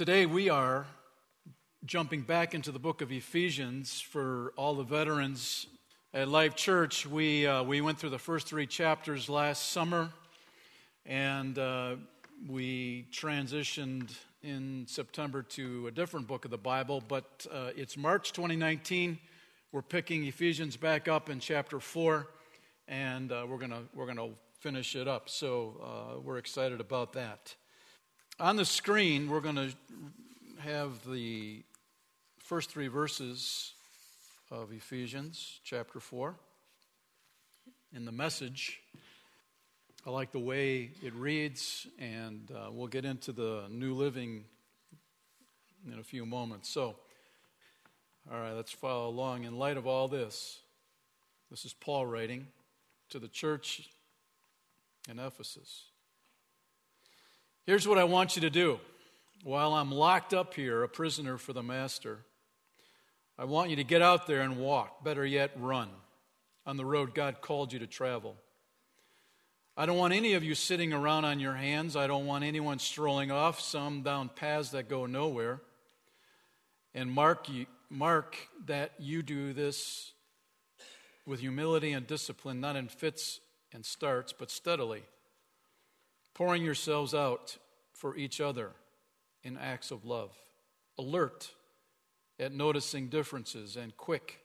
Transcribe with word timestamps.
Today 0.00 0.24
we 0.24 0.48
are 0.48 0.86
jumping 1.84 2.22
back 2.22 2.54
into 2.54 2.72
the 2.72 2.78
book 2.78 3.02
of 3.02 3.12
Ephesians 3.12 4.00
for 4.00 4.54
all 4.56 4.74
the 4.74 4.82
veterans 4.82 5.66
at 6.14 6.26
Life 6.26 6.54
Church. 6.54 7.06
We, 7.06 7.46
uh, 7.46 7.64
we 7.64 7.82
went 7.82 7.98
through 7.98 8.08
the 8.08 8.18
first 8.18 8.46
three 8.46 8.66
chapters 8.66 9.28
last 9.28 9.72
summer 9.72 10.08
and 11.04 11.58
uh, 11.58 11.96
we 12.48 13.08
transitioned 13.12 14.16
in 14.42 14.86
September 14.88 15.42
to 15.42 15.88
a 15.88 15.90
different 15.90 16.26
book 16.26 16.46
of 16.46 16.50
the 16.50 16.56
Bible, 16.56 17.02
but 17.06 17.46
uh, 17.52 17.72
it's 17.76 17.98
March 17.98 18.32
2019. 18.32 19.18
We're 19.70 19.82
picking 19.82 20.24
Ephesians 20.24 20.78
back 20.78 21.08
up 21.08 21.28
in 21.28 21.40
chapter 21.40 21.78
4 21.78 22.26
and 22.88 23.30
uh, 23.30 23.44
we're 23.46 23.58
gonna 23.58 23.82
we're 23.94 24.10
to 24.14 24.30
finish 24.60 24.96
it 24.96 25.06
up. 25.06 25.28
So 25.28 25.74
uh, 25.84 26.20
we're 26.20 26.38
excited 26.38 26.80
about 26.80 27.12
that. 27.12 27.54
On 28.40 28.56
the 28.56 28.64
screen, 28.64 29.28
we're 29.28 29.42
going 29.42 29.56
to 29.56 29.70
have 30.60 31.04
the 31.06 31.62
first 32.38 32.70
three 32.70 32.88
verses 32.88 33.74
of 34.50 34.72
Ephesians 34.72 35.60
chapter 35.62 36.00
4. 36.00 36.34
In 37.94 38.06
the 38.06 38.12
message, 38.12 38.80
I 40.06 40.10
like 40.10 40.32
the 40.32 40.38
way 40.38 40.88
it 41.02 41.12
reads, 41.12 41.86
and 41.98 42.50
uh, 42.50 42.70
we'll 42.72 42.86
get 42.86 43.04
into 43.04 43.32
the 43.32 43.64
New 43.68 43.92
Living 43.92 44.44
in 45.92 45.98
a 45.98 46.02
few 46.02 46.24
moments. 46.24 46.70
So, 46.70 46.96
all 48.32 48.40
right, 48.40 48.54
let's 48.54 48.72
follow 48.72 49.10
along. 49.10 49.44
In 49.44 49.58
light 49.58 49.76
of 49.76 49.86
all 49.86 50.08
this, 50.08 50.60
this 51.50 51.66
is 51.66 51.74
Paul 51.74 52.06
writing 52.06 52.46
to 53.10 53.18
the 53.18 53.28
church 53.28 53.90
in 55.10 55.18
Ephesus. 55.18 55.89
Here's 57.66 57.86
what 57.86 57.98
I 57.98 58.04
want 58.04 58.36
you 58.36 58.42
to 58.42 58.50
do. 58.50 58.80
While 59.44 59.74
I'm 59.74 59.92
locked 59.92 60.34
up 60.34 60.54
here, 60.54 60.82
a 60.82 60.88
prisoner 60.88 61.38
for 61.38 61.52
the 61.52 61.62
master, 61.62 62.18
I 63.38 63.44
want 63.44 63.70
you 63.70 63.76
to 63.76 63.84
get 63.84 64.02
out 64.02 64.26
there 64.26 64.40
and 64.40 64.58
walk, 64.58 65.04
better 65.04 65.24
yet, 65.24 65.52
run 65.56 65.88
on 66.66 66.76
the 66.76 66.84
road 66.84 67.14
God 67.14 67.40
called 67.40 67.72
you 67.72 67.78
to 67.78 67.86
travel. 67.86 68.36
I 69.76 69.86
don't 69.86 69.96
want 69.96 70.12
any 70.12 70.34
of 70.34 70.44
you 70.44 70.54
sitting 70.54 70.92
around 70.92 71.24
on 71.24 71.40
your 71.40 71.54
hands. 71.54 71.96
I 71.96 72.06
don't 72.06 72.26
want 72.26 72.44
anyone 72.44 72.78
strolling 72.78 73.30
off, 73.30 73.60
some 73.60 74.02
down 74.02 74.28
paths 74.28 74.70
that 74.70 74.88
go 74.88 75.06
nowhere. 75.06 75.60
And 76.94 77.10
mark, 77.10 77.46
mark 77.88 78.36
that 78.66 78.92
you 78.98 79.22
do 79.22 79.52
this 79.52 80.12
with 81.24 81.40
humility 81.40 81.92
and 81.92 82.06
discipline, 82.06 82.60
not 82.60 82.76
in 82.76 82.88
fits 82.88 83.40
and 83.72 83.86
starts, 83.86 84.32
but 84.32 84.50
steadily 84.50 85.04
pouring 86.40 86.64
yourselves 86.64 87.12
out 87.12 87.58
for 87.92 88.16
each 88.16 88.40
other 88.40 88.70
in 89.42 89.58
acts 89.58 89.90
of 89.90 90.06
love, 90.06 90.32
alert 90.96 91.50
at 92.38 92.50
noticing 92.50 93.08
differences, 93.08 93.76
and 93.76 93.94
quick 93.98 94.38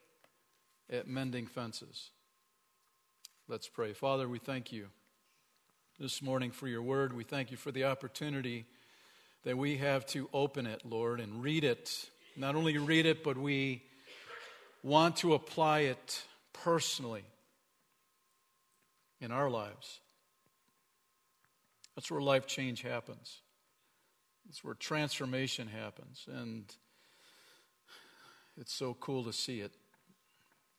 at 0.91 1.07
mending 1.07 1.47
fences. 1.47 2.09
Let's 3.47 3.69
pray. 3.69 3.93
Father, 3.93 4.27
we 4.27 4.39
thank 4.39 4.73
you 4.73 4.87
this 5.97 6.21
morning 6.21 6.51
for 6.51 6.67
your 6.67 6.81
word. 6.81 7.13
We 7.13 7.23
thank 7.23 7.49
you 7.49 7.55
for 7.55 7.71
the 7.71 7.85
opportunity 7.85 8.65
that 9.45 9.57
we 9.57 9.77
have 9.77 10.05
to 10.07 10.27
open 10.33 10.65
it, 10.65 10.81
Lord, 10.83 11.21
and 11.21 11.41
read 11.41 11.63
it. 11.63 12.09
Not 12.35 12.55
only 12.55 12.77
read 12.77 13.05
it, 13.05 13.23
but 13.23 13.37
we 13.37 13.83
want 14.83 15.15
to 15.17 15.33
apply 15.33 15.79
it 15.79 16.23
personally 16.51 17.23
in 19.21 19.31
our 19.31 19.49
lives. 19.49 20.01
That's 21.95 22.11
where 22.11 22.21
life 22.21 22.45
change 22.45 22.81
happens. 22.81 23.41
That's 24.45 24.63
where 24.63 24.73
transformation 24.73 25.67
happens. 25.67 26.27
And 26.31 26.65
it's 28.57 28.73
so 28.73 28.95
cool 28.99 29.23
to 29.23 29.33
see 29.33 29.61
it 29.61 29.71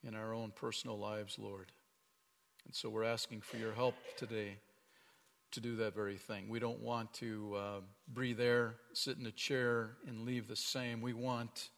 in 0.03 0.15
our 0.15 0.33
own 0.33 0.51
personal 0.55 0.97
lives, 0.97 1.37
Lord. 1.39 1.71
And 2.65 2.75
so 2.75 2.89
we're 2.89 3.03
asking 3.03 3.41
for 3.41 3.57
your 3.57 3.73
help 3.73 3.95
today 4.15 4.57
to 5.51 5.59
do 5.59 5.75
that 5.77 5.95
very 5.95 6.17
thing. 6.17 6.49
We 6.49 6.59
don't 6.59 6.81
want 6.81 7.13
to 7.15 7.55
uh, 7.57 7.79
breathe 8.07 8.39
air, 8.39 8.75
sit 8.93 9.17
in 9.17 9.25
a 9.25 9.31
chair, 9.31 9.97
and 10.05 10.25
leave 10.25 10.47
the 10.47 10.55
same. 10.55 11.01
We 11.01 11.13
want, 11.13 11.69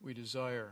we 0.00 0.14
desire, 0.14 0.70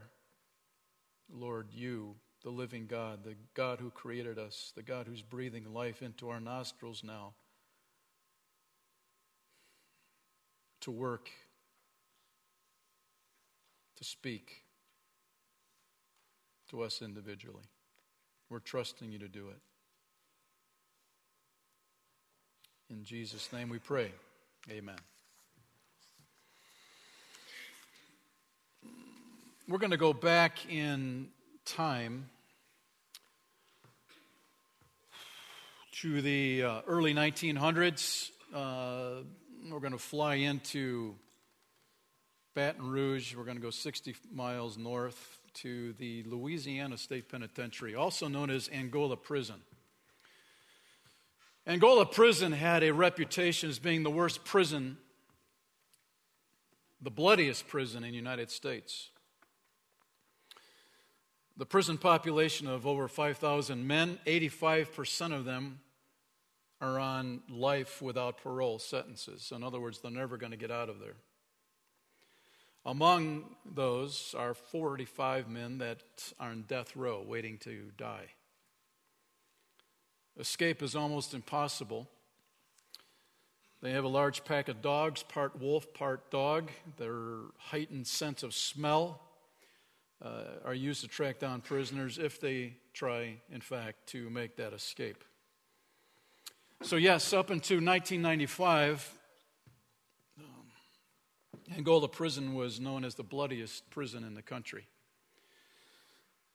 Lord, 1.33 1.69
you 1.73 2.15
the 2.45 2.51
living 2.51 2.87
God, 2.87 3.25
the 3.25 3.35
God 3.55 3.81
who 3.81 3.91
created 3.91 4.39
us, 4.39 4.73
the 4.77 4.83
God 4.83 5.07
who's 5.09 5.23
breathing 5.23 5.73
life 5.73 6.03
into 6.03 6.29
our 6.29 6.41
nostrils 6.41 7.03
now, 7.03 7.33
to 10.83 10.91
work, 10.91 11.31
to 13.97 14.05
speak 14.05 14.65
to 16.71 16.83
us 16.83 17.01
individually. 17.01 17.65
We're 18.51 18.59
trusting 18.59 19.11
you 19.11 19.19
to 19.21 19.29
do 19.29 19.49
it. 19.49 19.61
In 22.91 23.05
Jesus' 23.05 23.51
name 23.55 23.71
we 23.71 23.79
pray. 23.79 24.13
Amen. 24.71 24.99
We're 29.67 29.79
going 29.79 29.93
to 29.93 29.97
go 29.97 30.13
back 30.13 30.71
in 30.71 31.29
time 31.65 32.29
to 36.01 36.21
the 36.21 36.65
uh, 36.65 36.81
early 36.89 37.15
1900s. 37.15 38.31
Uh, 38.53 39.23
we're 39.71 39.79
going 39.79 39.93
to 39.93 39.99
fly 39.99 40.35
into 40.35 41.15
Baton 42.57 42.91
Rouge. 42.91 43.37
We're 43.37 43.45
going 43.45 43.59
to 43.59 43.63
go 43.63 43.71
60 43.71 44.17
miles 44.33 44.77
north 44.77 45.39
to 45.55 45.93
the 45.93 46.25
Louisiana 46.25 46.99
State 46.99 47.29
Penitentiary, 47.31 47.95
also 47.95 48.27
known 48.27 48.51
as 48.51 48.69
Angola 48.73 49.17
Prison. 49.17 49.55
Angola 51.65 52.05
Prison 52.05 52.51
had 52.51 52.83
a 52.83 52.93
reputation 52.93 53.71
as 53.71 53.79
being 53.79 54.03
the 54.03 54.11
worst 54.11 54.45
prison, 54.45 54.97
the 57.01 57.11
bloodiest 57.11 57.69
prison 57.69 58.03
in 58.03 58.11
the 58.11 58.17
United 58.17 58.51
States. 58.51 59.11
The 61.57 61.67
prison 61.67 61.99
population 61.99 62.67
of 62.67 62.85
over 62.85 63.07
5,000 63.07 63.87
men, 63.87 64.19
85% 64.27 65.33
of 65.33 65.45
them 65.45 65.79
are 66.81 66.99
on 66.99 67.41
life 67.49 68.03
without 68.03 68.39
parole 68.39 68.79
sentences. 68.79 69.53
In 69.55 69.63
other 69.63 69.81
words, 69.81 70.01
they're 70.01 70.11
never 70.11 70.37
going 70.37 70.53
to 70.53 70.59
get 70.59 70.71
out 70.71 70.89
of 70.89 71.01
there. 71.01 71.17
Among 72.87 73.57
those 73.65 74.35
are 74.37 74.53
45 74.53 75.49
men 75.49 75.79
that 75.79 76.03
are 76.39 76.51
on 76.51 76.65
death 76.69 76.95
row 76.95 77.25
waiting 77.27 77.57
to 77.59 77.91
die. 77.97 78.27
Escape 80.39 80.83
is 80.83 80.95
almost 80.95 81.33
impossible. 81.33 82.09
They 83.81 83.93
have 83.93 84.05
a 84.05 84.09
large 84.09 84.45
pack 84.45 84.69
of 84.69 84.83
dogs, 84.83 85.23
part 85.23 85.61
wolf, 85.61 85.95
part 85.95 86.31
dog. 86.31 86.71
Their 86.97 87.37
heightened 87.59 88.07
sense 88.07 88.43
of 88.43 88.55
smell 88.55 89.21
uh, 90.23 90.45
are 90.65 90.75
used 90.75 91.03
to 91.03 91.09
track 91.09 91.39
down 91.39 91.61
prisoners 91.61 92.19
if 92.19 92.41
they 92.41 92.77
try, 92.93 93.37
in 93.51 93.61
fact, 93.61 94.07
to 94.09 94.29
make 94.31 94.57
that 94.57 94.73
escape. 94.73 95.23
So, 96.85 96.97
yes, 96.97 97.33
up 97.33 97.49
until 97.49 97.77
1995, 97.79 99.19
um, 100.39 100.45
Angola 101.75 102.09
prison 102.09 102.53
was 102.53 102.79
known 102.79 103.07
as 103.07 103.15
the 103.15 103.23
bloodiest 103.23 103.89
prison 103.89 104.23
in 104.23 104.35
the 104.35 104.43
country. 104.43 104.87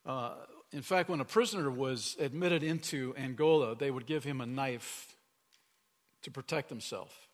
Uh, 0.06 0.34
in 0.72 0.84
fact, 0.84 1.10
when 1.10 1.20
a 1.20 1.26
prisoner 1.26 1.72
was 1.72 2.16
admitted 2.20 2.62
into 2.62 3.16
Angola, 3.18 3.76
they 3.76 3.90
would 3.90 4.06
give 4.06 4.24
him 4.24 4.40
a 4.40 4.46
knife 4.46 5.16
to 6.22 6.30
protect 6.30 6.70
himself. 6.70 7.28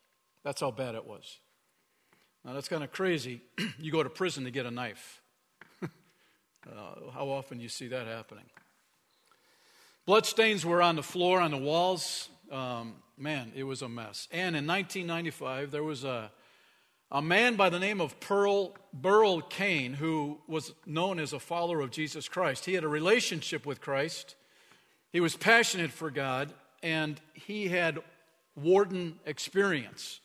That's 0.46 0.62
how 0.62 0.72
bad 0.72 0.96
it 0.96 1.06
was. 1.06 1.40
Now, 2.46 2.54
that's 2.54 2.70
kind 2.70 2.82
of 2.82 2.94
crazy. 2.94 3.42
you 3.78 3.92
go 3.92 4.04
to 4.04 4.10
prison 4.10 4.46
to 4.46 4.52
get 4.52 4.66
a 4.66 4.72
knife. 4.72 5.22
uh, 5.84 5.88
how 7.14 7.28
often 7.28 7.60
you 7.60 7.68
see 7.68 7.90
that 7.90 8.08
happening? 8.08 8.46
Bloodstains 10.06 10.66
were 10.66 10.82
on 10.82 10.96
the 10.96 11.04
floor, 11.04 11.42
on 11.42 11.52
the 11.52 11.58
walls 11.58 12.30
um, 12.52 12.96
man, 13.18 13.52
it 13.56 13.64
was 13.64 13.82
a 13.82 13.90
mess. 13.90 14.28
And 14.32 14.56
in 14.56 14.68
1995, 14.68 15.72
there 15.72 15.84
was 15.84 16.04
a, 16.04 16.32
a 17.12 17.22
man 17.22 17.56
by 17.56 17.70
the 17.70 17.80
name 17.80 18.02
of 18.02 18.20
Pearl 18.20 18.76
Burl 18.94 19.42
Cain 19.42 19.94
who 19.94 20.40
was 20.48 20.74
known 20.86 21.20
as 21.20 21.34
a 21.34 21.40
follower 21.40 21.82
of 21.82 21.92
Jesus 21.92 22.28
Christ. 22.28 22.66
He 22.66 22.74
had 22.74 22.84
a 22.84 22.90
relationship 22.90 23.66
with 23.66 23.82
Christ, 23.82 24.36
he 25.12 25.20
was 25.20 25.36
passionate 25.36 25.92
for 25.92 26.12
God, 26.12 26.52
and 26.84 27.20
he 27.34 27.68
had 27.68 28.00
warden 28.56 29.20
experience. 29.26 30.20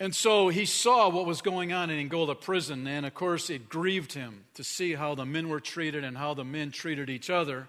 And 0.00 0.14
so 0.14 0.48
he 0.48 0.64
saw 0.64 1.10
what 1.10 1.26
was 1.26 1.42
going 1.42 1.74
on 1.74 1.90
in 1.90 1.98
Angola 1.98 2.34
prison, 2.34 2.86
and 2.86 3.04
of 3.04 3.12
course, 3.12 3.50
it 3.50 3.68
grieved 3.68 4.14
him 4.14 4.44
to 4.54 4.64
see 4.64 4.94
how 4.94 5.14
the 5.14 5.26
men 5.26 5.50
were 5.50 5.60
treated 5.60 6.04
and 6.04 6.16
how 6.16 6.32
the 6.32 6.44
men 6.44 6.70
treated 6.70 7.10
each 7.10 7.28
other. 7.28 7.68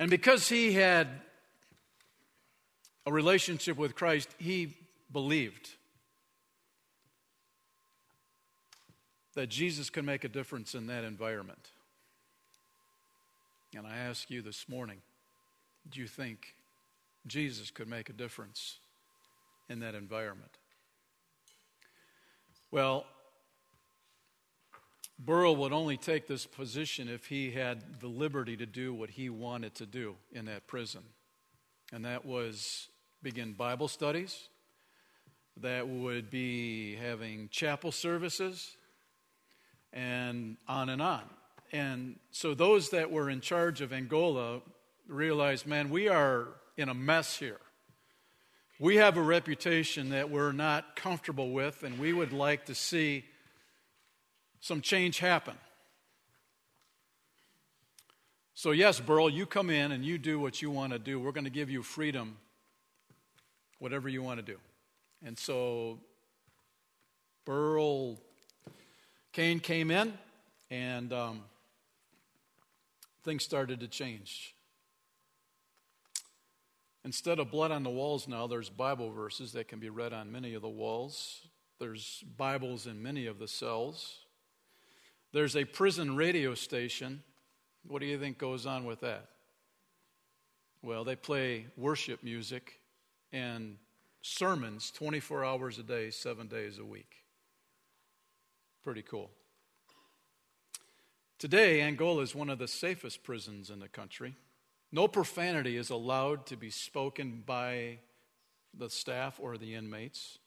And 0.00 0.08
because 0.08 0.48
he 0.48 0.72
had 0.72 1.08
a 3.04 3.12
relationship 3.12 3.76
with 3.76 3.94
Christ, 3.94 4.34
he 4.38 4.74
believed 5.12 5.68
that 9.34 9.48
Jesus 9.50 9.90
could 9.90 10.06
make 10.06 10.24
a 10.24 10.28
difference 10.28 10.74
in 10.74 10.86
that 10.86 11.04
environment. 11.04 11.68
And 13.76 13.86
I 13.86 13.98
ask 13.98 14.30
you 14.30 14.40
this 14.40 14.68
morning 14.70 15.02
do 15.90 16.00
you 16.00 16.06
think 16.06 16.54
Jesus 17.26 17.70
could 17.70 17.88
make 17.88 18.08
a 18.08 18.14
difference 18.14 18.78
in 19.68 19.80
that 19.80 19.94
environment? 19.94 20.56
Well, 22.70 23.04
Burrell 25.22 25.54
would 25.56 25.72
only 25.72 25.98
take 25.98 26.26
this 26.26 26.46
position 26.46 27.08
if 27.08 27.26
he 27.26 27.50
had 27.50 28.00
the 28.00 28.08
liberty 28.08 28.56
to 28.56 28.64
do 28.64 28.94
what 28.94 29.10
he 29.10 29.28
wanted 29.28 29.74
to 29.74 29.86
do 29.86 30.16
in 30.32 30.46
that 30.46 30.66
prison. 30.66 31.02
And 31.92 32.06
that 32.06 32.24
was 32.24 32.88
begin 33.22 33.52
Bible 33.52 33.88
studies, 33.88 34.48
that 35.58 35.86
would 35.86 36.30
be 36.30 36.94
having 36.96 37.50
chapel 37.50 37.92
services, 37.92 38.76
and 39.92 40.56
on 40.66 40.88
and 40.88 41.02
on. 41.02 41.22
And 41.70 42.18
so 42.30 42.54
those 42.54 42.90
that 42.90 43.10
were 43.10 43.28
in 43.28 43.42
charge 43.42 43.82
of 43.82 43.92
Angola 43.92 44.62
realized, 45.06 45.66
man, 45.66 45.90
we 45.90 46.08
are 46.08 46.48
in 46.78 46.88
a 46.88 46.94
mess 46.94 47.36
here. 47.36 47.60
We 48.78 48.96
have 48.96 49.18
a 49.18 49.22
reputation 49.22 50.10
that 50.10 50.30
we're 50.30 50.52
not 50.52 50.96
comfortable 50.96 51.50
with, 51.50 51.82
and 51.82 51.98
we 51.98 52.14
would 52.14 52.32
like 52.32 52.64
to 52.66 52.74
see 52.74 53.26
some 54.60 54.80
change 54.80 55.18
happen. 55.18 55.54
So, 58.54 58.72
yes, 58.72 59.00
Burl, 59.00 59.30
you 59.30 59.46
come 59.46 59.70
in 59.70 59.92
and 59.92 60.04
you 60.04 60.18
do 60.18 60.38
what 60.38 60.60
you 60.60 60.70
want 60.70 60.92
to 60.92 60.98
do. 60.98 61.18
We're 61.18 61.32
going 61.32 61.44
to 61.44 61.50
give 61.50 61.70
you 61.70 61.82
freedom, 61.82 62.36
whatever 63.78 64.08
you 64.08 64.22
want 64.22 64.38
to 64.38 64.44
do. 64.44 64.58
And 65.24 65.38
so, 65.38 65.98
Burl 67.46 68.18
Cain 69.32 69.60
came 69.60 69.92
in, 69.92 70.12
and 70.70 71.12
um, 71.12 71.42
things 73.22 73.44
started 73.44 73.78
to 73.80 73.88
change. 73.88 74.56
Instead 77.04 77.38
of 77.38 77.50
blood 77.50 77.70
on 77.70 77.84
the 77.84 77.90
walls 77.90 78.26
now, 78.26 78.48
there's 78.48 78.68
Bible 78.68 79.10
verses 79.10 79.52
that 79.52 79.68
can 79.68 79.78
be 79.78 79.88
read 79.88 80.12
on 80.12 80.32
many 80.32 80.54
of 80.54 80.62
the 80.62 80.68
walls. 80.68 81.42
There's 81.78 82.24
Bibles 82.36 82.88
in 82.88 83.02
many 83.02 83.26
of 83.26 83.38
the 83.38 83.46
cells. 83.46 84.18
There's 85.32 85.56
a 85.56 85.64
prison 85.64 86.16
radio 86.16 86.54
station. 86.54 87.22
What 87.86 88.00
do 88.00 88.06
you 88.06 88.18
think 88.18 88.38
goes 88.38 88.66
on 88.66 88.84
with 88.84 89.00
that? 89.00 89.26
Well, 90.82 91.04
they 91.04 91.14
play 91.14 91.66
worship 91.76 92.24
music 92.24 92.80
and 93.32 93.76
sermons 94.22 94.90
24 94.90 95.44
hours 95.44 95.78
a 95.78 95.82
day, 95.82 96.10
seven 96.10 96.48
days 96.48 96.78
a 96.78 96.84
week. 96.84 97.24
Pretty 98.82 99.02
cool. 99.02 99.30
Today, 101.38 101.80
Angola 101.80 102.22
is 102.22 102.34
one 102.34 102.50
of 102.50 102.58
the 102.58 102.68
safest 102.68 103.22
prisons 103.22 103.70
in 103.70 103.78
the 103.78 103.88
country. 103.88 104.36
No 104.90 105.06
profanity 105.06 105.76
is 105.76 105.90
allowed 105.90 106.44
to 106.46 106.56
be 106.56 106.70
spoken 106.70 107.42
by 107.46 107.98
the 108.76 108.90
staff 108.90 109.38
or 109.40 109.56
the 109.56 109.74
inmates. 109.74 110.38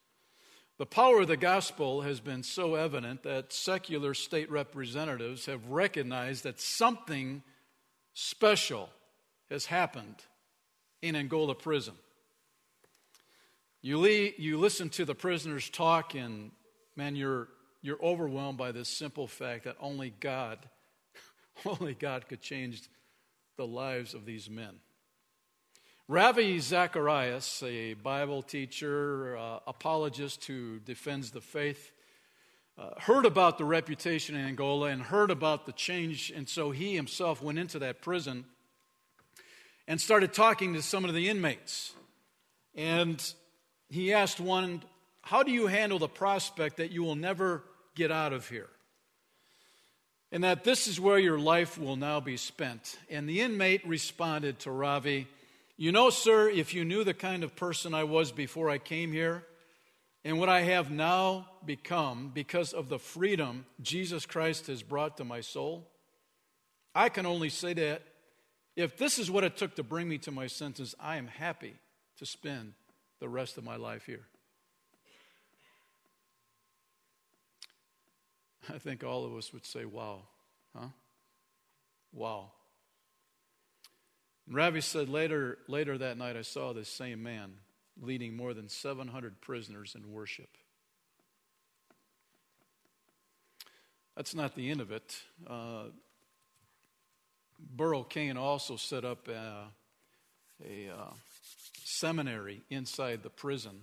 The 0.80 0.86
power 0.88 1.22
of 1.22 1.28
the 1.28 1.38
gospel 1.38 2.02
has 2.02 2.20
been 2.20 2.42
so 2.42 2.75
evident 2.75 3.24
that 3.24 3.54
secular 3.54 4.14
state 4.16 4.50
representatives 4.50 5.46
have 5.46 5.70
recognized 5.70 6.44
that 6.44 6.60
something 6.60 7.44
special 8.14 8.90
has 9.52 9.68
happened 9.68 10.16
in 11.02 11.16
Angola 11.16 11.54
prison. 11.54 11.94
You, 13.81 14.04
you 14.06 14.58
listen 14.58 14.90
to 14.92 15.06
the 15.06 15.14
prisoners 15.14 15.70
talk, 15.70 16.16
and 16.16 16.52
man, 16.96 17.16
you're, 17.16 17.50
you're 17.81 18.02
overwhelmed 18.02 18.58
by 18.58 18.72
this 18.72 18.90
simple 18.90 19.28
fact 19.28 19.66
that 19.66 19.75
only 19.80 20.10
God, 20.22 20.58
only 21.66 21.94
God 21.94 22.28
could 22.28 22.42
change 22.42 22.81
the 23.58 23.68
lives 23.68 24.16
of 24.16 24.25
these 24.25 24.50
men. 24.50 24.75
Ravi 26.10 26.60
Zacharias, 26.60 27.64
a 27.64 27.94
Bible 27.94 28.42
teacher, 28.42 29.38
uh, 29.38 29.60
apologist 29.66 30.44
who 30.44 30.80
defends 30.80 31.32
the 31.32 31.40
faith, 31.40 31.94
uh, 32.78 33.00
heard 33.00 33.26
about 33.26 33.58
the 33.58 33.64
reputation 33.64 34.36
in 34.36 34.46
Angola 34.46 34.88
and 34.88 35.02
heard 35.02 35.32
about 35.32 35.66
the 35.66 35.72
change, 35.72 36.30
and 36.36 36.50
so 36.50 36.72
he 36.72 36.94
himself 36.94 37.42
went 37.42 37.58
into 37.58 37.80
that 37.80 38.02
prison 38.02 38.44
and 39.88 40.02
started 40.02 40.34
talking 40.34 40.74
to 40.74 40.82
some 40.82 41.06
of 41.06 41.14
the 41.14 41.30
inmates. 41.30 41.94
And 42.76 43.24
he 43.88 44.12
asked 44.12 44.42
one, 44.42 44.84
How 45.22 45.42
do 45.42 45.52
you 45.52 45.68
handle 45.68 46.00
the 46.00 46.10
prospect 46.10 46.78
that 46.78 46.92
you 46.92 47.04
will 47.04 47.16
never 47.16 47.64
get 47.96 48.12
out 48.12 48.34
of 48.34 48.50
here? 48.50 48.70
and 50.34 50.44
that 50.44 50.64
this 50.64 50.88
is 50.88 51.00
where 51.00 51.20
your 51.20 51.38
life 51.38 51.78
will 51.78 51.96
now 51.96 52.20
be 52.20 52.38
spent. 52.38 52.98
And 53.08 53.30
the 53.30 53.42
inmate 53.42 53.88
responded 53.88 54.58
to 54.62 54.72
Ravi, 54.72 55.28
You 55.75 55.92
know, 55.92 56.10
sir, 56.10 56.50
if 56.50 56.74
you 56.74 56.86
knew 56.86 57.04
the 57.04 57.14
kind 57.14 57.44
of 57.44 57.56
person 57.56 57.94
I 57.94 58.04
was 58.04 58.31
before 58.31 58.70
I 58.70 58.78
came 58.78 59.12
here, 59.12 59.44
and 60.24 60.40
what 60.40 60.50
I 60.50 60.62
have 60.62 60.92
now 60.92 61.48
become 61.66 62.31
because 62.34 62.74
of 62.74 62.90
the 62.90 63.00
freedom 63.00 63.66
Jesus 63.81 64.25
Christ 64.25 64.68
has 64.68 64.84
brought 64.84 65.18
to 65.18 65.24
my 65.24 65.42
soul, 65.42 65.90
I 66.96 67.10
can 67.10 67.25
only 67.25 67.50
say 67.50 67.74
that 67.74 68.04
if 68.75 68.98
this 68.98 69.20
is 69.20 69.30
what 69.30 69.44
it 69.44 69.58
took 69.58 69.75
to 69.75 69.84
bring 69.84 70.08
me 70.08 70.18
to 70.20 70.31
my 70.31 70.48
senses, 70.48 70.96
I 71.00 71.18
am 71.18 71.28
happy 71.28 71.74
to 72.18 72.25
spend 72.25 72.74
the 73.20 73.28
rest 73.28 73.58
of 73.58 73.64
my 73.64 73.75
life 73.75 74.06
here. 74.06 74.25
I 78.74 78.78
think 78.78 79.04
all 79.04 79.25
of 79.25 79.36
us 79.36 79.52
would 79.54 79.66
say, 79.66 79.86
wow, 79.86 80.22
huh? 80.75 80.88
Wow. 82.14 82.52
Ravi 84.50 84.81
said 84.81 85.10
later, 85.10 85.57
later 85.68 85.98
that 85.98 86.18
night, 86.18 86.36
I 86.36 86.42
saw 86.42 86.74
this 86.74 86.90
same 86.90 87.24
man 87.24 87.54
leading 88.01 88.36
more 88.36 88.54
than 88.54 88.69
700 88.69 89.40
prisoners 89.42 89.95
in 89.95 90.12
worship. 90.12 90.50
That's 94.16 94.36
not 94.36 94.56
the 94.56 94.69
end 94.69 94.81
of 94.81 94.92
it. 94.92 95.16
Uh, 95.48 95.86
Burl 97.60 98.04
Cain 98.04 98.38
also 98.38 98.75
set 98.75 99.06
up 99.06 99.28
a, 99.28 99.68
a 100.63 100.89
uh, 100.89 101.13
seminary 101.84 102.62
inside 102.69 103.24
the 103.24 103.30
prison 103.30 103.81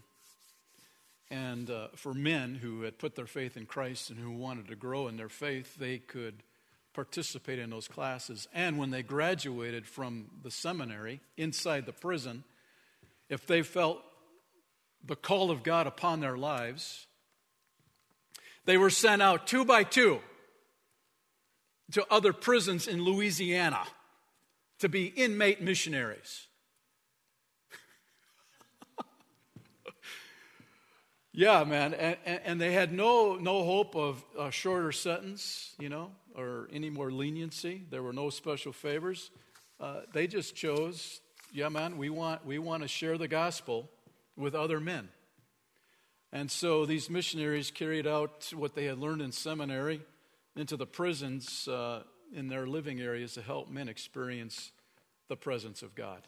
and 1.31 1.71
uh, 1.71 1.89
for 1.95 2.13
men 2.13 2.57
who 2.57 2.83
had 2.83 2.99
put 2.99 3.15
their 3.15 3.27
faith 3.27 3.57
in 3.57 3.67
Christ 3.67 4.11
and 4.11 4.19
who 4.19 4.33
wanted 4.33 4.69
to 4.69 4.75
grow 4.75 5.07
in 5.07 5.17
their 5.17 5.29
faith, 5.29 5.77
they 5.77 5.99
could 5.99 6.43
participate 6.93 7.59
in 7.59 7.71
those 7.71 7.89
classes. 7.89 8.49
And 8.53 8.79
when 8.79 8.91
they 8.91 9.03
graduated 9.03 9.87
from 9.87 10.27
the 10.43 10.51
seminary 10.51 11.21
inside 11.37 11.87
the 11.87 11.93
prison, 11.93 12.45
if 13.29 13.47
they 13.47 13.63
felt 13.63 14.03
the 15.05 15.17
call 15.17 15.51
of 15.51 15.63
God 15.63 15.87
upon 15.87 16.21
their 16.21 16.37
lives, 16.37 17.07
they 18.65 18.77
were 18.77 18.91
sent 18.91 19.23
out 19.23 19.47
two 19.47 19.65
by 19.65 19.85
two 19.85 20.21
to 21.93 22.07
other 22.11 22.33
prisons 22.33 22.87
in 22.87 23.03
Louisiana 23.03 23.85
to 24.79 24.89
be 24.89 25.07
inmate 25.07 25.61
missionaries. 25.63 26.47
Yeah, 31.33 31.63
man, 31.63 31.95
and, 31.95 32.17
and, 32.25 32.61
they 32.61 32.73
had 32.73 32.93
no 32.93 33.37
no 33.37 33.63
hope 33.63 33.95
of 33.95 34.25
a 34.37 34.51
shorter 34.51 34.91
sentence, 34.91 35.77
you 35.79 35.89
know, 35.89 36.11
or 36.35 36.69
any 36.73 36.91
more 36.91 37.13
leniency. 37.13 37.85
There 37.89 38.03
were 38.03 38.13
no 38.13 38.31
special 38.31 38.73
favors. 38.73 39.31
Uh, 39.79 40.01
they 40.13 40.27
just 40.27 40.57
chose, 40.57 41.21
yeah, 41.53 41.69
man, 41.69 41.99
we 41.99 42.11
want 42.11 42.45
we 42.45 42.59
want 42.59 42.83
to 42.83 42.89
share 42.89 43.17
the 43.17 43.29
gospel 43.29 43.89
with 44.37 44.57
other 44.57 44.81
men, 44.81 45.09
and 46.33 46.51
so 46.51 46.85
these 46.85 47.09
missionaries 47.09 47.71
carried 47.71 48.09
out 48.09 48.53
what 48.53 48.75
they 48.75 48.87
had 48.87 48.99
learned 48.99 49.23
in 49.23 49.31
seminary 49.31 50.01
into 50.57 50.77
the 50.77 50.87
prisons 50.87 51.69
uh, 51.69 52.03
in 52.35 52.49
their 52.49 52.67
living 52.67 53.01
areas 53.01 53.35
to 53.35 53.43
help 53.43 53.71
men 53.71 53.89
experience 53.89 54.73
the 55.29 55.37
presence 55.37 55.83
of 55.83 55.95
God. 55.95 56.27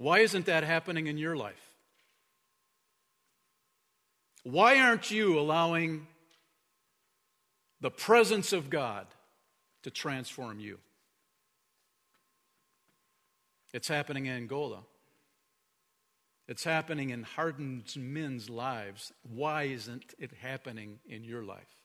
Why 0.00 0.20
isn't 0.20 0.46
that 0.46 0.64
happening 0.64 1.08
in 1.08 1.18
your 1.18 1.36
life? 1.36 1.74
Why 4.44 4.80
aren't 4.80 5.10
you 5.10 5.38
allowing 5.38 6.06
the 7.82 7.90
presence 7.90 8.54
of 8.54 8.70
God 8.70 9.06
to 9.82 9.90
transform 9.90 10.58
you? 10.58 10.78
It's 13.74 13.88
happening 13.88 14.24
in 14.24 14.32
Angola. 14.32 14.84
It's 16.48 16.64
happening 16.64 17.10
in 17.10 17.22
hardened 17.22 17.94
men's 17.94 18.48
lives. 18.48 19.12
Why 19.22 19.64
isn't 19.64 20.14
it 20.18 20.30
happening 20.40 21.00
in 21.06 21.24
your 21.24 21.42
life? 21.42 21.79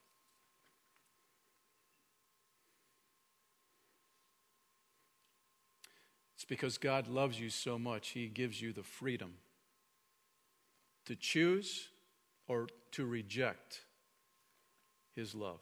It's 6.45 6.49
because 6.49 6.77
God 6.77 7.07
loves 7.07 7.39
you 7.39 7.49
so 7.49 7.79
much, 7.79 8.09
He 8.09 8.27
gives 8.27 8.61
you 8.61 8.71
the 8.71 8.83
freedom 8.83 9.33
to 11.07 11.15
choose 11.15 11.87
or 12.47 12.67
to 12.91 13.05
reject 13.05 13.81
His 15.15 15.33
love. 15.33 15.61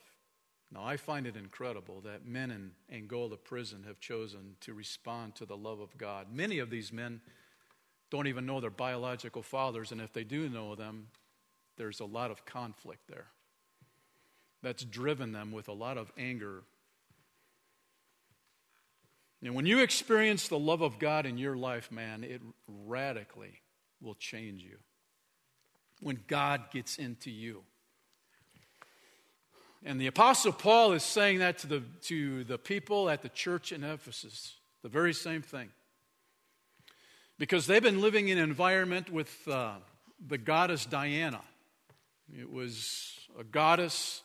Now, 0.74 0.84
I 0.84 0.98
find 0.98 1.26
it 1.26 1.38
incredible 1.38 2.02
that 2.02 2.26
men 2.26 2.52
in 2.52 2.72
Angola 2.92 3.38
prison 3.38 3.86
have 3.88 4.02
chosen 4.02 4.58
to 4.62 4.74
respond 4.74 5.36
to 5.36 5.46
the 5.46 5.56
love 5.56 5.80
of 5.80 5.98
God. 5.98 6.28
Many 6.34 6.60
of 6.60 6.70
these 6.70 6.92
men 6.92 7.22
don't 8.10 8.28
even 8.28 8.46
know 8.46 8.60
their 8.60 8.70
biological 8.70 9.42
fathers, 9.42 9.94
and 9.94 10.02
if 10.02 10.12
they 10.12 10.26
do 10.26 10.50
know 10.50 10.76
them, 10.76 11.08
there's 11.78 12.02
a 12.02 12.06
lot 12.06 12.30
of 12.30 12.46
conflict 12.46 13.08
there 13.08 13.28
that's 14.62 14.84
driven 14.84 15.32
them 15.32 15.52
with 15.52 15.70
a 15.70 15.74
lot 15.74 15.98
of 15.98 16.12
anger. 16.18 16.64
And 19.44 19.56
when 19.56 19.66
you 19.66 19.80
experience 19.80 20.48
the 20.48 20.58
love 20.58 20.82
of 20.82 21.00
God 21.00 21.26
in 21.26 21.38
your 21.38 21.58
life, 21.58 21.92
man, 21.92 22.24
it 22.24 22.42
radically 22.68 23.62
will 24.02 24.16
change 24.16 24.64
you. 24.64 24.78
When 26.00 26.20
God 26.28 26.72
gets 26.72 26.98
into 26.98 27.30
you. 27.30 27.64
And 29.86 30.00
the 30.00 30.08
Apostle 30.08 30.54
Paul 30.54 30.94
is 30.94 31.04
saying 31.04 31.40
that 31.40 31.58
to 31.60 31.68
the, 31.68 31.84
to 32.04 32.46
the 32.46 32.58
people 32.58 33.10
at 33.10 33.22
the 33.22 33.30
church 33.30 33.74
in 33.74 33.84
Ephesus, 33.84 34.56
the 34.82 34.90
very 34.90 35.14
same 35.14 35.42
thing. 35.42 35.70
Because 37.38 37.68
they've 37.68 37.84
been 37.84 38.02
living 38.02 38.30
in 38.30 38.38
an 38.38 38.44
environment 38.46 39.12
with 39.12 39.46
uh, 39.48 39.74
the 40.26 40.38
goddess 40.38 40.86
Diana. 40.86 41.42
It 42.34 42.50
was 42.50 43.20
a 43.38 43.44
goddess. 43.44 44.23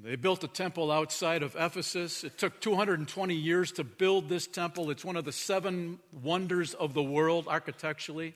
They 0.00 0.16
built 0.16 0.42
a 0.42 0.48
temple 0.48 0.90
outside 0.90 1.42
of 1.42 1.54
Ephesus. 1.58 2.24
It 2.24 2.38
took 2.38 2.60
220 2.60 3.34
years 3.34 3.72
to 3.72 3.84
build 3.84 4.28
this 4.28 4.46
temple. 4.46 4.90
It's 4.90 5.04
one 5.04 5.16
of 5.16 5.24
the 5.24 5.32
seven 5.32 5.98
wonders 6.12 6.72
of 6.72 6.94
the 6.94 7.02
world 7.02 7.46
architecturally. 7.46 8.34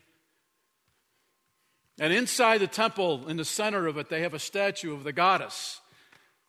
And 1.99 2.13
inside 2.13 2.59
the 2.59 2.67
temple, 2.67 3.29
in 3.29 3.39
the 3.39 3.45
center 3.45 3.87
of 3.87 3.97
it, 3.97 4.11
they 4.11 4.21
have 4.21 4.35
a 4.35 4.39
statue 4.39 4.93
of 4.93 5.05
the 5.05 5.13
goddess. 5.13 5.81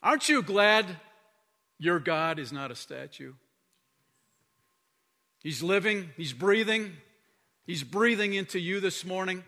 Aren't 0.04 0.28
you 0.28 0.42
glad 0.42 0.86
your 1.80 2.00
God 2.00 2.38
is 2.38 2.52
not 2.52 2.72
a 2.72 2.76
statue? 2.76 3.34
He's 5.42 5.64
living, 5.64 6.10
He's 6.18 6.34
breathing, 6.34 6.92
He's 7.66 7.84
breathing 7.84 8.34
into 8.34 8.60
you 8.60 8.82
this 8.82 9.06
morning. 9.06 9.46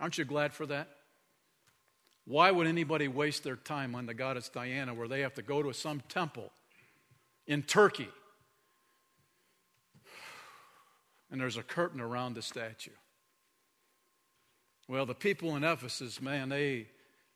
Aren't 0.00 0.18
you 0.18 0.24
glad 0.24 0.54
for 0.54 0.66
that? 0.66 0.88
Why 2.28 2.50
would 2.50 2.66
anybody 2.66 3.08
waste 3.08 3.42
their 3.42 3.56
time 3.56 3.94
on 3.94 4.04
the 4.04 4.12
goddess 4.12 4.50
Diana 4.50 4.92
where 4.92 5.08
they 5.08 5.22
have 5.22 5.32
to 5.34 5.42
go 5.42 5.62
to 5.62 5.72
some 5.72 6.02
temple 6.10 6.52
in 7.46 7.62
Turkey 7.62 8.10
and 11.30 11.40
there's 11.40 11.56
a 11.56 11.62
curtain 11.62 12.02
around 12.02 12.34
the 12.34 12.42
statue? 12.42 12.90
Well, 14.88 15.06
the 15.06 15.14
people 15.14 15.56
in 15.56 15.64
Ephesus, 15.64 16.20
man, 16.20 16.50
they, 16.50 16.88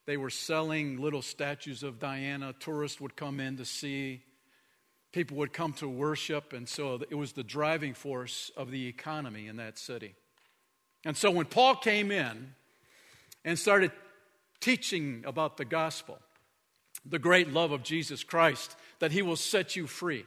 they 0.04 0.18
were 0.18 0.28
selling 0.28 1.00
little 1.00 1.22
statues 1.22 1.82
of 1.82 1.98
Diana. 1.98 2.54
Tourists 2.60 3.00
would 3.00 3.16
come 3.16 3.40
in 3.40 3.56
to 3.56 3.64
see. 3.64 4.22
People 5.10 5.38
would 5.38 5.54
come 5.54 5.72
to 5.74 5.88
worship. 5.88 6.52
And 6.52 6.68
so 6.68 7.00
it 7.08 7.14
was 7.14 7.32
the 7.32 7.42
driving 7.42 7.94
force 7.94 8.50
of 8.58 8.70
the 8.70 8.88
economy 8.88 9.48
in 9.48 9.56
that 9.56 9.78
city. 9.78 10.16
And 11.06 11.16
so 11.16 11.30
when 11.30 11.46
Paul 11.46 11.76
came 11.76 12.10
in 12.10 12.54
and 13.42 13.58
started 13.58 13.90
teaching 14.62 15.22
about 15.26 15.58
the 15.58 15.66
gospel, 15.66 16.18
the 17.04 17.18
great 17.18 17.52
love 17.52 17.72
of 17.72 17.82
Jesus 17.82 18.24
Christ, 18.24 18.74
that 19.00 19.12
he 19.12 19.20
will 19.20 19.36
set 19.36 19.76
you 19.76 19.86
free. 19.86 20.24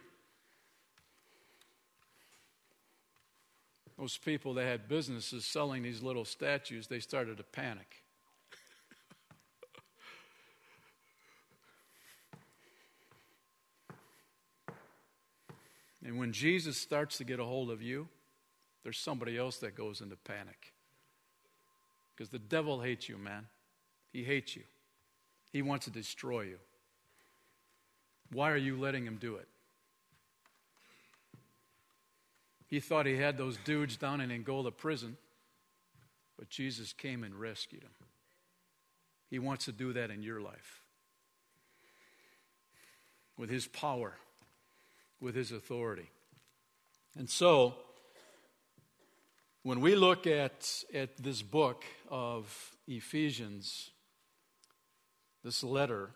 those 3.98 4.18
people 4.18 4.54
that 4.56 4.66
had 4.66 4.88
businesses 4.88 5.46
selling 5.46 5.82
these 5.82 6.04
little 6.04 6.26
statues, 6.26 6.88
they 6.88 7.00
started 7.00 7.38
to 7.38 7.44
panic. 7.44 8.04
and 16.06 16.20
when 16.20 16.34
Jesus 16.34 16.78
starts 16.78 17.18
to 17.20 17.24
get 17.24 17.40
a 17.40 17.46
hold 17.46 17.72
of 17.72 17.82
you, 17.82 18.10
there's 18.84 19.00
somebody 19.00 19.38
else 19.38 19.58
that 19.60 19.76
goes 19.76 20.02
into 20.02 20.18
panic. 20.18 20.74
Because 22.16 22.30
the 22.30 22.40
devil 22.40 22.82
hates 22.82 23.10
you, 23.10 23.18
man. 23.18 23.48
He 24.16 24.24
hates 24.24 24.56
you. 24.56 24.64
He 25.52 25.62
wants 25.62 25.84
to 25.88 25.92
destroy 25.92 26.44
you. 26.44 26.58
Why 28.32 28.50
are 28.50 28.58
you 28.58 28.80
letting 28.80 29.06
him 29.06 29.18
do 29.20 29.36
it? 29.36 29.48
He 32.66 32.80
thought 32.80 33.08
he 33.08 33.18
had 33.18 33.38
those 33.38 33.58
dudes 33.66 33.98
down 33.98 34.22
in 34.22 34.32
Angola 34.32 34.72
prison, 34.72 35.18
but 36.40 36.48
Jesus 36.48 36.94
came 36.94 37.26
and 37.26 37.36
rescued 37.36 37.84
him. 37.84 37.90
He 39.30 39.38
wants 39.38 39.66
to 39.66 39.74
do 39.74 39.92
that 39.92 40.12
in 40.12 40.24
your 40.24 40.40
life 40.40 40.82
with 43.38 43.50
his 43.50 43.68
power, 43.68 44.14
with 45.20 45.36
his 45.36 45.52
authority. 45.52 46.10
And 47.18 47.30
so, 47.30 47.74
when 49.64 49.82
we 49.82 49.94
look 49.94 50.26
at, 50.26 50.86
at 50.94 51.18
this 51.18 51.42
book 51.42 51.84
of 52.10 52.78
Ephesians, 52.88 53.90
this 55.46 55.64
letter, 55.64 56.10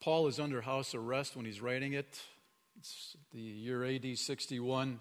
Paul 0.00 0.28
is 0.28 0.40
under 0.40 0.62
house 0.62 0.94
arrest 0.94 1.36
when 1.36 1.44
he's 1.44 1.60
writing 1.60 1.92
it. 1.92 2.20
It's 2.78 3.16
the 3.32 3.38
year 3.38 3.84
AD 3.84 4.16
61. 4.16 4.98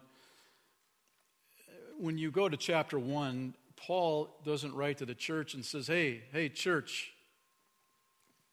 When 1.98 2.18
you 2.18 2.32
go 2.32 2.50
to 2.50 2.58
chapter 2.58 3.00
1, 3.00 3.56
Paul 3.78 4.42
doesn't 4.46 4.76
write 4.76 4.98
to 4.98 5.06
the 5.06 5.16
church 5.16 5.54
and 5.54 5.64
says, 5.64 5.88
Hey, 5.88 6.22
hey, 6.34 6.50
church, 6.50 7.14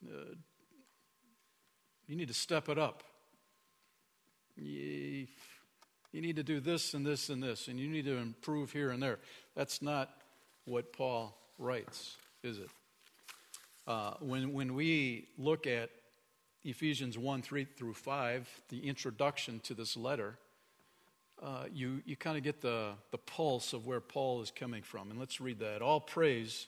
uh, 0.06 0.36
you 2.06 2.14
need 2.14 2.28
to 2.28 2.34
step 2.34 2.68
it 2.68 2.78
up. 2.78 3.02
You, 4.56 5.26
you 6.12 6.20
need 6.20 6.36
to 6.36 6.44
do 6.44 6.60
this 6.60 6.94
and 6.94 7.04
this 7.04 7.28
and 7.28 7.42
this, 7.42 7.66
and 7.66 7.78
you 7.80 7.88
need 7.88 8.04
to 8.04 8.16
improve 8.16 8.70
here 8.70 8.90
and 8.90 9.02
there. 9.02 9.18
That's 9.56 9.82
not 9.82 10.10
what 10.64 10.92
Paul 10.92 11.36
writes, 11.58 12.16
is 12.42 12.58
it? 12.58 12.68
Uh, 13.86 14.12
when, 14.20 14.52
when 14.52 14.74
we 14.74 15.28
look 15.38 15.66
at 15.66 15.90
Ephesians 16.64 17.16
1 17.16 17.42
3 17.42 17.64
through 17.76 17.94
5, 17.94 18.48
the 18.68 18.86
introduction 18.86 19.60
to 19.60 19.74
this 19.74 19.96
letter, 19.96 20.38
uh, 21.42 21.64
you, 21.72 22.02
you 22.04 22.16
kind 22.16 22.36
of 22.36 22.42
get 22.42 22.60
the, 22.60 22.90
the 23.10 23.18
pulse 23.18 23.72
of 23.72 23.86
where 23.86 24.00
Paul 24.00 24.42
is 24.42 24.50
coming 24.50 24.82
from. 24.82 25.10
And 25.10 25.18
let's 25.18 25.40
read 25.40 25.60
that. 25.60 25.82
All 25.82 26.00
praise 26.00 26.66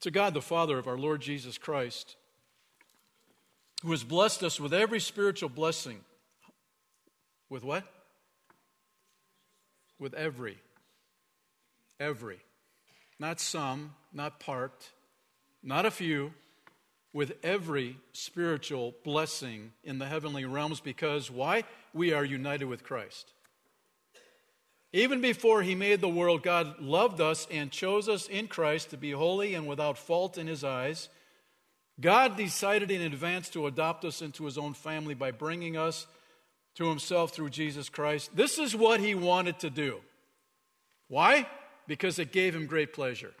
to 0.00 0.10
God 0.10 0.34
the 0.34 0.42
Father 0.42 0.78
of 0.78 0.86
our 0.86 0.98
Lord 0.98 1.20
Jesus 1.20 1.56
Christ, 1.56 2.16
who 3.82 3.90
has 3.90 4.02
blessed 4.02 4.42
us 4.42 4.58
with 4.58 4.74
every 4.74 5.00
spiritual 5.00 5.48
blessing. 5.48 6.00
With 7.48 7.62
what? 7.62 7.84
With 9.98 10.14
every. 10.14 10.58
Every. 12.00 12.43
Not 13.18 13.40
some, 13.40 13.94
not 14.12 14.40
part, 14.40 14.90
not 15.62 15.86
a 15.86 15.90
few 15.90 16.32
with 17.12 17.32
every 17.42 17.96
spiritual 18.12 18.94
blessing 19.04 19.72
in 19.84 19.98
the 19.98 20.06
heavenly 20.06 20.44
realms 20.44 20.80
because 20.80 21.30
why? 21.30 21.64
We 21.92 22.12
are 22.12 22.24
united 22.24 22.66
with 22.66 22.82
Christ. 22.82 23.32
Even 24.92 25.20
before 25.20 25.62
he 25.62 25.74
made 25.74 26.00
the 26.00 26.08
world, 26.08 26.42
God 26.42 26.80
loved 26.80 27.20
us 27.20 27.48
and 27.50 27.70
chose 27.70 28.08
us 28.08 28.28
in 28.28 28.48
Christ 28.48 28.90
to 28.90 28.96
be 28.96 29.12
holy 29.12 29.54
and 29.54 29.66
without 29.66 29.98
fault 29.98 30.38
in 30.38 30.46
his 30.46 30.62
eyes. 30.62 31.08
God 32.00 32.36
decided 32.36 32.90
in 32.90 33.02
advance 33.02 33.48
to 33.50 33.66
adopt 33.66 34.04
us 34.04 34.20
into 34.20 34.44
his 34.44 34.58
own 34.58 34.74
family 34.74 35.14
by 35.14 35.30
bringing 35.30 35.76
us 35.76 36.06
to 36.76 36.88
himself 36.88 37.32
through 37.32 37.50
Jesus 37.50 37.88
Christ. 37.88 38.34
This 38.34 38.58
is 38.58 38.74
what 38.74 39.00
he 39.00 39.14
wanted 39.14 39.60
to 39.60 39.70
do. 39.70 40.00
Why? 41.08 41.46
Because 41.86 42.18
it 42.18 42.32
gave 42.32 42.54
him 42.54 42.66
great 42.66 42.92
pleasure. 42.92 43.32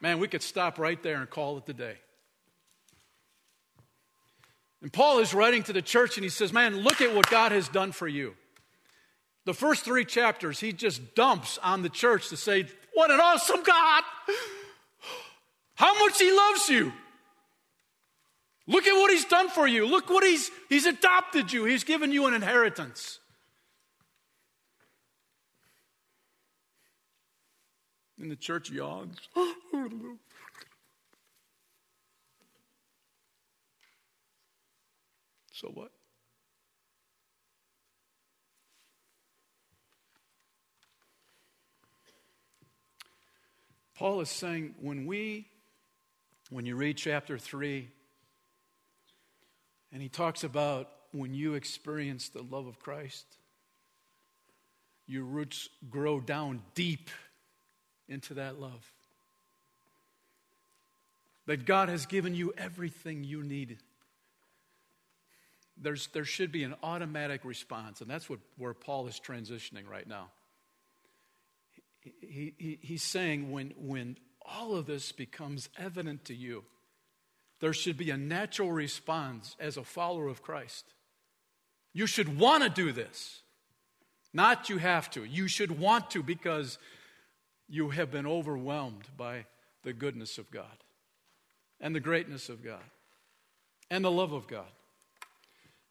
Man, 0.00 0.18
we 0.18 0.28
could 0.28 0.42
stop 0.42 0.78
right 0.78 1.00
there 1.02 1.16
and 1.16 1.28
call 1.28 1.58
it 1.58 1.66
the 1.66 1.74
day. 1.74 1.96
And 4.82 4.92
Paul 4.92 5.18
is 5.18 5.34
writing 5.34 5.62
to 5.64 5.72
the 5.72 5.82
church 5.82 6.16
and 6.16 6.24
he 6.24 6.30
says, 6.30 6.52
Man, 6.52 6.78
look 6.78 7.00
at 7.00 7.14
what 7.14 7.30
God 7.30 7.52
has 7.52 7.68
done 7.68 7.92
for 7.92 8.08
you. 8.08 8.34
The 9.44 9.54
first 9.54 9.84
three 9.84 10.04
chapters, 10.04 10.60
he 10.60 10.72
just 10.72 11.14
dumps 11.14 11.58
on 11.62 11.82
the 11.82 11.88
church 11.88 12.28
to 12.30 12.36
say, 12.36 12.66
What 12.94 13.10
an 13.10 13.20
awesome 13.20 13.62
God! 13.62 14.02
How 15.74 15.98
much 15.98 16.18
he 16.18 16.30
loves 16.30 16.68
you! 16.68 16.92
Look 18.66 18.86
at 18.86 18.94
what 18.94 19.10
he's 19.10 19.24
done 19.24 19.48
for 19.48 19.66
you. 19.66 19.86
Look 19.86 20.08
what 20.10 20.24
he's 20.24 20.50
he's 20.68 20.86
adopted 20.86 21.52
you. 21.52 21.64
He's 21.64 21.84
given 21.84 22.12
you 22.12 22.26
an 22.26 22.34
inheritance. 22.34 23.19
In 28.20 28.28
the 28.28 28.36
church 28.36 28.70
yards. 28.70 29.18
so 35.52 35.68
what? 35.68 35.90
Paul 43.94 44.20
is 44.20 44.28
saying 44.28 44.74
when 44.80 45.06
we, 45.06 45.46
when 46.50 46.66
you 46.66 46.76
read 46.76 46.96
chapter 46.98 47.38
3, 47.38 47.88
and 49.92 50.02
he 50.02 50.08
talks 50.08 50.44
about 50.44 50.88
when 51.12 51.34
you 51.34 51.54
experience 51.54 52.28
the 52.28 52.42
love 52.42 52.66
of 52.66 52.78
Christ, 52.78 53.26
your 55.06 55.24
roots 55.24 55.68
grow 55.90 56.20
down 56.20 56.62
deep 56.74 57.10
into 58.10 58.34
that 58.34 58.60
love. 58.60 58.92
That 61.46 61.64
God 61.64 61.88
has 61.88 62.06
given 62.06 62.34
you 62.34 62.52
everything 62.58 63.24
you 63.24 63.42
need. 63.42 63.78
There's, 65.80 66.08
there 66.08 66.24
should 66.24 66.52
be 66.52 66.64
an 66.64 66.74
automatic 66.82 67.44
response, 67.44 68.00
and 68.00 68.10
that's 68.10 68.28
what, 68.28 68.40
where 68.58 68.74
Paul 68.74 69.06
is 69.06 69.20
transitioning 69.24 69.88
right 69.88 70.06
now. 70.06 70.28
He, 72.20 72.54
he, 72.58 72.78
he's 72.82 73.02
saying 73.02 73.50
when, 73.50 73.72
when 73.76 74.16
all 74.44 74.74
of 74.74 74.86
this 74.86 75.12
becomes 75.12 75.68
evident 75.78 76.26
to 76.26 76.34
you, 76.34 76.64
there 77.60 77.72
should 77.72 77.96
be 77.96 78.10
a 78.10 78.16
natural 78.16 78.72
response 78.72 79.54
as 79.60 79.76
a 79.76 79.84
follower 79.84 80.28
of 80.28 80.42
Christ. 80.42 80.84
You 81.92 82.06
should 82.06 82.38
want 82.38 82.62
to 82.62 82.70
do 82.70 82.92
this. 82.92 83.40
Not 84.32 84.68
you 84.68 84.78
have 84.78 85.10
to. 85.10 85.24
You 85.24 85.48
should 85.48 85.78
want 85.78 86.10
to 86.12 86.22
because 86.22 86.78
you 87.70 87.90
have 87.90 88.10
been 88.10 88.26
overwhelmed 88.26 89.04
by 89.16 89.46
the 89.84 89.92
goodness 89.92 90.38
of 90.38 90.50
God 90.50 90.64
and 91.80 91.94
the 91.94 92.00
greatness 92.00 92.48
of 92.48 92.64
God 92.64 92.82
and 93.90 94.04
the 94.04 94.10
love 94.10 94.32
of 94.32 94.48
God. 94.48 94.66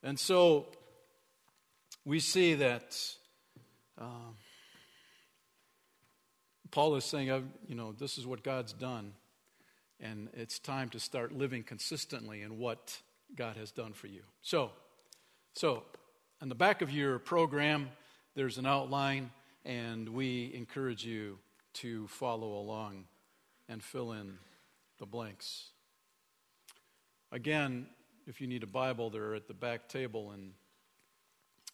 And 0.03 0.19
so 0.19 0.67
we 2.05 2.19
see 2.19 2.55
that 2.55 2.97
um, 3.97 4.35
Paul 6.69 6.95
is 6.97 7.05
saying, 7.05 7.27
you 7.67 7.75
know, 7.75 7.93
this 7.93 8.17
is 8.17 8.27
what 8.27 8.43
God's 8.43 8.73
done, 8.73 9.13
and 10.01 10.29
it's 10.33 10.59
time 10.59 10.89
to 10.89 10.99
start 10.99 11.31
living 11.31 11.63
consistently 11.63 12.41
in 12.41 12.59
what 12.59 12.99
God 13.35 13.55
has 13.55 13.71
done 13.71 13.93
for 13.93 14.07
you. 14.07 14.21
So, 14.41 14.71
so 15.53 15.83
on 16.41 16.49
the 16.49 16.55
back 16.55 16.81
of 16.81 16.91
your 16.91 17.19
program, 17.19 17.89
there's 18.35 18.57
an 18.57 18.65
outline, 18.65 19.31
and 19.65 20.09
we 20.09 20.51
encourage 20.53 21.05
you 21.05 21.37
to 21.73 22.07
follow 22.07 22.57
along 22.57 23.05
and 23.67 23.83
fill 23.83 24.11
in 24.11 24.37
the 24.97 25.05
blanks. 25.05 25.69
Again, 27.31 27.87
if 28.27 28.41
you 28.41 28.47
need 28.47 28.63
a 28.63 28.67
Bible, 28.67 29.09
they're 29.09 29.35
at 29.35 29.47
the 29.47 29.53
back 29.53 29.87
table, 29.87 30.31
and 30.31 30.53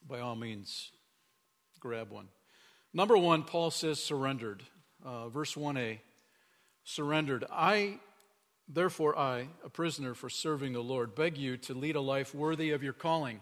by 0.07 0.19
all 0.19 0.35
means, 0.35 0.91
grab 1.79 2.11
one. 2.11 2.27
Number 2.93 3.17
one, 3.17 3.43
Paul 3.43 3.71
says 3.71 4.01
surrendered. 4.01 4.63
Uh, 5.03 5.29
verse 5.29 5.55
1a 5.55 5.99
surrendered. 6.83 7.43
I, 7.51 7.99
therefore, 8.67 9.17
I, 9.17 9.47
a 9.63 9.69
prisoner 9.69 10.13
for 10.13 10.29
serving 10.29 10.73
the 10.73 10.81
Lord, 10.81 11.15
beg 11.15 11.37
you 11.37 11.57
to 11.57 11.73
lead 11.73 11.95
a 11.95 12.01
life 12.01 12.33
worthy 12.33 12.71
of 12.71 12.83
your 12.83 12.93
calling. 12.93 13.41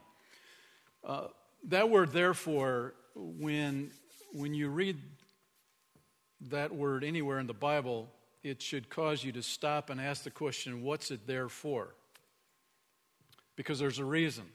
Uh, 1.03 1.27
that 1.67 1.89
word, 1.89 2.12
therefore, 2.12 2.95
when, 3.15 3.91
when 4.31 4.53
you 4.53 4.69
read 4.69 4.98
that 6.50 6.73
word 6.73 7.03
anywhere 7.03 7.39
in 7.39 7.47
the 7.47 7.53
Bible, 7.53 8.09
it 8.43 8.62
should 8.62 8.89
cause 8.89 9.23
you 9.23 9.31
to 9.31 9.43
stop 9.43 9.89
and 9.89 10.00
ask 10.00 10.23
the 10.23 10.31
question, 10.31 10.83
what's 10.83 11.12
it 11.12 11.25
there 11.27 11.50
for? 11.50 11.95
Because 13.55 13.79
there's 13.79 14.00
a 14.00 14.05
reason. 14.05 14.45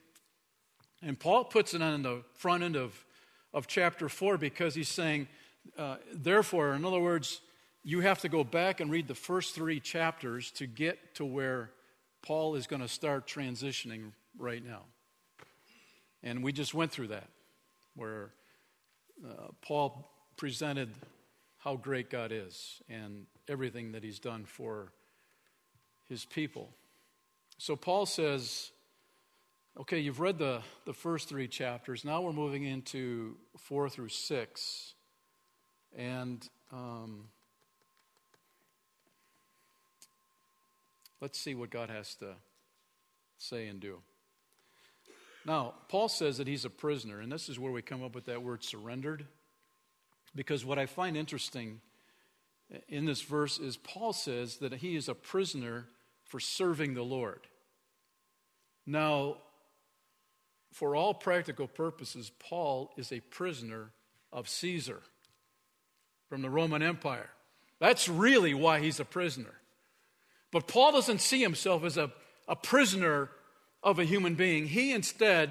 And 1.03 1.19
Paul 1.19 1.45
puts 1.45 1.75
it 1.75 1.83
on 1.83 2.03
the 2.03 2.23
front 2.35 2.63
end 2.63 2.77
of, 2.77 3.05
of 3.55 3.67
chapter 3.67 4.09
4 4.09 4.37
because 4.37 4.75
he's 4.75 4.89
saying, 4.89 5.29
uh, 5.79 5.97
therefore, 6.13 6.75
in 6.75 6.85
other 6.85 7.01
words, 7.01 7.41
you 7.85 8.01
have 8.01 8.21
to 8.21 8.29
go 8.29 8.45
back 8.45 8.81
and 8.81 8.91
read 8.91 9.09
the 9.09 9.15
first 9.15 9.55
three 9.55 9.81
chapters 9.81 10.51
to 10.53 10.67
get 10.67 11.15
to 11.15 11.25
where 11.25 11.71
Paul 12.23 12.57
is 12.57 12.67
going 12.67 12.83
to 12.83 12.89
start 12.89 13.27
transitioning 13.27 14.13
right 14.39 14.65
now. 14.65 14.83
And 16.23 16.43
we 16.43 16.53
just 16.53 16.75
went 16.75 16.91
through 16.91 17.09
that, 17.09 17.29
where 17.95 18.31
uh, 19.25 19.49
Paul 19.63 20.11
presented 20.37 20.91
how 21.59 21.77
great 21.77 22.11
God 22.11 22.33
is 22.33 22.81
and 22.89 23.27
everything 23.49 23.93
that 23.93 24.03
he's 24.03 24.19
done 24.19 24.45
for 24.45 24.93
his 26.09 26.25
people. 26.25 26.71
So 27.59 27.77
Paul 27.77 28.07
says, 28.07 28.71
okay, 29.79 29.99
you've 29.99 30.21
read 30.21 30.39
the, 30.39 30.63
the 30.87 30.93
first 30.93 31.29
three 31.29 31.49
chapters. 31.49 32.05
Now 32.05 32.21
we're 32.21 32.33
moving 32.33 32.65
into 32.65 33.37
four 33.59 33.89
through 33.89 34.11
six. 34.11 34.95
And 35.97 36.47
um, 36.73 37.25
let's 41.21 41.39
see 41.39 41.55
what 41.55 41.71
God 41.71 41.91
has 41.91 42.15
to 42.17 42.35
say 43.39 43.67
and 43.67 43.81
do. 43.81 43.99
Now, 45.45 45.75
Paul 45.89 46.09
says 46.09 46.39
that 46.39 46.47
he's 46.47 46.65
a 46.65 46.71
prisoner, 46.71 47.21
and 47.21 47.33
this 47.33 47.49
is 47.49 47.59
where 47.59 47.73
we 47.73 47.81
come 47.81 48.05
up 48.05 48.15
with 48.15 48.27
that 48.27 48.43
word 48.43 48.63
surrendered. 48.63 49.25
Because 50.39 50.65
what 50.65 50.79
I 50.79 50.87
find 50.87 51.17
interesting 51.17 51.81
in 52.89 53.07
this 53.07 53.23
verse 53.23 53.59
is 53.59 53.77
Paul 53.77 54.13
says 54.13 54.59
that 54.59 54.73
he 54.73 54.95
is 54.95 55.09
a 55.09 55.15
prisoner 55.15 55.87
for 56.27 56.39
serving 56.39 56.95
the 56.95 57.03
Lord. 57.03 57.41
Now, 58.87 59.39
for 60.73 60.95
all 60.95 61.13
practical 61.13 61.67
purposes, 61.67 62.31
Paul 62.39 62.93
is 62.97 63.11
a 63.11 63.19
prisoner 63.19 63.91
of 64.33 64.49
Caesar 64.49 65.01
from 66.29 66.43
the 66.43 66.51
Roman 66.51 66.85
Empire. 66.85 67.31
That's 67.81 68.09
really 68.09 68.55
why 68.55 68.79
he's 68.79 69.01
a 69.01 69.05
prisoner. 69.05 69.55
But 70.53 70.69
Paul 70.69 70.93
doesn't 70.93 71.21
see 71.21 71.43
himself 71.43 71.83
as 71.83 71.97
a, 71.97 72.13
a 72.47 72.55
prisoner 72.55 73.29
of 73.83 73.99
a 73.99 74.05
human 74.05 74.37
being. 74.37 74.69
He 74.69 74.93
instead 74.93 75.51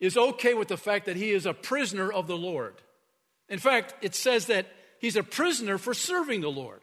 is 0.00 0.18
okay 0.18 0.52
with 0.52 0.68
the 0.68 0.76
fact 0.76 1.06
that 1.06 1.16
he 1.16 1.30
is 1.30 1.46
a 1.46 1.54
prisoner 1.54 2.12
of 2.12 2.26
the 2.26 2.36
Lord. 2.36 2.74
In 3.50 3.58
fact, 3.58 3.94
it 4.00 4.14
says 4.14 4.46
that 4.46 4.66
he's 5.00 5.16
a 5.16 5.22
prisoner 5.22 5.76
for 5.76 5.92
serving 5.92 6.40
the 6.40 6.50
Lord. 6.50 6.80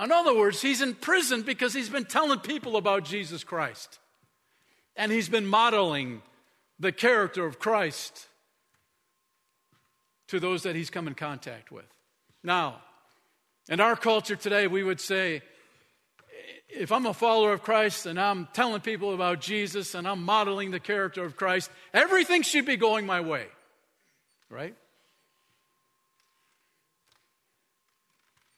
In 0.00 0.10
other 0.10 0.36
words, 0.36 0.60
he's 0.60 0.82
in 0.82 0.94
prison 0.94 1.42
because 1.42 1.72
he's 1.72 1.90
been 1.90 2.06
telling 2.06 2.40
people 2.40 2.76
about 2.76 3.04
Jesus 3.04 3.44
Christ. 3.44 4.00
And 4.96 5.12
he's 5.12 5.28
been 5.28 5.46
modeling 5.46 6.22
the 6.80 6.90
character 6.90 7.44
of 7.46 7.58
Christ 7.58 8.26
to 10.28 10.40
those 10.40 10.64
that 10.64 10.74
he's 10.74 10.90
come 10.90 11.06
in 11.06 11.14
contact 11.14 11.70
with. 11.70 11.84
Now, 12.42 12.80
in 13.68 13.80
our 13.80 13.96
culture 13.96 14.36
today, 14.36 14.66
we 14.66 14.82
would 14.82 15.00
say, 15.00 15.42
if 16.68 16.90
I'm 16.90 17.06
a 17.06 17.14
follower 17.14 17.52
of 17.52 17.62
Christ 17.62 18.06
and 18.06 18.20
I'm 18.20 18.48
telling 18.52 18.80
people 18.80 19.14
about 19.14 19.40
Jesus 19.40 19.94
and 19.94 20.08
I'm 20.08 20.22
modeling 20.24 20.70
the 20.70 20.80
character 20.80 21.24
of 21.24 21.36
Christ, 21.36 21.70
everything 21.92 22.42
should 22.42 22.66
be 22.66 22.76
going 22.76 23.06
my 23.06 23.20
way. 23.20 23.46
Right? 24.50 24.74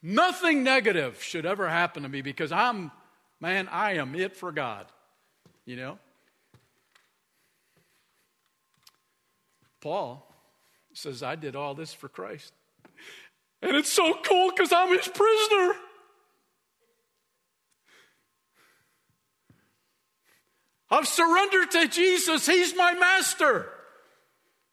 Nothing 0.08 0.62
negative 0.62 1.20
should 1.20 1.44
ever 1.44 1.68
happen 1.68 2.04
to 2.04 2.08
me 2.08 2.22
because 2.22 2.52
I'm, 2.52 2.92
man, 3.40 3.66
I 3.66 3.94
am 3.94 4.14
it 4.14 4.36
for 4.36 4.52
God. 4.52 4.86
You 5.64 5.74
know? 5.74 5.98
Paul 9.80 10.32
says, 10.94 11.24
I 11.24 11.34
did 11.34 11.56
all 11.56 11.74
this 11.74 11.92
for 11.92 12.08
Christ. 12.08 12.52
And 13.60 13.74
it's 13.74 13.90
so 13.90 14.14
cool 14.22 14.52
because 14.52 14.72
I'm 14.72 14.96
his 14.96 15.08
prisoner. 15.08 15.74
I've 20.88 21.08
surrendered 21.08 21.72
to 21.72 21.88
Jesus. 21.88 22.46
He's 22.46 22.76
my 22.76 22.94
master. 22.94 23.72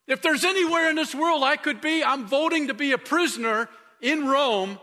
If 0.05 0.21
there's 0.21 0.45
anywhere 0.45 0.91
in 0.91 0.95
this 0.95 1.15
world 1.15 1.41
I 1.41 1.55
could 1.55 1.81
be, 1.81 2.03
I'm 2.03 2.27
voting 2.27 2.67
to 2.67 2.75
be 2.75 2.91
a 2.91 2.99
prisoner 2.99 3.67
in 3.99 4.27
Rome, 4.27 4.77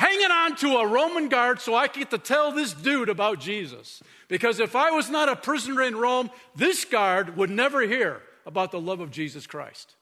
hanging 0.00 0.30
on 0.30 0.56
to 0.56 0.78
a 0.78 0.86
Roman 0.86 1.28
guard 1.28 1.60
so 1.60 1.74
I 1.74 1.86
get 1.86 2.08
to 2.10 2.16
tell 2.16 2.52
this 2.52 2.72
dude 2.72 3.10
about 3.10 3.38
Jesus. 3.38 4.02
Because 4.28 4.58
if 4.58 4.74
I 4.74 4.92
was 4.92 5.10
not 5.10 5.28
a 5.28 5.36
prisoner 5.36 5.82
in 5.82 5.94
Rome, 5.94 6.30
this 6.56 6.86
guard 6.86 7.36
would 7.36 7.50
never 7.50 7.82
hear 7.82 8.22
about 8.46 8.70
the 8.70 8.80
love 8.80 9.00
of 9.00 9.10
Jesus 9.10 9.46
Christ. 9.46 9.94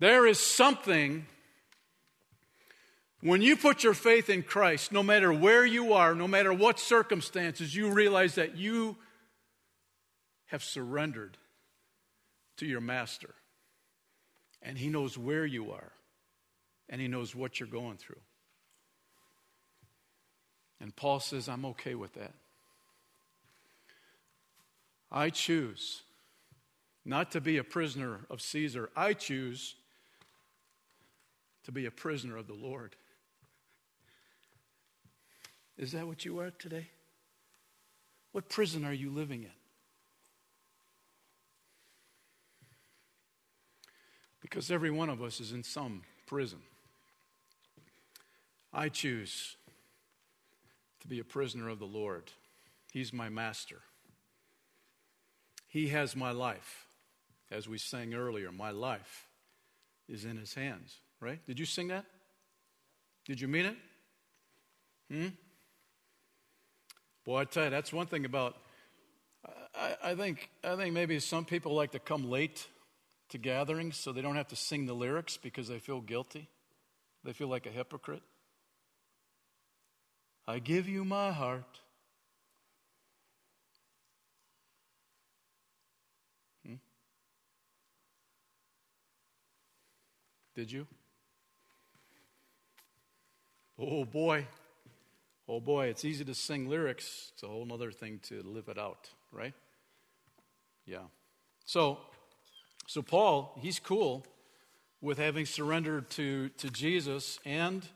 There 0.00 0.26
is 0.26 0.38
something 0.38 1.24
when 3.22 3.40
you 3.40 3.56
put 3.56 3.82
your 3.82 3.94
faith 3.94 4.28
in 4.28 4.42
Christ, 4.42 4.92
no 4.92 5.02
matter 5.02 5.32
where 5.32 5.64
you 5.64 5.94
are, 5.94 6.14
no 6.14 6.28
matter 6.28 6.52
what 6.52 6.78
circumstances, 6.78 7.74
you 7.74 7.90
realize 7.90 8.34
that 8.34 8.58
you 8.58 8.96
have 10.46 10.62
surrendered 10.62 11.38
to 12.58 12.66
your 12.66 12.82
master. 12.82 13.34
And 14.60 14.76
he 14.76 14.90
knows 14.90 15.16
where 15.16 15.46
you 15.46 15.70
are, 15.70 15.92
and 16.92 17.00
he 17.00 17.08
knows 17.08 17.34
what 17.34 17.58
you're 17.58 17.68
going 17.68 17.96
through. 17.96 18.20
And 20.78 20.94
Paul 20.94 21.20
says, 21.20 21.48
I'm 21.48 21.64
okay 21.64 21.94
with 21.94 22.12
that. 22.14 22.34
I 25.10 25.30
choose 25.30 26.02
not 27.04 27.30
to 27.32 27.40
be 27.40 27.56
a 27.56 27.64
prisoner 27.64 28.20
of 28.28 28.42
Caesar. 28.42 28.90
I 28.94 29.14
choose 29.14 29.74
to 31.64 31.72
be 31.72 31.86
a 31.86 31.90
prisoner 31.90 32.36
of 32.36 32.46
the 32.46 32.54
Lord. 32.54 32.94
Is 35.78 35.92
that 35.92 36.06
what 36.06 36.26
you 36.26 36.40
are 36.40 36.50
today? 36.50 36.88
What 38.32 38.50
prison 38.50 38.84
are 38.84 38.92
you 38.92 39.10
living 39.10 39.44
in? 39.44 39.50
Because 44.42 44.70
every 44.70 44.90
one 44.90 45.08
of 45.08 45.22
us 45.22 45.40
is 45.40 45.52
in 45.52 45.62
some 45.62 46.02
prison. 46.26 46.58
I 48.72 48.88
choose 48.88 49.56
to 51.00 51.08
be 51.08 51.18
a 51.18 51.24
prisoner 51.24 51.68
of 51.68 51.78
the 51.78 51.86
Lord. 51.86 52.30
He's 52.92 53.12
my 53.12 53.28
master. 53.28 53.80
He 55.68 55.88
has 55.88 56.16
my 56.16 56.30
life. 56.30 56.86
As 57.50 57.68
we 57.68 57.76
sang 57.76 58.14
earlier, 58.14 58.50
my 58.50 58.70
life 58.70 59.28
is 60.08 60.24
in 60.24 60.36
his 60.36 60.54
hands, 60.54 60.96
right? 61.20 61.44
Did 61.46 61.58
you 61.58 61.66
sing 61.66 61.88
that? 61.88 62.06
Did 63.26 63.40
you 63.40 63.48
mean 63.48 63.66
it? 63.66 63.76
Hmm? 65.10 65.28
Boy, 67.24 67.40
I 67.40 67.44
tell 67.44 67.64
you, 67.64 67.70
that's 67.70 67.92
one 67.92 68.06
thing 68.06 68.24
about. 68.24 68.56
I, 69.74 69.96
I, 70.02 70.14
think 70.14 70.48
I 70.64 70.76
think 70.76 70.94
maybe 70.94 71.18
some 71.20 71.44
people 71.44 71.74
like 71.74 71.92
to 71.92 71.98
come 71.98 72.28
late 72.28 72.66
to 73.30 73.38
gatherings 73.38 73.96
so 73.96 74.12
they 74.12 74.22
don't 74.22 74.36
have 74.36 74.48
to 74.48 74.56
sing 74.56 74.86
the 74.86 74.92
lyrics 74.92 75.36
because 75.36 75.68
they 75.68 75.78
feel 75.78 76.00
guilty. 76.00 76.48
They 77.24 77.32
feel 77.32 77.48
like 77.48 77.66
a 77.66 77.70
hypocrite. 77.70 78.22
I 80.46 80.58
give 80.58 80.88
you 80.88 81.04
my 81.04 81.30
heart. 81.30 81.80
Hmm? 86.66 86.74
Did 90.54 90.72
you? 90.72 90.86
Oh 93.78 94.04
boy. 94.04 94.46
Oh 95.48 95.60
boy, 95.60 95.86
it's 95.86 96.04
easy 96.04 96.24
to 96.24 96.34
sing 96.34 96.68
lyrics. 96.68 97.32
It's 97.34 97.42
a 97.42 97.48
whole 97.48 97.72
other 97.72 97.90
thing 97.90 98.20
to 98.28 98.42
live 98.42 98.68
it 98.68 98.78
out, 98.78 99.10
right? 99.32 99.54
Yeah. 100.86 101.06
So, 101.64 101.98
so 102.86 103.02
Paul, 103.02 103.58
he's 103.60 103.78
cool 103.78 104.26
with 105.00 105.18
having 105.18 105.46
surrendered 105.46 106.10
to, 106.10 106.48
to 106.50 106.70
Jesus, 106.70 107.40
and, 107.44 107.86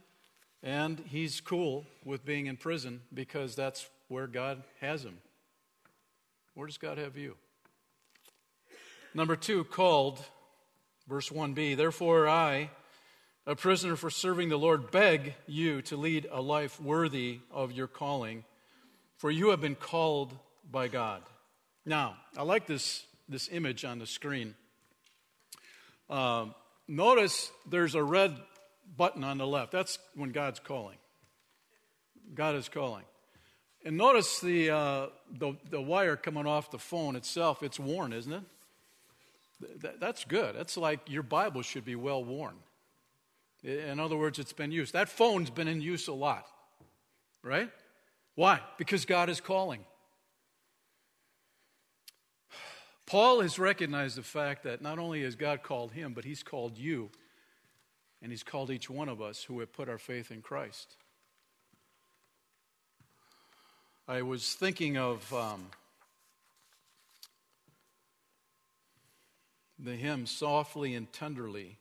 and 0.63 1.03
he's 1.07 1.41
cool 1.41 1.87
with 2.05 2.25
being 2.25 2.47
in 2.47 2.57
prison 2.57 3.01
because 3.13 3.55
that's 3.55 3.89
where 4.09 4.27
God 4.27 4.63
has 4.81 5.05
him. 5.05 5.19
Where 6.55 6.67
does 6.67 6.79
God 6.79 6.99
have 6.99 7.17
you? 7.17 7.37
Number 9.15 9.37
two, 9.37 9.65
called, 9.65 10.23
verse 11.09 11.31
1b, 11.31 11.77
therefore 11.77 12.29
I 12.29 12.71
a 13.47 13.55
prisoner 13.55 13.95
for 13.95 14.11
serving 14.11 14.49
the 14.49 14.59
Lord, 14.59 14.91
beg 14.91 15.35
you 15.47 15.81
to 15.83 15.97
lead 15.97 16.27
a 16.33 16.43
life 16.43 16.81
worthy 16.81 17.39
of 17.53 17.71
your 17.71 17.87
calling, 17.87 18.45
for 19.19 19.31
you 19.31 19.51
have 19.51 19.61
been 19.61 19.77
called 19.77 20.37
by 20.69 20.89
God. 20.89 21.23
Now, 21.85 22.17
I 22.37 22.43
like 22.43 22.67
this, 22.67 23.05
this 23.29 23.49
image 23.53 23.85
on 23.85 24.01
the 24.01 24.07
screen. 24.07 24.57
Uh, 26.11 26.47
notice 26.89 27.53
there's 27.71 27.95
a 27.95 28.03
red 28.03 28.37
button 28.97 29.25
on 29.25 29.39
the 29.39 29.47
left. 29.47 29.73
That's 29.73 29.99
when 30.15 30.33
God's 30.33 30.61
calling. 30.61 30.99
God 32.35 32.55
is 32.57 32.69
calling. 32.69 33.05
And 33.85 33.97
notice 33.97 34.41
the, 34.41 34.71
uh, 34.71 35.07
the, 35.31 35.55
the, 35.71 35.81
wire 35.81 36.17
coming 36.17 36.47
off 36.47 36.71
the 36.71 36.79
phone 36.79 37.15
itself, 37.15 37.63
it's 37.63 37.79
worn, 37.79 38.13
isn't 38.13 38.33
it? 38.33 38.43
Th- 39.81 39.95
that's 40.01 40.25
good. 40.25 40.57
That's 40.57 40.77
like 40.77 41.01
your 41.07 41.23
Bible 41.23 41.63
should 41.63 41.85
be 41.85 41.95
well 41.95 42.25
worn. 42.25 42.57
In 43.63 44.01
other 44.01 44.17
words, 44.17 44.39
it's 44.39 44.53
been 44.53 44.73
used. 44.73 44.93
That 44.93 45.09
phone's 45.09 45.51
been 45.51 45.69
in 45.69 45.81
use 45.81 46.09
a 46.09 46.13
lot, 46.13 46.47
right? 47.43 47.71
Why? 48.35 48.61
Because 48.77 49.05
God 49.05 49.31
is 49.31 49.41
calling. 49.41 49.85
Paul 53.07 53.41
has 53.41 53.59
recognized 53.59 54.17
the 54.17 54.23
fact 54.23 54.65
that 54.65 54.83
not 54.83 54.99
only 54.99 55.23
has 55.23 55.37
God 55.37 55.63
called 55.63 55.93
him, 55.93 56.13
but 56.13 56.25
he's 56.25 56.43
called 56.43 56.77
you, 56.77 57.11
and 58.23 58.31
he's 58.31 58.43
called 58.43 58.71
each 58.71 58.89
one 58.89 59.09
of 59.09 59.21
us 59.21 59.45
who 59.45 59.61
have 59.61 59.73
put 59.73 59.89
our 59.89 59.99
faith 59.99 60.31
in 60.31 60.43
Christ. 60.43 60.97
I 64.09 64.23
was 64.23 64.55
thinking 64.55 64.97
of 64.97 65.33
um, 65.35 65.67
the 69.79 69.97
hymn, 69.97 70.27
Softly 70.27 70.95
and 70.95 71.13
Tenderly. 71.13 71.79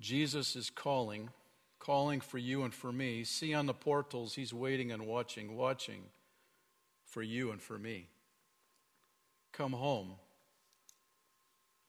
Jesus 0.00 0.56
is 0.56 0.70
calling, 0.70 1.30
calling 1.78 2.20
for 2.20 2.38
you 2.38 2.62
and 2.64 2.74
for 2.74 2.92
me. 2.92 3.24
See 3.24 3.54
on 3.54 3.66
the 3.66 3.74
portals, 3.74 4.34
he's 4.34 4.52
waiting 4.52 4.92
and 4.92 5.06
watching, 5.06 5.56
watching 5.56 6.02
for 7.04 7.22
you 7.22 7.50
and 7.50 7.60
for 7.60 7.78
me. 7.78 8.08
Come 9.52 9.72
home. 9.72 10.14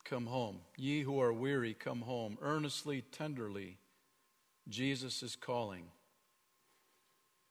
Come 0.10 0.26
home. 0.26 0.62
Ye 0.76 1.02
who 1.02 1.22
are 1.22 1.32
weary, 1.32 1.76
come 1.76 2.02
home. 2.02 2.39
Earnestly, 2.41 3.04
tenderly, 3.12 3.78
Jesus 4.67 5.22
is 5.22 5.36
calling. 5.36 5.84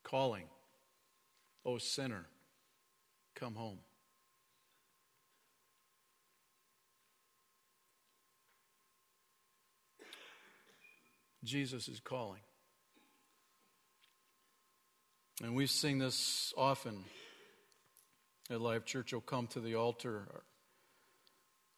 Calling. 0.03 0.43
O 1.65 1.77
sinner, 1.77 2.25
come 3.33 3.55
home. 3.55 3.79
Jesus 11.45 11.87
is 11.87 12.01
calling. 12.01 12.41
And 15.41 15.55
we 15.55 15.65
sing 15.65 15.99
this 15.99 16.53
often 16.57 17.05
at 18.51 18.59
Life 18.59 18.83
Church. 18.83 19.13
You'll 19.13 19.21
come 19.21 19.47
to 19.47 19.61
the 19.61 19.75
altar. 19.75 20.43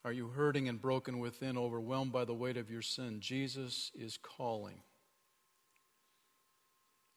Are 0.04 0.12
you 0.12 0.30
hurting 0.30 0.68
and 0.68 0.82
broken 0.82 1.20
within, 1.20 1.58
overwhelmed 1.58 2.12
by 2.12 2.26
the 2.26 2.34
weight 2.34 2.58
of 2.58 2.72
your 2.72 2.82
sin? 2.82 3.20
Jesus 3.20 3.92
is 3.94 4.18
calling. 4.18 4.82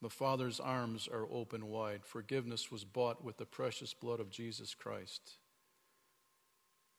The 0.03 0.11
Father's 0.11 0.61
arms 0.61 1.09
are 1.11 1.27
open 1.31 1.67
wide. 1.69 2.05
Forgiveness 2.05 2.71
was 2.71 2.85
bought 2.85 3.25
with 3.25 3.39
the 3.39 3.47
precious 3.47 3.95
blood 3.95 4.21
of 4.21 4.29
Jesus 4.29 4.75
Christ. 4.75 5.39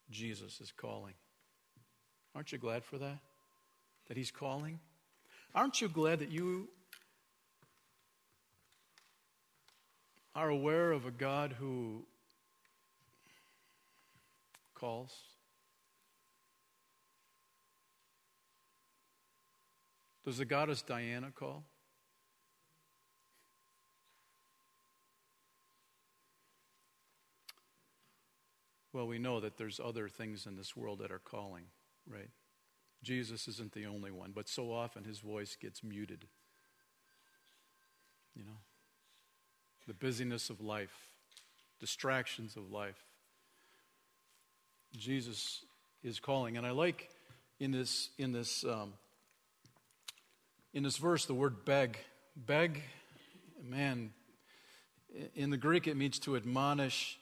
Jesus 0.10 0.60
is 0.60 0.71
calling. 0.71 1.13
Aren't 2.34 2.52
you 2.52 2.58
glad 2.58 2.84
for 2.84 2.98
that? 2.98 3.19
That 4.08 4.17
He's 4.17 4.32
calling? 4.32 4.80
Aren't 5.54 5.82
you 5.82 5.88
glad 5.88 6.17
that 6.19 6.32
you 6.32 6.67
are 10.34 10.50
aware 10.50 10.91
of 10.91 11.06
a 11.06 11.12
God 11.12 11.54
who 11.60 12.06
calls? 14.74 15.13
Does 20.25 20.39
the 20.39 20.45
goddess 20.45 20.81
Diana 20.81 21.31
call? 21.33 21.63
Well, 28.91 29.07
we 29.07 29.19
know 29.19 29.39
that 29.39 29.57
there's 29.57 29.79
other 29.79 30.07
things 30.07 30.47
in 30.47 30.55
this 30.55 30.75
world 30.75 30.99
that 30.99 31.11
are 31.11 31.19
calling, 31.19 31.65
right? 32.09 32.29
Jesus 33.03 33.47
isn't 33.47 33.73
the 33.73 33.85
only 33.85 34.09
one, 34.09 34.31
but 34.33 34.49
so 34.49 34.71
often 34.71 35.03
his 35.03 35.19
voice 35.19 35.55
gets 35.61 35.83
muted. 35.83 36.25
You 38.33 38.45
know, 38.45 38.57
the 39.85 39.93
busyness 39.93 40.49
of 40.49 40.59
life, 40.59 41.09
distractions 41.79 42.55
of 42.55 42.71
life. 42.71 43.03
Jesus 44.97 45.65
is 46.01 46.19
calling, 46.19 46.57
and 46.57 46.65
I 46.65 46.71
like 46.71 47.09
in 47.59 47.71
this 47.71 48.09
in 48.17 48.31
this 48.31 48.63
um, 48.63 48.93
in 50.75 50.83
this 50.83 50.97
verse 50.97 51.25
the 51.25 51.33
word 51.33 51.65
beg. 51.65 51.97
Beg, 52.35 52.83
man. 53.63 54.11
In 55.33 55.49
the 55.49 55.57
Greek, 55.57 55.88
it 55.88 55.95
means 55.97 56.19
to 56.19 56.35
admonish, 56.35 57.17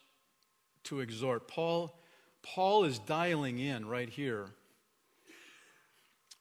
to 0.85 0.99
exhort. 0.99 1.47
Paul, 1.47 1.97
Paul 2.41 2.83
is 2.83 2.99
dialing 2.99 3.59
in 3.59 3.87
right 3.87 4.09
here 4.09 4.47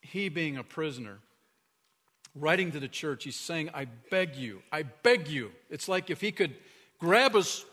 he 0.03 0.29
being 0.29 0.57
a 0.57 0.65
prisoner, 0.65 1.19
writing 2.35 2.73
to 2.73 2.81
the 2.81 2.89
church, 2.89 3.25
he's 3.25 3.37
saying, 3.37 3.71
I 3.73 3.87
beg 4.11 4.37
you, 4.37 4.63
I 4.71 4.83
beg 4.83 5.29
you. 5.29 5.53
It's 5.71 5.89
like 5.89 6.11
if 6.11 6.21
he 6.21 6.33
could 6.33 6.55
grab 6.99 7.37
us 7.37 7.65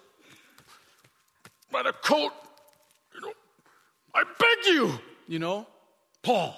by 1.71 1.83
the 1.83 1.91
coat, 1.91 2.31
you 3.13 3.21
know, 3.21 3.33
I 4.13 4.23
beg 4.23 4.73
you, 4.73 4.99
you 5.27 5.39
know, 5.39 5.67
Paul, 6.21 6.55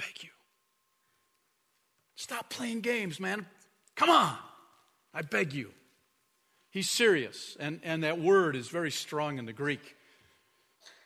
I 0.00 0.04
beg 0.04 0.22
you. 0.22 0.30
Stop 2.16 2.50
playing 2.50 2.80
games, 2.80 3.20
man. 3.20 3.46
Come 3.96 4.10
on. 4.10 4.36
I 5.12 5.22
beg 5.22 5.52
you. 5.52 5.70
He's 6.70 6.90
serious, 6.90 7.56
and, 7.60 7.80
and 7.84 8.02
that 8.02 8.18
word 8.18 8.56
is 8.56 8.68
very 8.68 8.90
strong 8.90 9.38
in 9.38 9.46
the 9.46 9.52
Greek 9.52 9.96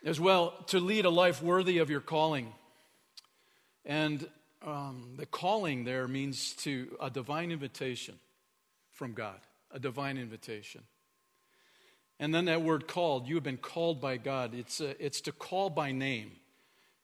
as 0.05 0.18
well 0.18 0.53
to 0.68 0.81
lead 0.81 1.05
a 1.05 1.11
life 1.11 1.42
worthy 1.42 1.79
of 1.79 1.90
your 1.90 2.01
calling. 2.01 2.55
And 3.85 4.27
um, 4.64 5.14
the 5.16 5.27
calling 5.27 5.85
there 5.85 6.09
means 6.09 6.55
to 6.59 6.96
a 7.01 7.11
divine 7.11 7.51
invitation 7.51 8.18
from 8.92 9.12
God, 9.12 9.38
a 9.70 9.79
divine 9.79 10.16
invitation. 10.16 10.83
And 12.18 12.35
then 12.35 12.46
that 12.46 12.62
word 12.62 12.88
called, 12.88 13.29
you 13.29 13.35
have 13.37 13.44
been 13.44 13.59
called 13.59 14.01
by 14.01 14.16
God. 14.16 14.55
It's, 14.55 14.81
a, 14.81 15.05
it's 15.05 15.20
to 15.22 15.33
call 15.33 15.70
by 15.70 15.92
name, 15.92 16.33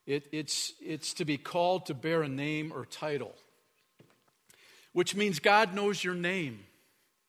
it, 0.07 0.27
it's, 0.33 0.73
it's 0.81 1.14
to 1.14 1.25
be 1.25 1.37
called 1.38 1.87
to 1.87 1.95
bear 1.95 2.23
a 2.23 2.29
name 2.29 2.73
or 2.75 2.85
title, 2.85 3.35
which 4.93 5.14
means 5.14 5.38
God 5.38 5.75
knows 5.75 6.05
your 6.05 6.14
name. 6.14 6.61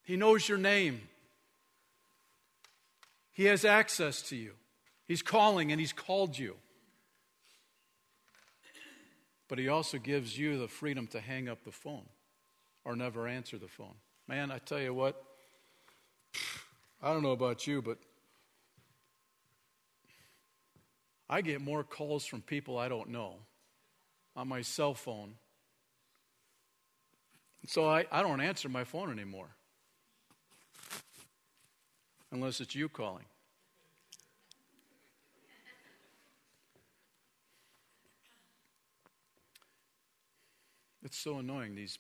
He 0.03 0.17
knows 0.17 0.47
your 0.47 0.57
name. 0.57 1.01
He 3.33 3.45
has 3.45 3.65
access 3.65 4.21
to 4.23 4.35
you. 4.35 4.51
He's 5.07 5.21
calling 5.21 5.71
and 5.71 5.79
He's 5.79 5.93
called 5.93 6.38
you. 6.38 6.55
But 9.47 9.59
He 9.59 9.67
also 9.67 9.97
gives 9.97 10.38
you 10.38 10.57
the 10.57 10.67
freedom 10.67 11.07
to 11.07 11.19
hang 11.19 11.47
up 11.49 11.63
the 11.63 11.71
phone 11.71 12.05
or 12.83 12.95
never 12.95 13.27
answer 13.27 13.57
the 13.57 13.67
phone. 13.67 13.95
Man, 14.27 14.51
I 14.51 14.57
tell 14.59 14.79
you 14.79 14.93
what, 14.93 15.21
I 17.01 17.13
don't 17.13 17.23
know 17.23 17.31
about 17.31 17.67
you, 17.67 17.81
but 17.81 17.97
I 21.29 21.41
get 21.41 21.61
more 21.61 21.83
calls 21.83 22.25
from 22.25 22.41
people 22.41 22.77
I 22.77 22.88
don't 22.88 23.09
know 23.09 23.35
on 24.35 24.47
my 24.47 24.61
cell 24.61 24.93
phone. 24.93 25.35
So 27.67 27.89
I, 27.89 28.05
I 28.11 28.21
don't 28.21 28.41
answer 28.41 28.69
my 28.69 28.83
phone 28.83 29.11
anymore 29.11 29.47
unless 32.31 32.61
it's 32.61 32.75
you 32.75 32.89
calling. 32.89 33.25
It's 41.03 41.17
so 41.17 41.38
annoying, 41.38 41.75
these 41.75 41.99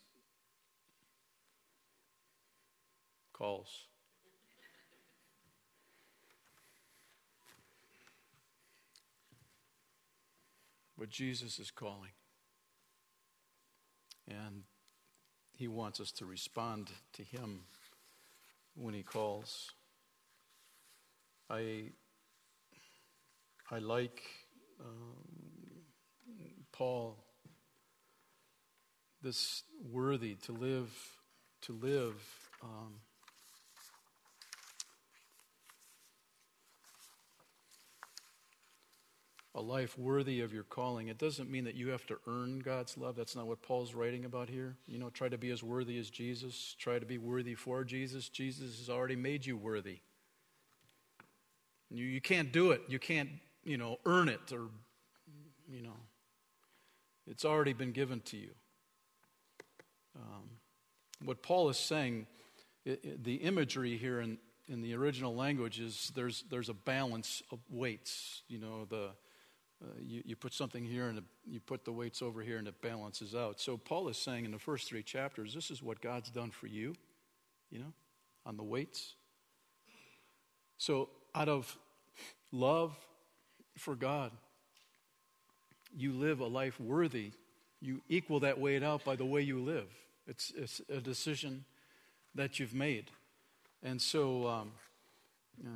calls. 3.33 3.69
But 10.97 11.09
Jesus 11.09 11.59
is 11.59 11.71
calling. 11.71 12.11
And 14.27 14.63
he 15.57 15.67
wants 15.67 15.99
us 15.99 16.11
to 16.13 16.25
respond 16.25 16.89
to 17.13 17.23
him 17.23 17.61
when 18.75 18.93
he 18.93 19.03
calls. 19.03 19.71
I, 21.49 21.91
I 23.71 23.79
like 23.79 24.21
um, 24.79 25.85
Paul 26.71 27.17
this 29.21 29.63
worthy 29.91 30.35
to 30.35 30.51
live, 30.51 30.93
to 31.63 31.73
live. 31.73 32.15
Um, 32.63 32.93
a 39.55 39.61
life 39.61 39.97
worthy 39.97 40.41
of 40.41 40.53
your 40.53 40.63
calling. 40.63 41.07
It 41.07 41.17
doesn't 41.17 41.49
mean 41.49 41.63
that 41.63 41.75
you 41.75 41.87
have 41.87 42.05
to 42.07 42.17
earn 42.27 42.59
God's 42.59 42.97
love. 42.97 43.15
That's 43.15 43.37
not 43.37 43.47
what 43.47 43.61
Paul's 43.61 43.93
writing 43.93 44.25
about 44.25 44.49
here. 44.49 44.75
You 44.85 44.99
know, 44.99 45.09
try 45.09 45.29
to 45.29 45.37
be 45.37 45.49
as 45.49 45.63
worthy 45.63 45.97
as 45.97 46.09
Jesus, 46.09 46.75
try 46.77 46.99
to 46.99 47.05
be 47.05 47.17
worthy 47.17 47.55
for 47.55 47.85
Jesus. 47.85 48.27
Jesus 48.27 48.79
has 48.79 48.89
already 48.89 49.15
made 49.15 49.45
you 49.45 49.55
worthy. 49.55 49.99
You, 51.89 52.03
you 52.03 52.19
can't 52.19 52.51
do 52.51 52.71
it. 52.71 52.81
You 52.89 52.99
can't, 52.99 53.29
you 53.63 53.77
know, 53.77 53.97
earn 54.05 54.27
it 54.27 54.51
or, 54.51 54.67
you 55.71 55.81
know, 55.81 55.95
it's 57.25 57.45
already 57.45 57.73
been 57.73 57.93
given 57.93 58.19
to 58.21 58.37
you. 58.37 58.51
Um, 60.17 60.49
what 61.23 61.41
Paul 61.41 61.69
is 61.69 61.77
saying, 61.77 62.27
it, 62.83 62.99
it, 63.03 63.23
the 63.23 63.35
imagery 63.35 63.95
here 63.95 64.19
in, 64.19 64.37
in 64.67 64.81
the 64.81 64.95
original 64.95 65.33
language 65.33 65.79
is 65.79 66.11
there's, 66.13 66.43
there's 66.49 66.67
a 66.67 66.73
balance 66.73 67.41
of 67.51 67.59
weights. 67.69 68.41
You 68.49 68.59
know, 68.59 68.85
the, 68.89 69.11
uh, 69.83 69.87
you, 69.99 70.21
you 70.25 70.35
put 70.35 70.53
something 70.53 70.85
here 70.85 71.07
and 71.07 71.21
you 71.45 71.59
put 71.59 71.83
the 71.83 71.91
weights 71.91 72.21
over 72.21 72.41
here 72.41 72.57
and 72.57 72.67
it 72.67 72.81
balances 72.81 73.35
out. 73.35 73.59
So 73.59 73.77
Paul 73.77 74.07
is 74.07 74.17
saying 74.17 74.45
in 74.45 74.51
the 74.51 74.59
first 74.59 74.87
three 74.87 75.03
chapters, 75.03 75.53
this 75.53 75.69
is 75.69 75.83
what 75.83 76.01
God's 76.01 76.29
done 76.29 76.51
for 76.51 76.67
you, 76.67 76.95
you 77.69 77.79
know, 77.79 77.93
on 78.45 78.57
the 78.57 78.63
weights. 78.63 79.15
So 80.77 81.09
out 81.33 81.49
of 81.49 81.77
love 82.51 82.97
for 83.77 83.95
God, 83.95 84.31
you 85.95 86.13
live 86.13 86.39
a 86.39 86.47
life 86.47 86.79
worthy. 86.79 87.31
You 87.81 88.01
equal 88.07 88.39
that 88.41 88.59
weight 88.59 88.83
out 88.83 89.03
by 89.03 89.15
the 89.15 89.25
way 89.25 89.41
you 89.41 89.59
live. 89.59 89.87
It's, 90.27 90.51
it's 90.55 90.81
a 90.89 90.99
decision 90.99 91.65
that 92.33 92.59
you've 92.59 92.73
made. 92.73 93.11
And 93.83 94.01
so 94.01 94.47
um, 94.47 94.71
uh, 95.63 95.69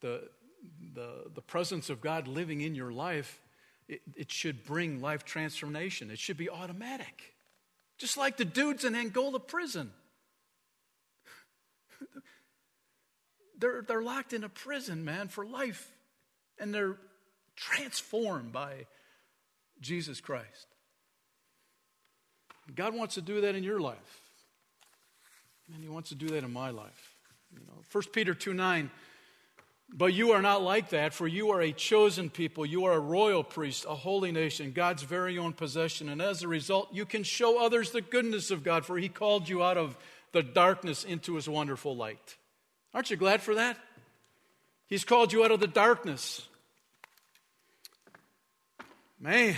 the, 0.00 0.28
the, 0.94 1.30
the 1.34 1.42
presence 1.42 1.90
of 1.90 2.00
God 2.00 2.28
living 2.28 2.60
in 2.60 2.74
your 2.74 2.90
life, 2.90 3.40
it, 3.88 4.00
it 4.16 4.30
should 4.30 4.64
bring 4.64 5.00
life 5.00 5.24
transformation. 5.24 6.10
It 6.10 6.18
should 6.18 6.36
be 6.36 6.50
automatic. 6.50 7.34
Just 7.98 8.16
like 8.16 8.36
the 8.36 8.44
dudes 8.44 8.84
in 8.84 8.94
Angola 8.94 9.40
prison. 9.40 9.92
they're, 13.58 13.82
they're 13.82 14.02
locked 14.02 14.32
in 14.32 14.44
a 14.44 14.48
prison, 14.48 15.04
man, 15.04 15.28
for 15.28 15.44
life. 15.44 15.90
And 16.58 16.74
they're 16.74 16.96
transformed 17.56 18.52
by 18.52 18.86
Jesus 19.80 20.20
Christ. 20.20 20.66
God 22.74 22.94
wants 22.94 23.14
to 23.14 23.22
do 23.22 23.40
that 23.42 23.54
in 23.54 23.64
your 23.64 23.80
life. 23.80 24.20
And 25.74 25.82
He 25.82 25.88
wants 25.88 26.10
to 26.10 26.14
do 26.14 26.28
that 26.28 26.44
in 26.44 26.52
my 26.52 26.70
life. 26.70 27.16
You 27.52 27.60
know, 27.60 27.82
1 27.90 28.04
Peter 28.12 28.34
2 28.34 28.52
9. 28.52 28.90
But 29.90 30.12
you 30.12 30.32
are 30.32 30.42
not 30.42 30.62
like 30.62 30.90
that, 30.90 31.14
for 31.14 31.26
you 31.26 31.50
are 31.50 31.62
a 31.62 31.72
chosen 31.72 32.28
people. 32.28 32.66
You 32.66 32.84
are 32.84 32.92
a 32.92 33.00
royal 33.00 33.42
priest, 33.42 33.86
a 33.88 33.94
holy 33.94 34.32
nation, 34.32 34.72
God's 34.72 35.02
very 35.02 35.38
own 35.38 35.54
possession. 35.54 36.08
And 36.08 36.20
as 36.20 36.42
a 36.42 36.48
result, 36.48 36.92
you 36.92 37.06
can 37.06 37.22
show 37.22 37.64
others 37.64 37.90
the 37.90 38.02
goodness 38.02 38.50
of 38.50 38.62
God, 38.62 38.84
for 38.84 38.98
He 38.98 39.08
called 39.08 39.48
you 39.48 39.62
out 39.62 39.78
of 39.78 39.96
the 40.32 40.42
darkness 40.42 41.04
into 41.04 41.36
His 41.36 41.48
wonderful 41.48 41.96
light. 41.96 42.36
Aren't 42.92 43.10
you 43.10 43.16
glad 43.16 43.40
for 43.40 43.54
that? 43.54 43.78
He's 44.88 45.04
called 45.04 45.32
you 45.32 45.44
out 45.44 45.50
of 45.50 45.60
the 45.60 45.66
darkness. 45.66 46.46
Man, 49.18 49.56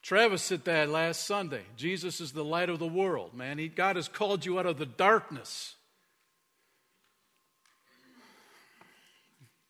Travis 0.00 0.42
said 0.42 0.64
that 0.64 0.88
last 0.88 1.26
Sunday. 1.26 1.62
Jesus 1.76 2.20
is 2.20 2.32
the 2.32 2.44
light 2.44 2.70
of 2.70 2.78
the 2.78 2.86
world, 2.86 3.34
man. 3.34 3.58
He, 3.58 3.68
God 3.68 3.96
has 3.96 4.08
called 4.08 4.46
you 4.46 4.58
out 4.58 4.64
of 4.64 4.78
the 4.78 4.86
darkness 4.86 5.74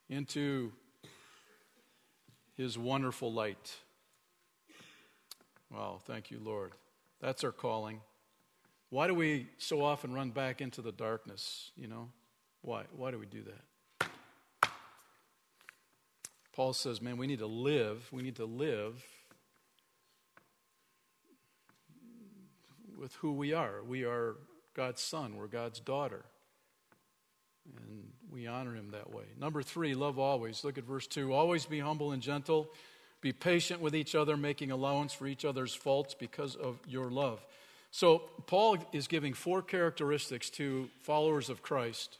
into 0.08 0.72
his 2.56 2.78
wonderful 2.78 3.32
light. 3.32 3.76
Well, 5.70 6.00
thank 6.06 6.30
you, 6.30 6.40
Lord. 6.42 6.72
That's 7.20 7.44
our 7.44 7.52
calling. 7.52 8.00
Why 8.90 9.06
do 9.06 9.14
we 9.14 9.48
so 9.58 9.84
often 9.84 10.12
run 10.14 10.30
back 10.30 10.60
into 10.60 10.80
the 10.80 10.92
darkness? 10.92 11.70
You 11.76 11.88
know, 11.88 12.08
why? 12.62 12.84
Why 12.96 13.10
do 13.10 13.18
we 13.18 13.26
do 13.26 13.42
that? 13.42 14.08
Paul 16.52 16.72
says, 16.72 17.00
man, 17.00 17.18
we 17.18 17.26
need 17.26 17.38
to 17.38 17.46
live. 17.46 18.08
We 18.10 18.22
need 18.22 18.36
to 18.36 18.44
live 18.44 19.04
with 22.98 23.14
who 23.16 23.32
we 23.32 23.52
are. 23.52 23.82
We 23.86 24.04
are 24.04 24.36
God's 24.74 25.00
son, 25.00 25.36
we're 25.36 25.46
God's 25.46 25.80
daughter. 25.80 26.24
And 27.76 28.07
we 28.32 28.46
honor 28.46 28.74
him 28.74 28.90
that 28.92 29.12
way. 29.12 29.24
Number 29.38 29.62
three, 29.62 29.94
love 29.94 30.18
always. 30.18 30.64
Look 30.64 30.78
at 30.78 30.84
verse 30.84 31.06
two. 31.06 31.32
Always 31.32 31.66
be 31.66 31.80
humble 31.80 32.12
and 32.12 32.22
gentle. 32.22 32.68
Be 33.20 33.32
patient 33.32 33.80
with 33.80 33.96
each 33.96 34.14
other, 34.14 34.36
making 34.36 34.70
allowance 34.70 35.12
for 35.12 35.26
each 35.26 35.44
other's 35.44 35.74
faults 35.74 36.14
because 36.14 36.54
of 36.54 36.78
your 36.86 37.10
love. 37.10 37.44
So, 37.90 38.22
Paul 38.46 38.78
is 38.92 39.08
giving 39.08 39.34
four 39.34 39.62
characteristics 39.62 40.50
to 40.50 40.88
followers 41.00 41.48
of 41.48 41.62
Christ 41.62 42.18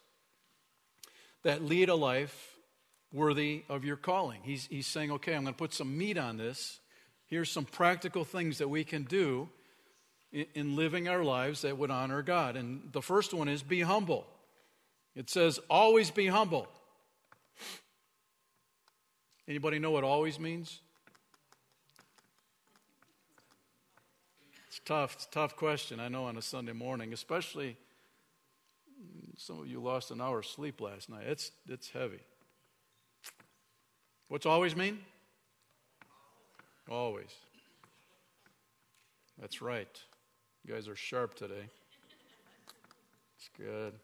that 1.43 1.63
lead 1.63 1.89
a 1.89 1.95
life 1.95 2.57
worthy 3.13 3.63
of 3.69 3.85
your 3.85 3.97
calling. 3.97 4.41
He's, 4.43 4.67
he's 4.67 4.87
saying, 4.87 5.13
okay, 5.13 5.35
I'm 5.35 5.43
going 5.43 5.55
to 5.55 5.59
put 5.59 5.73
some 5.75 5.97
meat 5.97 6.19
on 6.19 6.37
this. 6.37 6.81
Here's 7.27 7.51
some 7.51 7.65
practical 7.65 8.25
things 8.25 8.59
that 8.59 8.69
we 8.69 8.85
can 8.85 9.05
do 9.05 9.49
in 10.33 10.77
living 10.77 11.09
our 11.09 11.23
lives 11.23 11.63
that 11.63 11.79
would 11.79 11.91
honor 11.91 12.23
God. 12.23 12.57
And 12.57 12.91
the 12.93 13.03
first 13.03 13.33
one 13.33 13.49
is 13.49 13.63
be 13.63 13.83
humble. 13.83 14.27
It 15.19 15.29
says, 15.29 15.59
always 15.69 16.13
be 16.13 16.29
humble. 16.29 16.69
Anybody 19.49 19.81
know 19.81 19.91
what 19.91 20.05
always 20.05 20.39
means? 20.39 20.81
It's 24.69 24.81
tough. 24.85 25.15
It's 25.15 25.25
a 25.25 25.31
tough 25.31 25.57
question, 25.57 25.99
I 25.99 26.07
know, 26.07 26.27
on 26.27 26.37
a 26.37 26.43
Sunday 26.43 26.73
morning, 26.73 27.13
especially 27.13 27.77
some 29.37 29.59
of 29.59 29.67
you 29.67 29.81
lost 29.81 30.13
an 30.13 30.21
hour's 30.21 30.47
sleep 30.47 30.81
last 30.81 31.11
night. 31.11 31.25
It's, 31.27 31.51
it's 31.69 31.91
heavy. 31.91 32.21
What's 34.29 34.47
always 34.47 34.77
mean? 34.77 35.01
Always. 36.89 37.35
That's 39.41 39.61
right. 39.61 40.01
You 40.65 40.75
guys 40.75 40.87
are 40.87 40.95
sharp 40.95 41.35
today. 41.35 41.69
It's 43.37 43.51
good. 43.59 43.95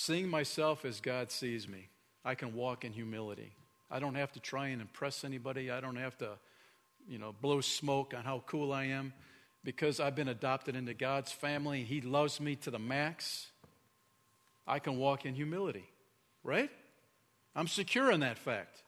Seeing 0.00 0.28
myself 0.28 0.84
as 0.84 1.00
God 1.00 1.32
sees 1.32 1.66
me, 1.66 1.88
I 2.24 2.36
can 2.36 2.54
walk 2.54 2.84
in 2.84 2.92
humility. 2.92 3.50
I 3.90 3.98
don't 3.98 4.14
have 4.14 4.30
to 4.34 4.40
try 4.40 4.68
and 4.68 4.80
impress 4.80 5.24
anybody. 5.24 5.72
I 5.72 5.80
don't 5.80 5.96
have 5.96 6.16
to, 6.18 6.38
you 7.08 7.18
know, 7.18 7.34
blow 7.42 7.60
smoke 7.60 8.14
on 8.16 8.22
how 8.22 8.44
cool 8.46 8.72
I 8.72 8.84
am 8.84 9.12
because 9.64 9.98
I've 9.98 10.14
been 10.14 10.28
adopted 10.28 10.76
into 10.76 10.94
God's 10.94 11.32
family. 11.32 11.82
He 11.82 12.00
loves 12.00 12.40
me 12.40 12.54
to 12.54 12.70
the 12.70 12.78
max. 12.78 13.48
I 14.68 14.78
can 14.78 14.98
walk 14.98 15.26
in 15.26 15.34
humility, 15.34 15.90
right? 16.44 16.70
I'm 17.56 17.66
secure 17.66 18.12
in 18.12 18.20
that 18.20 18.38
fact. 18.38 18.84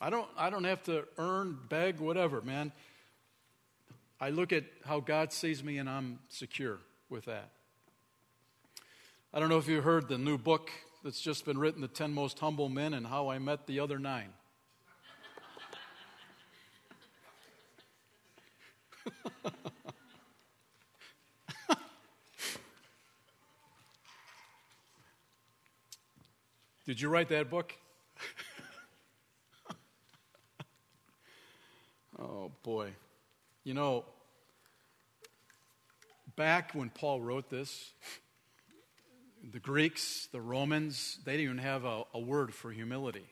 I 0.00 0.08
don't, 0.08 0.28
I 0.38 0.48
don't 0.48 0.64
have 0.64 0.82
to 0.84 1.04
earn, 1.18 1.58
beg, 1.68 2.00
whatever, 2.00 2.40
man. 2.40 2.72
I 4.18 4.30
look 4.30 4.54
at 4.54 4.64
how 4.86 5.00
God 5.00 5.34
sees 5.34 5.62
me 5.62 5.76
and 5.76 5.88
I'm 5.88 6.18
secure 6.30 6.78
with 7.10 7.26
that. 7.26 7.50
I 9.34 9.40
don't 9.40 9.48
know 9.48 9.58
if 9.58 9.68
you 9.68 9.80
heard 9.82 10.08
the 10.08 10.18
new 10.18 10.38
book 10.38 10.70
that's 11.04 11.20
just 11.20 11.44
been 11.44 11.58
written, 11.58 11.80
The 11.80 11.88
10 11.88 12.14
Most 12.14 12.38
Humble 12.38 12.68
Men 12.68 12.94
and 12.94 13.06
How 13.06 13.28
I 13.28 13.38
Met 13.38 13.66
the 13.66 13.80
Other 13.80 13.98
Nine. 13.98 14.32
Did 26.86 27.00
you 27.00 27.08
write 27.08 27.28
that 27.30 27.50
book? 27.50 27.74
oh, 32.18 32.52
boy. 32.62 32.92
You 33.64 33.74
know, 33.74 34.04
back 36.36 36.72
when 36.74 36.90
Paul 36.90 37.20
wrote 37.20 37.50
this, 37.50 37.92
the 39.52 39.60
Greeks, 39.60 40.28
the 40.32 40.40
Romans, 40.40 41.18
they 41.24 41.32
didn't 41.32 41.44
even 41.44 41.58
have 41.58 41.84
a, 41.84 42.02
a 42.14 42.18
word 42.18 42.52
for 42.52 42.72
humility. 42.72 43.26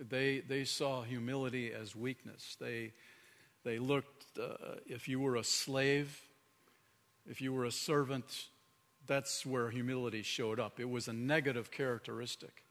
They, 0.00 0.40
they 0.40 0.64
saw 0.64 1.02
humility 1.02 1.72
as 1.72 1.94
weakness. 1.94 2.56
They, 2.60 2.92
they 3.64 3.78
looked, 3.78 4.38
uh, 4.38 4.76
if 4.86 5.08
you 5.08 5.20
were 5.20 5.36
a 5.36 5.44
slave, 5.44 6.20
if 7.28 7.40
you 7.40 7.52
were 7.52 7.66
a 7.66 7.72
servant, 7.72 8.48
that's 9.06 9.44
where 9.44 9.70
humility 9.70 10.22
showed 10.22 10.58
up. 10.58 10.80
It 10.80 10.88
was 10.88 11.08
a 11.08 11.12
negative 11.12 11.70
characteristic. 11.70 12.64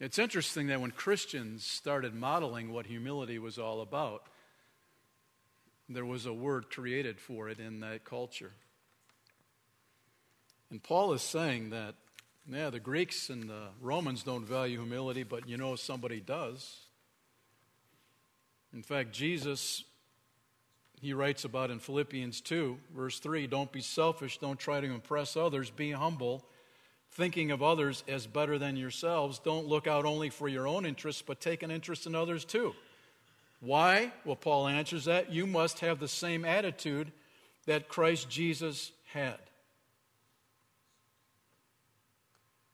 It's 0.00 0.18
interesting 0.18 0.68
that 0.68 0.80
when 0.80 0.90
Christians 0.90 1.64
started 1.64 2.14
modeling 2.14 2.72
what 2.72 2.86
humility 2.86 3.38
was 3.38 3.58
all 3.58 3.80
about, 3.80 4.22
there 5.88 6.06
was 6.06 6.26
a 6.26 6.32
word 6.32 6.70
created 6.70 7.20
for 7.20 7.48
it 7.48 7.58
in 7.58 7.80
that 7.80 8.04
culture. 8.04 8.52
And 10.72 10.82
Paul 10.82 11.12
is 11.12 11.20
saying 11.20 11.68
that, 11.70 11.96
yeah, 12.50 12.70
the 12.70 12.80
Greeks 12.80 13.28
and 13.28 13.46
the 13.46 13.68
Romans 13.78 14.22
don't 14.22 14.46
value 14.46 14.78
humility, 14.78 15.22
but 15.22 15.46
you 15.46 15.58
know 15.58 15.76
somebody 15.76 16.18
does. 16.18 16.86
In 18.72 18.82
fact, 18.82 19.12
Jesus, 19.12 19.84
he 20.98 21.12
writes 21.12 21.44
about 21.44 21.70
in 21.70 21.78
Philippians 21.78 22.40
2, 22.40 22.78
verse 22.96 23.18
3 23.18 23.46
don't 23.48 23.70
be 23.70 23.82
selfish, 23.82 24.38
don't 24.38 24.58
try 24.58 24.80
to 24.80 24.86
impress 24.86 25.36
others, 25.36 25.68
be 25.68 25.90
humble, 25.90 26.42
thinking 27.10 27.50
of 27.50 27.62
others 27.62 28.02
as 28.08 28.26
better 28.26 28.58
than 28.58 28.78
yourselves. 28.78 29.38
Don't 29.40 29.66
look 29.66 29.86
out 29.86 30.06
only 30.06 30.30
for 30.30 30.48
your 30.48 30.66
own 30.66 30.86
interests, 30.86 31.20
but 31.20 31.38
take 31.38 31.62
an 31.62 31.70
interest 31.70 32.06
in 32.06 32.14
others 32.14 32.46
too. 32.46 32.72
Why? 33.60 34.10
Well, 34.24 34.36
Paul 34.36 34.68
answers 34.68 35.04
that 35.04 35.30
you 35.30 35.46
must 35.46 35.80
have 35.80 36.00
the 36.00 36.08
same 36.08 36.46
attitude 36.46 37.12
that 37.66 37.90
Christ 37.90 38.30
Jesus 38.30 38.90
had. 39.12 39.38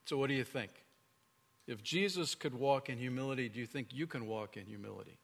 So, 0.09 0.17
what 0.17 0.29
do 0.29 0.35
you 0.35 0.45
think? 0.45 0.71
If 1.67 1.83
Jesus 1.83 2.35
could 2.35 2.55
walk 2.55 2.89
in 2.89 2.97
humility, 2.97 3.51
do 3.51 3.61
you 3.61 3.67
think 3.67 3.89
you 3.93 4.07
can 4.07 4.27
walk 4.27 4.57
in 4.57 4.65
humility? 4.65 5.19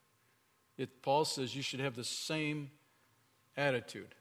It, 0.76 1.00
Paul 1.00 1.24
says 1.24 1.56
you 1.56 1.62
should 1.62 1.80
have 1.80 1.96
the 1.96 2.04
same 2.04 2.70
attitude. 3.56 4.14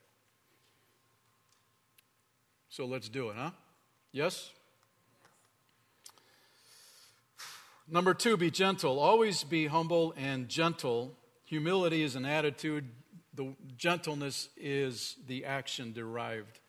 So 2.70 2.86
let's 2.86 3.10
do 3.10 3.28
it, 3.28 3.36
huh? 3.36 3.50
Yes? 4.14 4.52
Number 7.86 8.14
two, 8.14 8.38
be 8.38 8.50
gentle. 8.50 9.00
Always 9.00 9.44
be 9.44 9.68
humble 9.68 10.14
and 10.16 10.48
gentle. 10.48 11.12
Humility 11.44 12.04
is 12.04 12.16
an 12.16 12.26
attitude, 12.26 12.86
the 13.34 13.54
gentleness 13.76 14.48
is 14.56 15.18
the 15.28 15.44
action 15.44 15.92
derived 15.92 16.62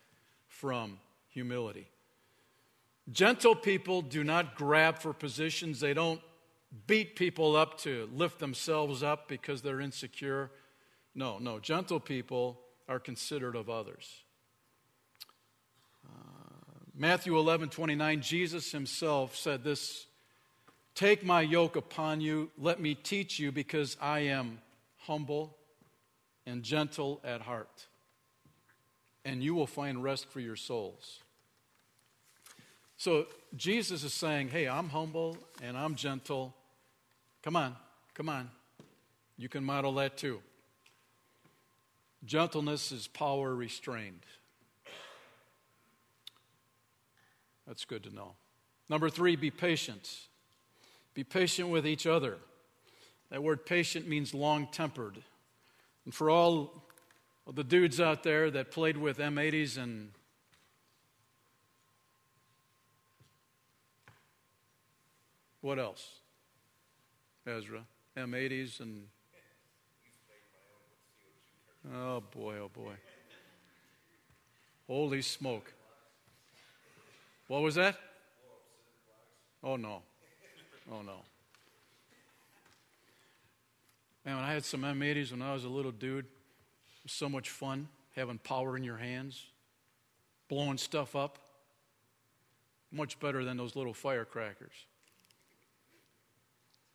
from 0.48 0.98
humility. 1.28 1.86
Gentle 3.12 3.54
people 3.54 4.02
do 4.02 4.24
not 4.24 4.54
grab 4.54 4.98
for 4.98 5.12
positions. 5.12 5.80
They 5.80 5.94
don't 5.94 6.20
beat 6.86 7.16
people 7.16 7.54
up 7.54 7.78
to 7.78 8.08
lift 8.12 8.38
themselves 8.38 9.02
up 9.02 9.28
because 9.28 9.62
they're 9.62 9.80
insecure. 9.80 10.50
No, 11.14 11.38
no. 11.38 11.58
Gentle 11.58 12.00
people 12.00 12.60
are 12.88 12.98
considerate 12.98 13.56
of 13.56 13.68
others. 13.68 14.22
Uh, 16.06 16.10
Matthew 16.94 17.38
11 17.38 17.68
29, 17.68 18.20
Jesus 18.20 18.72
himself 18.72 19.36
said 19.36 19.64
this 19.64 20.06
Take 20.94 21.24
my 21.24 21.40
yoke 21.40 21.76
upon 21.76 22.20
you, 22.20 22.50
let 22.56 22.80
me 22.80 22.94
teach 22.94 23.38
you, 23.38 23.52
because 23.52 23.96
I 24.00 24.20
am 24.20 24.60
humble 24.98 25.56
and 26.46 26.62
gentle 26.62 27.20
at 27.24 27.42
heart, 27.42 27.86
and 29.24 29.42
you 29.42 29.54
will 29.54 29.66
find 29.66 30.02
rest 30.02 30.26
for 30.26 30.40
your 30.40 30.56
souls. 30.56 31.20
So 32.96 33.26
Jesus 33.56 34.04
is 34.04 34.12
saying, 34.12 34.48
Hey, 34.48 34.68
I'm 34.68 34.88
humble 34.88 35.36
and 35.62 35.76
I'm 35.76 35.94
gentle. 35.94 36.54
Come 37.42 37.56
on, 37.56 37.76
come 38.14 38.28
on. 38.28 38.50
You 39.36 39.48
can 39.48 39.64
model 39.64 39.94
that 39.94 40.16
too. 40.16 40.40
Gentleness 42.24 42.92
is 42.92 43.06
power 43.06 43.54
restrained. 43.54 44.24
That's 47.66 47.84
good 47.84 48.04
to 48.04 48.14
know. 48.14 48.32
Number 48.88 49.10
three, 49.10 49.36
be 49.36 49.50
patient. 49.50 50.10
Be 51.14 51.24
patient 51.24 51.68
with 51.68 51.86
each 51.86 52.06
other. 52.06 52.36
That 53.30 53.42
word 53.42 53.66
patient 53.66 54.08
means 54.08 54.34
long 54.34 54.68
tempered. 54.70 55.22
And 56.04 56.14
for 56.14 56.30
all 56.30 56.84
the 57.52 57.64
dudes 57.64 58.00
out 58.00 58.22
there 58.22 58.50
that 58.50 58.70
played 58.70 58.96
with 58.96 59.18
M80s 59.18 59.78
and 59.78 60.10
What 65.64 65.78
else? 65.78 66.06
Ezra. 67.46 67.86
M80s 68.18 68.80
and. 68.80 69.06
Oh 71.90 72.20
boy, 72.20 72.56
oh 72.58 72.68
boy. 72.68 72.92
Holy 74.86 75.22
smoke. 75.22 75.72
What 77.48 77.62
was 77.62 77.76
that? 77.76 77.96
Oh 79.62 79.76
no. 79.76 80.02
Oh 80.92 81.00
no. 81.00 81.22
Man, 84.26 84.36
when 84.36 84.44
I 84.44 84.52
had 84.52 84.66
some 84.66 84.82
M80s 84.82 85.30
when 85.30 85.40
I 85.40 85.54
was 85.54 85.64
a 85.64 85.70
little 85.70 85.92
dude, 85.92 86.26
it 86.26 87.04
was 87.04 87.12
so 87.12 87.30
much 87.30 87.48
fun 87.48 87.88
having 88.14 88.36
power 88.36 88.76
in 88.76 88.84
your 88.84 88.98
hands, 88.98 89.46
blowing 90.46 90.76
stuff 90.76 91.16
up. 91.16 91.38
Much 92.92 93.18
better 93.18 93.46
than 93.46 93.56
those 93.56 93.74
little 93.74 93.94
firecrackers. 93.94 94.74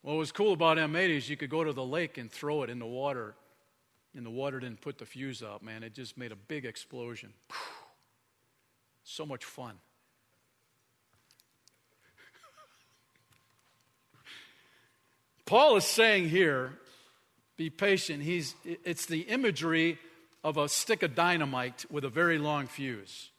What 0.02 0.14
was 0.14 0.32
cool 0.32 0.54
about 0.54 0.78
M80 0.78 1.10
is 1.18 1.30
you 1.30 1.38
could 1.38 1.50
go 1.50 1.64
to 1.64 1.74
the 1.74 1.84
lake 1.84 2.18
and 2.18 2.32
throw 2.32 2.64
it 2.64 2.70
in 2.70 2.80
the 2.80 2.86
water, 2.86 3.36
and 4.16 4.26
the 4.26 4.30
water 4.30 4.60
didn't 4.60 4.82
put 4.82 4.98
the 4.98 5.06
fuse 5.06 5.44
out, 5.44 5.62
man. 5.62 5.84
It 5.84 5.94
just 5.94 6.18
made 6.18 6.32
a 6.32 6.38
big 6.38 6.66
explosion. 6.66 7.34
So 9.04 9.26
much 9.26 9.44
fun. 9.44 9.74
Paul 15.46 15.78
is 15.78 15.86
saying 15.86 16.30
here, 16.30 16.74
be 17.58 17.72
patient. 17.72 18.22
He's, 18.22 18.54
it's 18.64 19.08
the 19.08 19.22
imagery 19.22 19.98
of 20.44 20.58
a 20.58 20.70
stick 20.70 21.02
of 21.02 21.16
dynamite 21.16 21.86
with 21.90 22.06
a 22.06 22.10
very 22.10 22.38
long 22.38 22.68
fuse. 22.68 23.32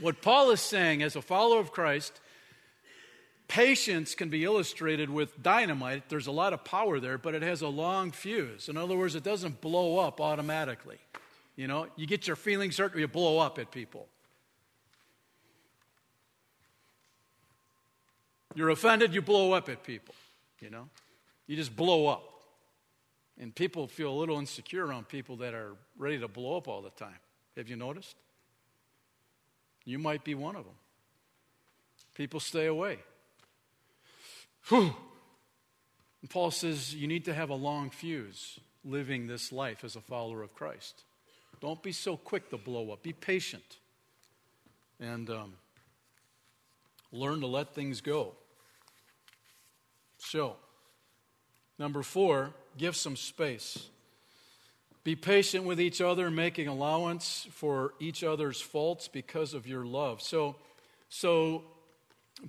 What 0.00 0.20
Paul 0.20 0.50
is 0.50 0.60
saying 0.60 1.02
as 1.02 1.16
a 1.16 1.22
follower 1.22 1.60
of 1.60 1.72
Christ 1.72 2.20
Patience 3.54 4.16
can 4.16 4.30
be 4.30 4.42
illustrated 4.42 5.08
with 5.08 5.40
dynamite. 5.40 6.08
There's 6.08 6.26
a 6.26 6.32
lot 6.32 6.52
of 6.52 6.64
power 6.64 6.98
there, 6.98 7.18
but 7.18 7.36
it 7.36 7.42
has 7.42 7.62
a 7.62 7.68
long 7.68 8.10
fuse. 8.10 8.68
In 8.68 8.76
other 8.76 8.96
words, 8.96 9.14
it 9.14 9.22
doesn't 9.22 9.60
blow 9.60 10.00
up 10.00 10.20
automatically. 10.20 10.98
You 11.54 11.68
know, 11.68 11.86
you 11.94 12.04
get 12.08 12.26
your 12.26 12.34
feelings 12.34 12.78
hurt, 12.78 12.96
you 12.96 13.06
blow 13.06 13.38
up 13.38 13.60
at 13.60 13.70
people. 13.70 14.08
You're 18.56 18.70
offended, 18.70 19.14
you 19.14 19.22
blow 19.22 19.52
up 19.52 19.68
at 19.68 19.84
people. 19.84 20.16
you 20.58 20.68
know? 20.68 20.88
You 21.46 21.54
just 21.54 21.76
blow 21.76 22.08
up. 22.08 22.42
And 23.38 23.54
people 23.54 23.86
feel 23.86 24.10
a 24.10 24.18
little 24.18 24.40
insecure 24.40 24.84
around 24.84 25.06
people 25.06 25.36
that 25.36 25.54
are 25.54 25.76
ready 25.96 26.18
to 26.18 26.26
blow 26.26 26.56
up 26.56 26.66
all 26.66 26.82
the 26.82 26.90
time. 26.90 27.20
Have 27.56 27.68
you 27.68 27.76
noticed? 27.76 28.16
You 29.84 30.00
might 30.00 30.24
be 30.24 30.34
one 30.34 30.56
of 30.56 30.64
them. 30.64 30.74
People 32.16 32.40
stay 32.40 32.66
away. 32.66 32.98
Whew. 34.68 34.94
And 36.22 36.30
Paul 36.30 36.50
says 36.50 36.94
you 36.94 37.06
need 37.06 37.26
to 37.26 37.34
have 37.34 37.50
a 37.50 37.54
long 37.54 37.90
fuse 37.90 38.58
living 38.84 39.26
this 39.26 39.52
life 39.52 39.84
as 39.84 39.96
a 39.96 40.00
follower 40.00 40.42
of 40.42 40.54
Christ. 40.54 41.02
Don't 41.60 41.82
be 41.82 41.92
so 41.92 42.16
quick 42.16 42.50
to 42.50 42.58
blow 42.58 42.90
up. 42.90 43.02
Be 43.02 43.12
patient. 43.12 43.78
And 45.00 45.28
um, 45.30 45.54
learn 47.12 47.40
to 47.40 47.46
let 47.46 47.74
things 47.74 48.00
go. 48.00 48.32
So, 50.18 50.56
number 51.78 52.02
four, 52.02 52.50
give 52.78 52.96
some 52.96 53.16
space. 53.16 53.88
Be 55.04 55.14
patient 55.14 55.64
with 55.64 55.80
each 55.80 56.00
other, 56.00 56.30
making 56.30 56.68
allowance 56.68 57.46
for 57.50 57.92
each 58.00 58.24
other's 58.24 58.60
faults 58.60 59.08
because 59.08 59.52
of 59.52 59.66
your 59.66 59.84
love. 59.84 60.22
So, 60.22 60.56
so 61.10 61.64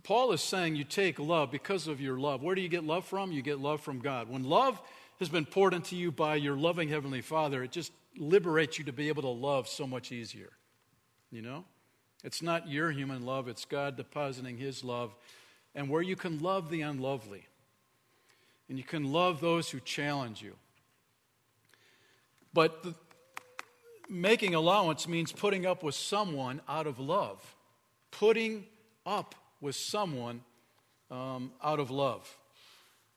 Paul 0.04 0.32
is 0.32 0.42
saying 0.42 0.76
you 0.76 0.84
take 0.84 1.20
love 1.20 1.52
because 1.52 1.88
of 1.88 2.02
your 2.02 2.20
love. 2.20 2.42
Where 2.42 2.56
do 2.56 2.62
you 2.62 2.70
get 2.70 2.84
love 2.84 3.06
from? 3.06 3.32
You 3.32 3.42
get 3.42 3.60
love 3.60 3.82
from 3.82 4.00
God. 4.00 4.30
When 4.30 4.44
love 4.44 4.82
has 5.20 5.30
been 5.30 5.46
poured 5.46 5.74
into 5.74 5.96
you 5.96 6.12
by 6.12 6.36
your 6.36 6.58
loving 6.58 6.90
Heavenly 6.90 7.22
Father, 7.22 7.64
it 7.64 7.72
just 7.72 7.92
liberates 8.18 8.78
you 8.78 8.86
to 8.86 8.94
be 8.94 9.08
able 9.08 9.22
to 9.22 9.30
love 9.30 9.68
so 9.68 9.88
much 9.88 10.12
easier. 10.12 10.52
You 11.32 11.42
know? 11.42 11.66
It's 12.24 12.42
not 12.42 12.68
your 12.68 12.92
human 12.92 13.26
love, 13.26 13.48
it's 13.48 13.66
God 13.66 13.98
depositing 13.98 14.58
His 14.58 14.84
love. 14.84 15.16
And 15.76 15.90
where 15.90 16.02
you 16.02 16.16
can 16.16 16.40
love 16.40 16.70
the 16.70 16.82
unlovely, 16.82 17.48
and 18.68 18.78
you 18.78 18.84
can 18.84 19.12
love 19.12 19.42
those 19.42 19.70
who 19.70 19.80
challenge 19.80 20.42
you 20.42 20.56
but 22.56 22.84
the, 22.84 22.96
making 24.10 24.56
allowance 24.56 25.10
means 25.10 25.34
putting 25.34 25.66
up 25.66 25.84
with 25.84 25.94
someone 25.94 26.62
out 26.70 26.88
of 26.88 27.00
love. 27.00 27.56
Putting 28.12 28.66
up 29.06 29.36
with 29.66 29.76
someone 29.76 30.42
um, 31.10 31.52
out 31.64 31.80
of 31.80 31.90
love. 31.90 32.38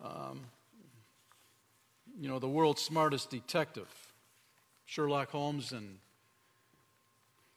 Um, 0.03 0.47
you 2.19 2.27
know, 2.27 2.39
the 2.39 2.49
world's 2.49 2.81
smartest 2.81 3.29
detective, 3.29 3.87
Sherlock 4.87 5.31
Holmes 5.31 5.73
and 5.73 5.99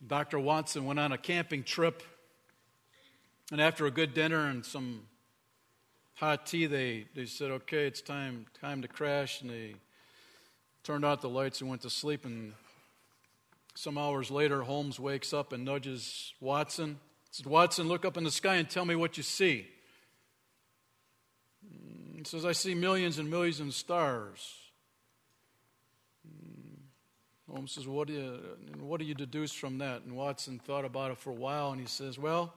Dr. 0.06 0.40
Watson 0.40 0.84
went 0.84 1.00
on 1.00 1.14
a 1.14 1.18
camping 1.18 1.64
trip. 1.64 2.04
And 3.50 3.62
after 3.62 3.86
a 3.86 3.92
good 3.92 4.14
dinner 4.14 4.50
and 4.50 4.66
some 4.66 5.04
hot 6.16 6.46
tea, 6.46 6.66
they, 6.66 7.06
they 7.16 7.28
said, 7.28 7.50
okay, 7.50 7.88
it's 7.88 8.02
time, 8.02 8.46
time 8.60 8.82
to 8.82 8.90
crash. 8.90 9.40
And 9.40 9.50
they 9.50 9.76
turned 10.84 11.06
out 11.06 11.22
the 11.22 11.30
lights 11.30 11.62
and 11.62 11.70
went 11.70 11.84
to 11.84 11.90
sleep. 11.90 12.26
And 12.26 12.52
some 13.74 13.98
hours 13.98 14.30
later, 14.30 14.64
Holmes 14.64 15.00
wakes 15.00 15.32
up 15.34 15.54
and 15.54 15.64
nudges 15.64 16.34
Watson. 16.42 17.00
Says, 17.32 17.46
Watson, 17.46 17.88
look 17.88 18.06
up 18.06 18.18
in 18.18 18.24
the 18.24 18.32
sky 18.32 18.56
and 18.56 18.70
tell 18.70 18.86
me 18.86 18.96
what 18.96 19.18
you 19.18 19.24
see. 19.24 19.68
He 22.16 22.24
says, 22.26 22.46
I 22.46 22.52
see 22.52 22.76
millions 22.76 23.18
and 23.18 23.30
millions 23.30 23.60
of 23.60 23.74
stars. 23.74 24.58
Holmes 27.50 27.72
says, 27.72 27.88
what 27.88 28.08
do, 28.08 28.14
you, 28.14 28.40
what 28.80 29.00
do 29.00 29.06
you 29.06 29.16
deduce 29.16 29.52
from 29.52 29.80
that? 29.80 30.04
And 30.04 30.16
Watson 30.16 30.60
thought 30.60 30.86
about 30.86 31.12
it 31.12 31.18
for 31.18 31.32
a 31.32 31.36
while 31.36 31.72
and 31.72 31.82
he 31.82 31.88
says, 31.88 32.18
Well, 32.18 32.54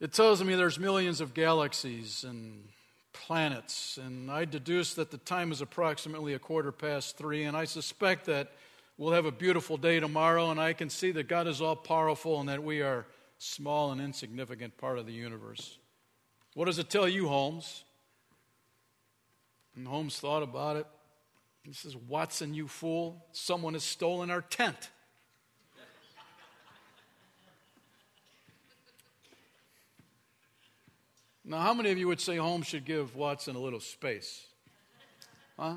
it 0.00 0.12
tells 0.12 0.42
me 0.42 0.56
there's 0.56 0.78
millions 0.78 1.20
of 1.20 1.34
galaxies 1.34 2.24
and 2.24 2.64
planets. 3.12 3.98
And 3.98 4.30
I 4.30 4.44
deduce 4.44 4.94
that 4.94 5.10
the 5.10 5.18
time 5.18 5.52
is 5.52 5.60
approximately 5.60 6.34
a 6.34 6.38
quarter 6.38 6.72
past 6.72 7.16
three, 7.16 7.44
and 7.44 7.56
I 7.56 7.64
suspect 7.64 8.26
that 8.26 8.52
we'll 8.96 9.12
have 9.12 9.26
a 9.26 9.32
beautiful 9.32 9.76
day 9.76 10.00
tomorrow, 10.00 10.50
and 10.50 10.60
I 10.60 10.72
can 10.72 10.90
see 10.90 11.12
that 11.12 11.28
God 11.28 11.46
is 11.46 11.60
all 11.62 11.76
powerful 11.76 12.40
and 12.40 12.48
that 12.48 12.64
we 12.64 12.80
are 12.80 13.06
small 13.42 13.90
and 13.90 14.00
insignificant 14.00 14.76
part 14.76 14.98
of 14.98 15.06
the 15.06 15.12
universe. 15.12 15.78
What 16.54 16.66
does 16.66 16.78
it 16.78 16.88
tell 16.88 17.08
you, 17.08 17.26
Holmes? 17.26 17.84
And 19.74 19.86
Holmes 19.86 20.18
thought 20.18 20.42
about 20.42 20.76
it. 20.76 20.86
He 21.64 21.72
says, 21.72 21.96
Watson, 21.96 22.54
you 22.54 22.68
fool, 22.68 23.24
someone 23.32 23.72
has 23.72 23.82
stolen 23.82 24.30
our 24.30 24.42
tent. 24.42 24.90
Now, 31.44 31.58
how 31.58 31.74
many 31.74 31.90
of 31.90 31.98
you 31.98 32.06
would 32.06 32.20
say 32.20 32.36
Holmes 32.36 32.68
should 32.68 32.84
give 32.84 33.16
Watson 33.16 33.56
a 33.56 33.58
little 33.58 33.80
space? 33.80 34.46
Huh? 35.58 35.74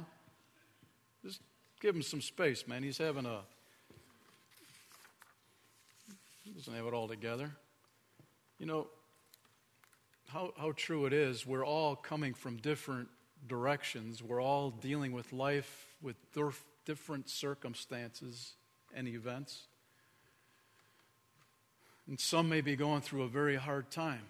Just 1.23 1.41
give 1.81 1.95
him 1.95 2.03
some 2.03 2.21
space, 2.21 2.67
man. 2.67 2.83
He's 2.83 2.99
having 2.99 3.25
a. 3.25 3.39
He 6.43 6.44
doesn't 6.55 6.73
have 6.73 6.85
it 6.85 6.93
all 6.93 7.07
together. 7.07 7.51
You 8.59 8.65
know, 8.65 8.87
how, 10.29 10.53
how 10.57 10.71
true 10.75 11.05
it 11.05 11.13
is, 11.13 11.45
we're 11.45 11.65
all 11.65 11.95
coming 11.95 12.33
from 12.33 12.57
different 12.57 13.09
directions. 13.47 14.23
We're 14.23 14.41
all 14.41 14.71
dealing 14.71 15.11
with 15.11 15.33
life 15.33 15.95
with 16.01 16.15
different 16.85 17.29
circumstances 17.29 18.53
and 18.95 19.07
events. 19.07 19.63
And 22.07 22.19
some 22.19 22.47
may 22.47 22.61
be 22.61 22.75
going 22.75 23.01
through 23.01 23.23
a 23.23 23.27
very 23.27 23.55
hard 23.55 23.91
time. 23.91 24.21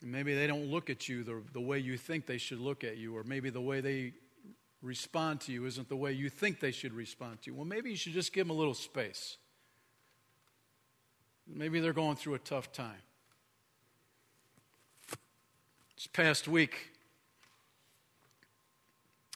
And 0.00 0.12
maybe 0.12 0.34
they 0.34 0.46
don't 0.46 0.66
look 0.70 0.90
at 0.90 1.08
you 1.08 1.24
the, 1.24 1.42
the 1.52 1.60
way 1.60 1.78
you 1.78 1.98
think 1.98 2.26
they 2.26 2.38
should 2.38 2.60
look 2.60 2.84
at 2.84 2.96
you, 2.96 3.16
or 3.16 3.24
maybe 3.24 3.50
the 3.50 3.60
way 3.60 3.80
they 3.80 4.12
respond 4.80 5.40
to 5.42 5.52
you 5.52 5.66
isn't 5.66 5.88
the 5.88 5.96
way 5.96 6.12
you 6.12 6.30
think 6.30 6.60
they 6.60 6.70
should 6.70 6.92
respond 6.92 7.42
to 7.42 7.50
you. 7.50 7.56
Well, 7.56 7.66
maybe 7.66 7.90
you 7.90 7.96
should 7.96 8.12
just 8.12 8.32
give 8.32 8.46
them 8.46 8.56
a 8.56 8.58
little 8.58 8.74
space. 8.74 9.36
Maybe 11.48 11.80
they're 11.80 11.92
going 11.92 12.16
through 12.16 12.34
a 12.34 12.38
tough 12.38 12.72
time. 12.72 13.02
This 15.96 16.06
past 16.06 16.46
week, 16.46 16.90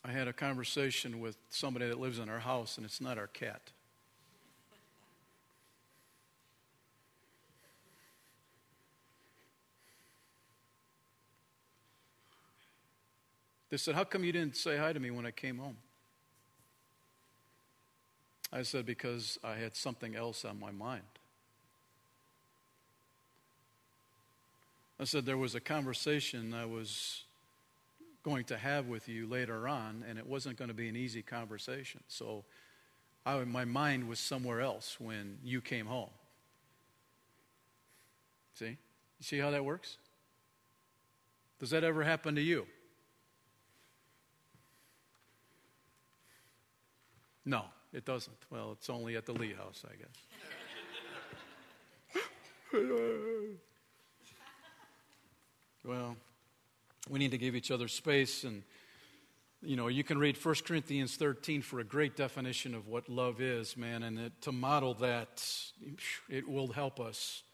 I 0.05 0.13
had 0.13 0.29
a 0.29 0.33
conversation 0.33 1.21
with 1.21 1.37
somebody 1.49 1.89
that 1.89 1.99
lives 1.99 2.19
in 2.19 2.29
our 2.29 2.41
house, 2.41 2.77
and 2.77 2.85
it's 2.85 3.01
not 3.01 3.19
our 3.19 3.29
cat. 3.29 3.63
They 13.71 13.79
said, 13.79 13.95
How 13.95 14.05
come 14.05 14.23
you 14.23 14.33
didn't 14.33 14.57
say 14.57 14.77
hi 14.77 14.93
to 14.93 15.01
me 15.01 15.11
when 15.11 15.25
I 15.25 15.31
came 15.31 15.57
home? 15.57 15.79
I 18.53 18.65
said, 18.65 18.85
Because 18.85 19.39
I 19.43 19.55
had 19.55 19.75
something 19.75 20.15
else 20.15 20.45
on 20.45 20.61
my 20.61 20.71
mind. 20.71 21.03
I 25.01 25.05
said, 25.05 25.27
There 25.27 25.39
was 25.39 25.55
a 25.55 25.61
conversation 25.61 26.55
I 26.55 26.67
was 26.67 27.25
going 28.23 28.45
to 28.45 28.57
have 28.57 28.87
with 28.87 29.09
you 29.09 29.27
later 29.27 29.67
on, 29.67 30.05
and 30.09 30.19
it 30.19 30.27
wasn't 30.27 30.57
going 30.57 30.69
to 30.69 30.75
be 30.75 30.89
an 30.89 30.97
easy 30.97 31.23
conversation. 31.23 32.03
So 32.09 32.45
I, 33.27 33.43
my 33.45 33.65
mind 33.65 34.09
was 34.09 34.21
somewhere 34.21 34.61
else 34.61 35.01
when 35.01 35.39
you 35.43 35.61
came 35.61 35.87
home. 35.87 36.11
See? 38.55 38.67
You 38.67 38.77
see 39.21 39.39
how 39.39 39.51
that 39.51 39.65
works? 39.65 39.97
Does 41.59 41.71
that 41.71 41.85
ever 41.85 42.03
happen 42.03 42.35
to 42.35 42.43
you? 42.43 42.67
No, 47.45 47.65
it 47.93 48.05
doesn't. 48.05 48.37
Well, 48.51 48.73
it's 48.73 48.89
only 48.89 49.17
at 49.17 49.27
the 49.27 49.33
Lee 49.33 49.53
house, 49.53 49.85
I 49.85 49.95
guess. 49.97 50.17
well, 55.85 56.17
we 57.09 57.19
need 57.19 57.33
to 57.33 57.39
give 57.39 57.57
each 57.57 57.71
other 57.71 57.89
space 57.89 58.45
and 58.45 58.63
you 59.65 59.77
know, 59.77 59.87
you 59.87 60.03
can 60.03 60.19
read 60.19 60.37
1 60.37 60.55
Corinthians 60.67 61.15
13 61.15 61.63
for 61.63 61.79
a 61.79 61.85
great 61.85 62.17
definition 62.17 62.75
of 62.75 62.89
what 62.89 63.09
love 63.09 63.41
is, 63.41 63.77
man, 63.77 64.03
and 64.03 64.33
to 64.41 64.51
model 64.51 64.95
that, 64.95 65.45
it 66.29 66.49
will 66.49 66.73
help 66.73 66.99
us 66.99 67.45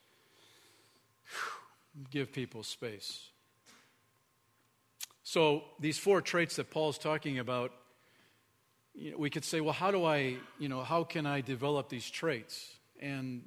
give 2.11 2.33
people 2.33 2.63
space. 2.63 3.29
So, 5.23 5.65
these 5.79 5.99
four 5.99 6.23
traits 6.23 6.57
that 6.57 6.71
Paul's 6.71 6.97
talking 6.97 7.39
about 7.39 7.73
you 8.95 9.11
know, 9.11 9.19
we 9.19 9.29
could 9.29 9.45
say, 9.45 9.61
well, 9.61 9.75
how 9.75 9.91
do 9.91 10.07
I, 10.07 10.37
you 10.59 10.71
know, 10.71 10.83
how 10.83 11.05
can 11.05 11.27
I 11.27 11.43
develop 11.43 11.91
these 11.91 12.09
traits? 12.09 12.73
And 13.01 13.43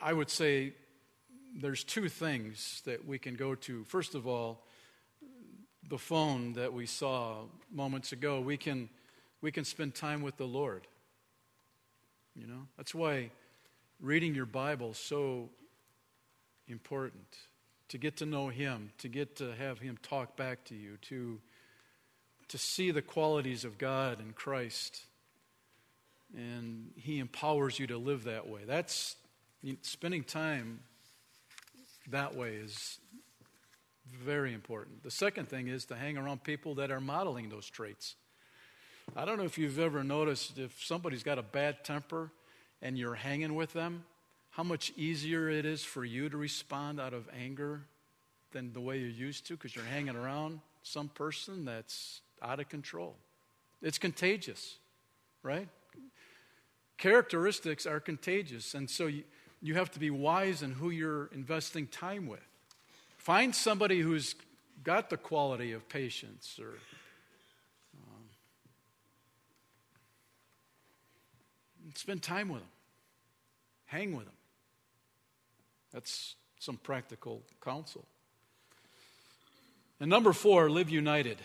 I 0.00 0.14
would 0.14 0.30
say 0.30 0.72
there's 1.56 1.84
two 1.84 2.08
things 2.08 2.82
that 2.84 3.06
we 3.06 3.18
can 3.18 3.34
go 3.34 3.54
to. 3.54 3.84
First 3.84 4.14
of 4.14 4.26
all, 4.26 4.64
the 5.88 5.98
phone 5.98 6.52
that 6.54 6.72
we 6.72 6.86
saw 6.86 7.44
moments 7.72 8.12
ago, 8.12 8.40
we 8.40 8.56
can, 8.56 8.88
we 9.40 9.50
can 9.50 9.64
spend 9.64 9.94
time 9.94 10.22
with 10.22 10.36
the 10.36 10.46
Lord. 10.46 10.86
You 12.36 12.46
know, 12.46 12.66
that's 12.76 12.94
why 12.94 13.30
reading 14.00 14.34
your 14.34 14.46
Bible 14.46 14.90
is 14.90 14.98
so 14.98 15.48
important. 16.68 17.26
to 17.88 17.98
get 17.98 18.16
to 18.18 18.26
know 18.26 18.48
Him, 18.48 18.90
to 18.98 19.08
get 19.08 19.36
to 19.36 19.54
have 19.54 19.78
Him 19.78 19.98
talk 20.02 20.36
back 20.36 20.64
to 20.66 20.74
you, 20.74 20.98
to, 21.02 21.40
to 22.48 22.58
see 22.58 22.90
the 22.90 23.02
qualities 23.02 23.64
of 23.64 23.78
God 23.78 24.20
and 24.20 24.34
Christ. 24.34 25.00
And 26.36 26.90
He 26.96 27.18
empowers 27.18 27.78
you 27.78 27.86
to 27.88 27.98
live 27.98 28.24
that 28.24 28.46
way. 28.46 28.60
That's 28.66 29.16
spending 29.82 30.22
time 30.22 30.80
that 32.10 32.34
way 32.34 32.54
is 32.54 32.98
very 34.06 34.54
important. 34.54 35.02
The 35.02 35.10
second 35.10 35.48
thing 35.48 35.68
is 35.68 35.84
to 35.86 35.96
hang 35.96 36.16
around 36.16 36.42
people 36.42 36.74
that 36.76 36.90
are 36.90 37.00
modeling 37.00 37.48
those 37.48 37.68
traits. 37.68 38.16
I 39.16 39.24
don't 39.24 39.38
know 39.38 39.44
if 39.44 39.58
you've 39.58 39.78
ever 39.78 40.04
noticed 40.04 40.58
if 40.58 40.82
somebody's 40.84 41.22
got 41.22 41.38
a 41.38 41.42
bad 41.42 41.84
temper 41.84 42.30
and 42.82 42.98
you're 42.98 43.14
hanging 43.14 43.54
with 43.54 43.72
them, 43.72 44.04
how 44.50 44.62
much 44.62 44.92
easier 44.96 45.48
it 45.48 45.64
is 45.64 45.84
for 45.84 46.04
you 46.04 46.28
to 46.28 46.36
respond 46.36 47.00
out 47.00 47.14
of 47.14 47.28
anger 47.38 47.82
than 48.52 48.72
the 48.72 48.80
way 48.80 48.98
you 48.98 49.06
used 49.06 49.46
to 49.46 49.54
because 49.54 49.74
you're 49.74 49.84
hanging 49.84 50.16
around 50.16 50.60
some 50.82 51.08
person 51.08 51.64
that's 51.64 52.22
out 52.42 52.60
of 52.60 52.68
control. 52.68 53.16
It's 53.82 53.98
contagious, 53.98 54.76
right? 55.42 55.68
Characteristics 56.96 57.86
are 57.86 58.00
contagious, 58.00 58.74
and 58.74 58.90
so 58.90 59.06
you, 59.06 59.22
you 59.60 59.74
have 59.74 59.90
to 59.92 59.98
be 59.98 60.10
wise 60.10 60.62
in 60.62 60.72
who 60.72 60.90
you're 60.90 61.26
investing 61.32 61.86
time 61.86 62.26
with. 62.26 62.40
Find 63.16 63.54
somebody 63.54 64.00
who's 64.00 64.34
got 64.84 65.10
the 65.10 65.16
quality 65.16 65.72
of 65.72 65.88
patience 65.88 66.58
or 66.60 66.68
um, 67.96 68.24
spend 71.94 72.22
time 72.22 72.48
with 72.48 72.60
them, 72.60 72.70
hang 73.86 74.16
with 74.16 74.26
them. 74.26 74.34
That's 75.92 76.36
some 76.60 76.76
practical 76.76 77.42
counsel. 77.62 78.04
And 80.00 80.08
number 80.08 80.32
four, 80.32 80.70
live 80.70 80.90
united. 80.90 81.38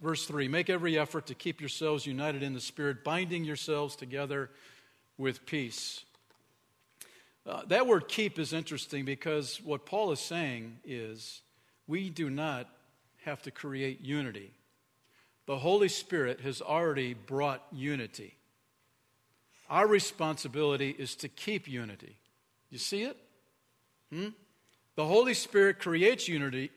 Verse 0.00 0.26
3 0.26 0.48
Make 0.48 0.70
every 0.70 0.98
effort 0.98 1.26
to 1.26 1.34
keep 1.34 1.60
yourselves 1.60 2.06
united 2.06 2.42
in 2.42 2.52
the 2.52 2.60
Spirit, 2.60 3.02
binding 3.02 3.44
yourselves 3.44 3.96
together 3.96 4.50
with 5.18 5.46
peace. 5.46 6.04
Uh, 7.46 7.62
that 7.68 7.86
word 7.86 8.08
keep 8.08 8.38
is 8.38 8.52
interesting 8.52 9.04
because 9.04 9.60
what 9.62 9.86
Paul 9.86 10.10
is 10.10 10.18
saying 10.18 10.78
is 10.84 11.42
we 11.86 12.10
do 12.10 12.28
not 12.28 12.68
have 13.24 13.40
to 13.42 13.52
create 13.52 14.00
unity. 14.00 14.50
The 15.46 15.58
Holy 15.58 15.88
Spirit 15.88 16.40
has 16.40 16.60
already 16.60 17.14
brought 17.14 17.64
unity. 17.72 18.34
Our 19.70 19.86
responsibility 19.86 20.90
is 20.90 21.14
to 21.16 21.28
keep 21.28 21.68
unity. 21.68 22.16
You 22.70 22.78
see 22.78 23.02
it? 23.02 23.16
Hmm? 24.12 24.28
The 24.96 25.06
Holy 25.06 25.34
Spirit 25.34 25.78
creates 25.78 26.26
unity. 26.26 26.70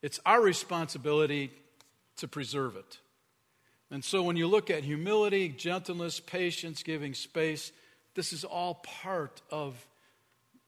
It's 0.00 0.20
our 0.24 0.40
responsibility 0.40 1.50
to 2.18 2.28
preserve 2.28 2.76
it. 2.76 2.98
And 3.90 4.04
so 4.04 4.22
when 4.22 4.36
you 4.36 4.46
look 4.46 4.70
at 4.70 4.84
humility, 4.84 5.48
gentleness, 5.48 6.20
patience, 6.20 6.82
giving 6.84 7.14
space, 7.14 7.72
this 8.18 8.32
is 8.32 8.42
all 8.42 8.74
part 8.74 9.42
of, 9.48 9.86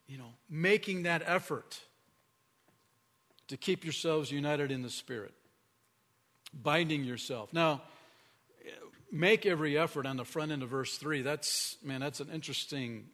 you 0.06 0.16
know, 0.16 0.32
making 0.48 1.02
that 1.02 1.20
effort 1.26 1.80
to 3.48 3.56
keep 3.56 3.82
yourselves 3.82 4.30
united 4.30 4.70
in 4.70 4.82
the 4.82 4.88
Spirit, 4.88 5.34
binding 6.54 7.02
yourself. 7.02 7.52
Now, 7.52 7.82
make 9.10 9.46
every 9.46 9.76
effort 9.76 10.06
on 10.06 10.16
the 10.16 10.24
front 10.24 10.52
end 10.52 10.62
of 10.62 10.68
verse 10.68 10.96
3. 10.96 11.22
That's, 11.22 11.76
man, 11.82 12.00
that's 12.00 12.20
an 12.20 12.28
interesting 12.32 13.06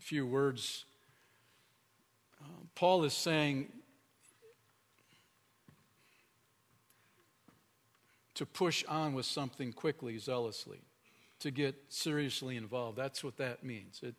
few 0.00 0.26
words 0.26 0.84
uh, 2.42 2.46
Paul 2.74 3.04
is 3.04 3.12
saying 3.12 3.68
to 8.34 8.44
push 8.44 8.82
on 8.88 9.14
with 9.14 9.26
something 9.26 9.72
quickly, 9.72 10.18
zealously, 10.18 10.80
to 11.40 11.50
get 11.50 11.74
seriously 11.88 12.56
involved. 12.56 12.96
That's 12.96 13.24
what 13.24 13.36
that 13.38 13.64
means. 13.64 14.00
It, 14.02 14.14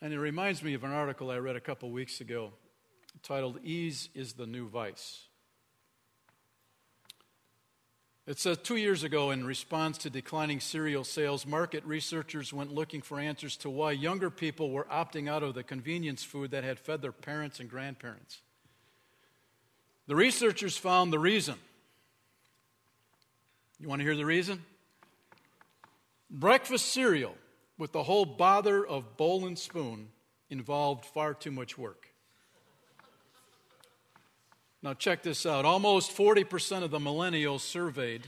and 0.00 0.12
it 0.12 0.18
reminds 0.18 0.62
me 0.62 0.74
of 0.74 0.84
an 0.84 0.92
article 0.92 1.30
I 1.30 1.38
read 1.38 1.56
a 1.56 1.60
couple 1.60 1.90
weeks 1.90 2.20
ago 2.20 2.52
titled 3.22 3.58
Ease 3.62 4.08
is 4.14 4.34
the 4.34 4.46
New 4.46 4.68
Vice. 4.68 5.24
It 8.26 8.38
says 8.38 8.56
two 8.56 8.76
years 8.76 9.04
ago, 9.04 9.32
in 9.32 9.44
response 9.44 9.98
to 9.98 10.10
declining 10.10 10.58
cereal 10.58 11.04
sales, 11.04 11.46
market 11.46 11.84
researchers 11.84 12.54
went 12.54 12.72
looking 12.72 13.02
for 13.02 13.20
answers 13.20 13.54
to 13.58 13.70
why 13.70 13.92
younger 13.92 14.30
people 14.30 14.70
were 14.70 14.84
opting 14.84 15.28
out 15.28 15.42
of 15.42 15.54
the 15.54 15.62
convenience 15.62 16.24
food 16.24 16.50
that 16.52 16.64
had 16.64 16.78
fed 16.78 17.02
their 17.02 17.12
parents 17.12 17.60
and 17.60 17.68
grandparents. 17.68 18.40
The 20.06 20.16
researchers 20.16 20.76
found 20.76 21.12
the 21.12 21.18
reason. 21.18 21.56
You 23.78 23.88
want 23.88 24.00
to 24.00 24.04
hear 24.04 24.16
the 24.16 24.24
reason? 24.24 24.64
Breakfast 26.34 26.86
cereal 26.86 27.36
with 27.78 27.92
the 27.92 28.02
whole 28.02 28.24
bother 28.24 28.84
of 28.84 29.16
bowl 29.16 29.46
and 29.46 29.56
spoon 29.56 30.08
involved 30.50 31.04
far 31.04 31.32
too 31.32 31.52
much 31.52 31.78
work. 31.78 32.08
Now, 34.82 34.94
check 34.94 35.22
this 35.22 35.46
out. 35.46 35.64
Almost 35.64 36.14
40% 36.14 36.82
of 36.82 36.90
the 36.90 36.98
millennials 36.98 37.60
surveyed 37.60 38.26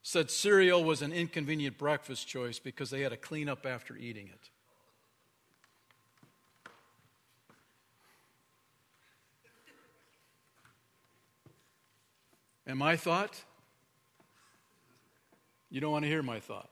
said 0.00 0.30
cereal 0.30 0.84
was 0.84 1.02
an 1.02 1.12
inconvenient 1.12 1.76
breakfast 1.76 2.28
choice 2.28 2.60
because 2.60 2.90
they 2.90 3.00
had 3.00 3.08
to 3.08 3.16
clean 3.16 3.48
up 3.48 3.66
after 3.66 3.96
eating 3.96 4.28
it. 4.28 4.50
And 12.64 12.78
my 12.78 12.96
thought? 12.96 13.42
You 15.68 15.80
don't 15.80 15.90
want 15.90 16.04
to 16.04 16.08
hear 16.08 16.22
my 16.22 16.38
thought. 16.38 16.70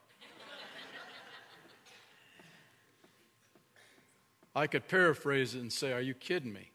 I 4.54 4.66
could 4.66 4.88
paraphrase 4.88 5.54
it 5.54 5.60
and 5.60 5.72
say, 5.72 5.92
Are 5.92 6.00
you 6.00 6.14
kidding 6.14 6.52
me? 6.52 6.70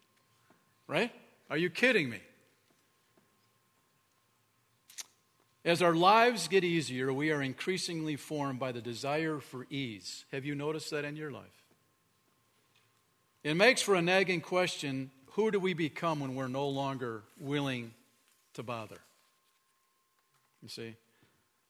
Right? 0.88 1.12
Are 1.50 1.58
you 1.58 1.70
kidding 1.70 2.10
me? 2.10 2.20
As 5.64 5.82
our 5.82 5.94
lives 5.94 6.48
get 6.48 6.64
easier, 6.64 7.12
we 7.12 7.30
are 7.30 7.42
increasingly 7.42 8.16
formed 8.16 8.58
by 8.58 8.72
the 8.72 8.82
desire 8.82 9.40
for 9.40 9.68
ease. 9.70 10.24
Have 10.32 10.46
you 10.46 10.56
noticed 10.56 10.92
that 10.92 11.04
in 11.04 11.18
your 11.18 11.30
life? 11.30 11.44
It 13.44 13.56
makes 13.56 13.82
for 13.82 13.96
a 13.96 14.02
nagging 14.02 14.42
question 14.42 15.12
who 15.32 15.52
do 15.52 15.60
we 15.60 15.74
become 15.74 16.20
when 16.20 16.36
we're 16.36 16.48
no 16.48 16.68
longer 16.68 17.24
willing 17.38 17.94
to 18.54 18.64
bother? 18.64 18.98
You 20.64 20.70
see? 20.70 20.96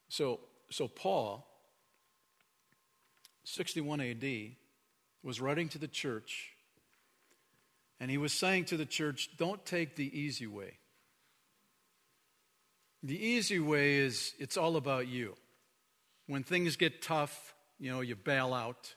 So, 0.09 0.39
so 0.69 0.87
Paul, 0.87 1.45
61 3.43 3.99
AD, 3.99 4.23
was 5.23 5.41
writing 5.41 5.69
to 5.69 5.77
the 5.77 5.87
church, 5.87 6.51
and 7.99 8.11
he 8.11 8.17
was 8.17 8.33
saying 8.33 8.65
to 8.65 8.77
the 8.77 8.85
church, 8.85 9.29
don't 9.37 9.65
take 9.65 9.95
the 9.95 10.19
easy 10.19 10.47
way. 10.47 10.77
The 13.03 13.17
easy 13.17 13.59
way 13.59 13.97
is 13.97 14.33
it's 14.39 14.57
all 14.57 14.75
about 14.75 15.07
you. 15.07 15.35
When 16.27 16.43
things 16.43 16.75
get 16.75 17.01
tough, 17.01 17.53
you 17.79 17.91
know, 17.91 18.01
you 18.01 18.15
bail 18.15 18.53
out. 18.53 18.95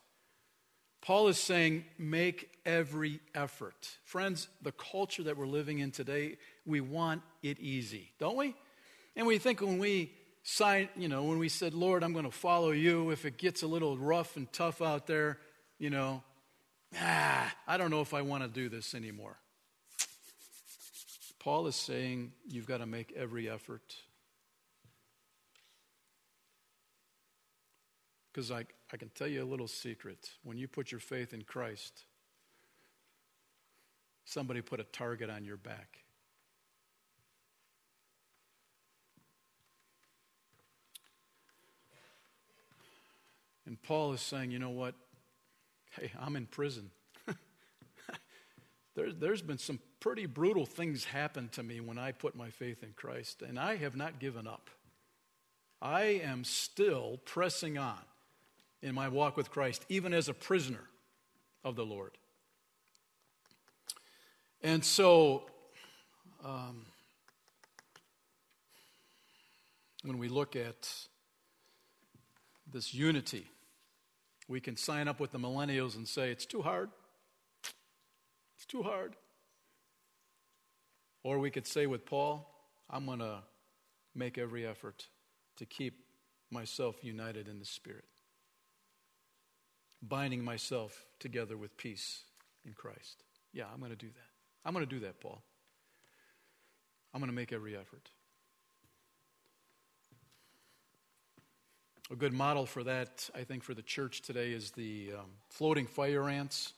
Paul 1.02 1.28
is 1.28 1.38
saying, 1.38 1.84
make 1.98 2.50
every 2.66 3.20
effort. 3.34 3.88
Friends, 4.04 4.48
the 4.62 4.72
culture 4.72 5.22
that 5.22 5.36
we're 5.36 5.46
living 5.46 5.78
in 5.78 5.92
today, 5.92 6.36
we 6.66 6.80
want 6.80 7.22
it 7.42 7.58
easy, 7.58 8.12
don't 8.18 8.36
we? 8.36 8.54
And 9.16 9.26
we 9.26 9.38
think 9.38 9.60
when 9.60 9.78
we 9.78 10.12
sign, 10.42 10.88
you 10.96 11.08
know, 11.08 11.24
when 11.24 11.38
we 11.38 11.48
said, 11.48 11.72
Lord, 11.72 12.02
I'm 12.02 12.12
going 12.12 12.24
to 12.24 12.30
follow 12.30 12.70
you, 12.70 13.10
if 13.10 13.24
it 13.24 13.38
gets 13.38 13.62
a 13.62 13.66
little 13.66 13.96
rough 13.96 14.36
and 14.36 14.52
tough 14.52 14.82
out 14.82 15.06
there, 15.06 15.38
you 15.80 15.88
know, 15.88 16.22
ah, 17.00 17.52
I 17.66 17.78
don't 17.78 17.90
know 17.90 18.02
if 18.02 18.12
I 18.12 18.20
want 18.22 18.44
to 18.44 18.48
do 18.48 18.68
this 18.68 18.94
anymore. 18.94 19.36
Paul 21.40 21.66
is 21.66 21.74
saying 21.74 22.32
you've 22.46 22.66
got 22.66 22.78
to 22.78 22.86
make 22.86 23.14
every 23.16 23.48
effort. 23.48 23.96
Because 28.30 28.50
I, 28.50 28.66
I 28.92 28.98
can 28.98 29.08
tell 29.14 29.26
you 29.26 29.42
a 29.42 29.44
little 29.44 29.66
secret. 29.66 30.30
When 30.44 30.58
you 30.58 30.68
put 30.68 30.92
your 30.92 31.00
faith 31.00 31.32
in 31.32 31.42
Christ, 31.42 32.04
somebody 34.26 34.60
put 34.60 34.80
a 34.80 34.84
target 34.84 35.30
on 35.30 35.46
your 35.46 35.56
back. 35.56 36.00
And 43.64 43.80
Paul 43.80 44.12
is 44.12 44.20
saying, 44.20 44.50
you 44.50 44.58
know 44.58 44.70
what? 44.70 44.94
Hey, 45.98 46.12
I'm 46.20 46.36
in 46.36 46.46
prison. 46.46 46.90
there, 48.94 49.12
there's 49.12 49.42
been 49.42 49.58
some 49.58 49.80
pretty 49.98 50.26
brutal 50.26 50.66
things 50.66 51.04
happen 51.04 51.48
to 51.50 51.62
me 51.62 51.80
when 51.80 51.98
I 51.98 52.12
put 52.12 52.36
my 52.36 52.50
faith 52.50 52.82
in 52.82 52.92
Christ, 52.94 53.42
and 53.42 53.58
I 53.58 53.76
have 53.76 53.96
not 53.96 54.18
given 54.18 54.46
up. 54.46 54.70
I 55.82 56.02
am 56.22 56.44
still 56.44 57.20
pressing 57.24 57.76
on 57.76 57.98
in 58.82 58.94
my 58.94 59.08
walk 59.08 59.36
with 59.36 59.50
Christ, 59.50 59.84
even 59.88 60.12
as 60.14 60.28
a 60.28 60.34
prisoner 60.34 60.84
of 61.64 61.76
the 61.76 61.84
Lord. 61.84 62.12
And 64.62 64.84
so, 64.84 65.44
um, 66.44 66.86
when 70.02 70.18
we 70.18 70.28
look 70.28 70.54
at 70.54 70.88
this 72.70 72.94
unity, 72.94 73.46
we 74.50 74.60
can 74.60 74.76
sign 74.76 75.06
up 75.06 75.20
with 75.20 75.30
the 75.30 75.38
millennials 75.38 75.94
and 75.94 76.08
say, 76.08 76.32
it's 76.32 76.44
too 76.44 76.60
hard. 76.60 76.90
It's 78.56 78.66
too 78.66 78.82
hard. 78.82 79.14
Or 81.22 81.38
we 81.38 81.52
could 81.52 81.68
say 81.68 81.86
with 81.86 82.04
Paul, 82.04 82.50
I'm 82.90 83.06
going 83.06 83.20
to 83.20 83.38
make 84.12 84.38
every 84.38 84.66
effort 84.66 85.06
to 85.58 85.64
keep 85.64 86.04
myself 86.50 86.96
united 87.04 87.46
in 87.46 87.60
the 87.60 87.64
Spirit, 87.64 88.06
binding 90.02 90.42
myself 90.42 91.06
together 91.20 91.56
with 91.56 91.76
peace 91.76 92.24
in 92.66 92.72
Christ. 92.72 93.22
Yeah, 93.52 93.66
I'm 93.72 93.78
going 93.78 93.92
to 93.92 93.96
do 93.96 94.08
that. 94.08 94.68
I'm 94.68 94.74
going 94.74 94.84
to 94.84 94.90
do 94.92 95.00
that, 95.06 95.20
Paul. 95.20 95.42
I'm 97.14 97.20
going 97.20 97.30
to 97.30 97.36
make 97.36 97.52
every 97.52 97.76
effort. 97.76 98.10
A 102.12 102.16
good 102.16 102.32
model 102.32 102.66
for 102.66 102.82
that, 102.82 103.30
I 103.36 103.44
think, 103.44 103.62
for 103.62 103.72
the 103.72 103.82
church 103.82 104.22
today 104.22 104.50
is 104.50 104.72
the 104.72 105.12
um, 105.16 105.26
floating 105.48 105.86
fire 105.86 106.28
ants. 106.28 106.72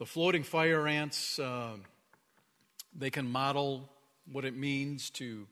The 0.00 0.06
floating 0.06 0.42
fire 0.42 0.88
ants, 0.88 1.38
uh, 1.38 1.74
they 2.98 3.10
can 3.10 3.30
model 3.30 3.88
what 4.32 4.44
it 4.44 4.56
means 4.56 5.10
to 5.10 5.46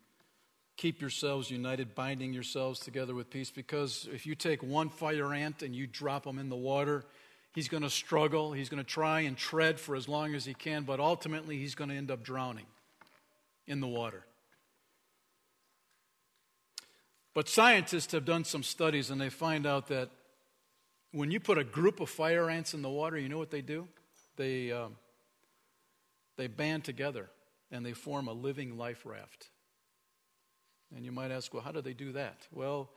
keep 0.76 1.00
yourselves 1.00 1.48
united, 1.48 1.94
binding 1.94 2.32
yourselves 2.32 2.80
together 2.80 3.14
with 3.14 3.30
peace. 3.30 3.52
Because 3.52 4.08
if 4.12 4.26
you 4.26 4.34
take 4.34 4.64
one 4.64 4.88
fire 4.88 5.32
ant 5.32 5.62
and 5.62 5.76
you 5.76 5.86
drop 5.86 6.26
him 6.26 6.40
in 6.40 6.48
the 6.48 6.56
water, 6.56 7.04
he's 7.54 7.68
going 7.68 7.84
to 7.84 7.90
struggle. 7.90 8.52
He's 8.52 8.68
going 8.68 8.82
to 8.82 8.90
try 8.90 9.20
and 9.20 9.36
tread 9.36 9.78
for 9.78 9.94
as 9.94 10.08
long 10.08 10.34
as 10.34 10.44
he 10.44 10.54
can, 10.54 10.82
but 10.82 10.98
ultimately 10.98 11.56
he's 11.56 11.76
going 11.76 11.90
to 11.90 11.96
end 11.96 12.10
up 12.10 12.24
drowning 12.24 12.66
in 13.68 13.80
the 13.80 13.86
water. 13.86 14.24
But 17.34 17.48
scientists 17.48 18.12
have 18.12 18.24
done 18.24 18.44
some 18.44 18.62
studies 18.62 19.10
and 19.10 19.20
they 19.20 19.30
find 19.30 19.66
out 19.66 19.88
that 19.88 20.10
when 21.12 21.30
you 21.30 21.40
put 21.40 21.58
a 21.58 21.64
group 21.64 22.00
of 22.00 22.10
fire 22.10 22.50
ants 22.50 22.74
in 22.74 22.82
the 22.82 22.90
water, 22.90 23.18
you 23.18 23.28
know 23.28 23.38
what 23.38 23.50
they 23.50 23.62
do? 23.62 23.88
They, 24.36 24.72
um, 24.72 24.96
they 26.36 26.46
band 26.46 26.84
together 26.84 27.30
and 27.70 27.84
they 27.84 27.92
form 27.92 28.28
a 28.28 28.32
living 28.32 28.76
life 28.76 29.04
raft. 29.06 29.50
And 30.94 31.04
you 31.04 31.12
might 31.12 31.30
ask, 31.30 31.52
well, 31.54 31.62
how 31.62 31.72
do 31.72 31.80
they 31.80 31.94
do 31.94 32.12
that? 32.12 32.46
Well, 32.52 32.90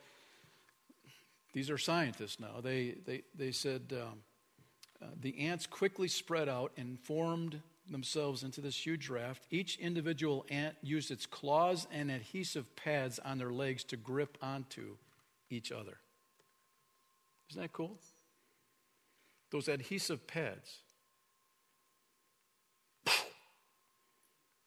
these 1.53 1.69
are 1.69 1.77
scientists 1.77 2.39
now. 2.39 2.59
They, 2.61 2.95
they, 3.05 3.23
they 3.33 3.51
said 3.51 3.93
um, 3.93 4.19
uh, 5.01 5.07
the 5.21 5.39
ants 5.39 5.65
quickly 5.65 6.09
spread 6.09 6.49
out 6.49 6.73
and 6.75 6.99
formed 6.99 7.61
themselves 7.89 8.43
into 8.43 8.61
this 8.61 8.85
huge 8.85 9.09
raft. 9.09 9.45
Each 9.51 9.77
individual 9.77 10.45
ant 10.49 10.75
used 10.81 11.11
its 11.11 11.25
claws 11.25 11.87
and 11.91 12.09
adhesive 12.09 12.75
pads 12.75 13.19
on 13.19 13.37
their 13.37 13.51
legs 13.51 13.83
to 13.85 13.97
grip 13.97 14.37
onto 14.41 14.97
each 15.49 15.71
other. 15.71 15.97
Isn't 17.49 17.61
that 17.61 17.73
cool? 17.73 17.99
Those 19.51 19.67
adhesive 19.67 20.25
pads. 20.27 20.79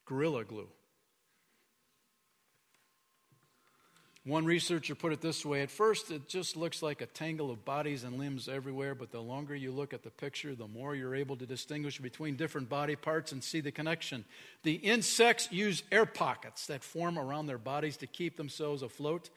Gorilla 0.07 0.45
glue. 0.45 0.69
One 4.29 4.45
researcher 4.45 4.95
put 4.95 5.15
it 5.15 5.23
this 5.23 5.43
way 5.43 5.63
At 5.63 5.71
first, 5.71 6.11
it 6.11 6.29
just 6.29 6.55
looks 6.55 6.83
like 6.83 7.01
a 7.01 7.07
tangle 7.07 7.51
of 7.51 7.65
bodies 7.65 8.05
and 8.05 8.19
limbs 8.19 8.47
everywhere, 8.47 8.95
but 8.95 9.11
the 9.11 9.23
longer 9.23 9.57
you 9.57 9.73
look 9.73 9.95
at 9.95 10.03
the 10.03 10.11
picture, 10.11 10.55
the 10.55 10.69
more 10.69 10.95
you're 10.95 11.15
able 11.15 11.37
to 11.37 11.47
distinguish 11.47 11.99
between 11.99 12.37
different 12.37 12.69
body 12.69 12.95
parts 12.95 13.33
and 13.33 13.43
see 13.43 13.61
the 13.61 13.73
connection. 13.73 14.27
The 14.65 14.75
insects 14.75 15.51
use 15.51 15.83
air 15.91 16.05
pockets 16.05 16.67
that 16.67 16.85
form 16.85 17.19
around 17.19 17.47
their 17.47 17.57
bodies 17.57 17.97
to 17.99 18.07
keep 18.07 18.37
themselves 18.37 18.83
afloat. 18.83 19.31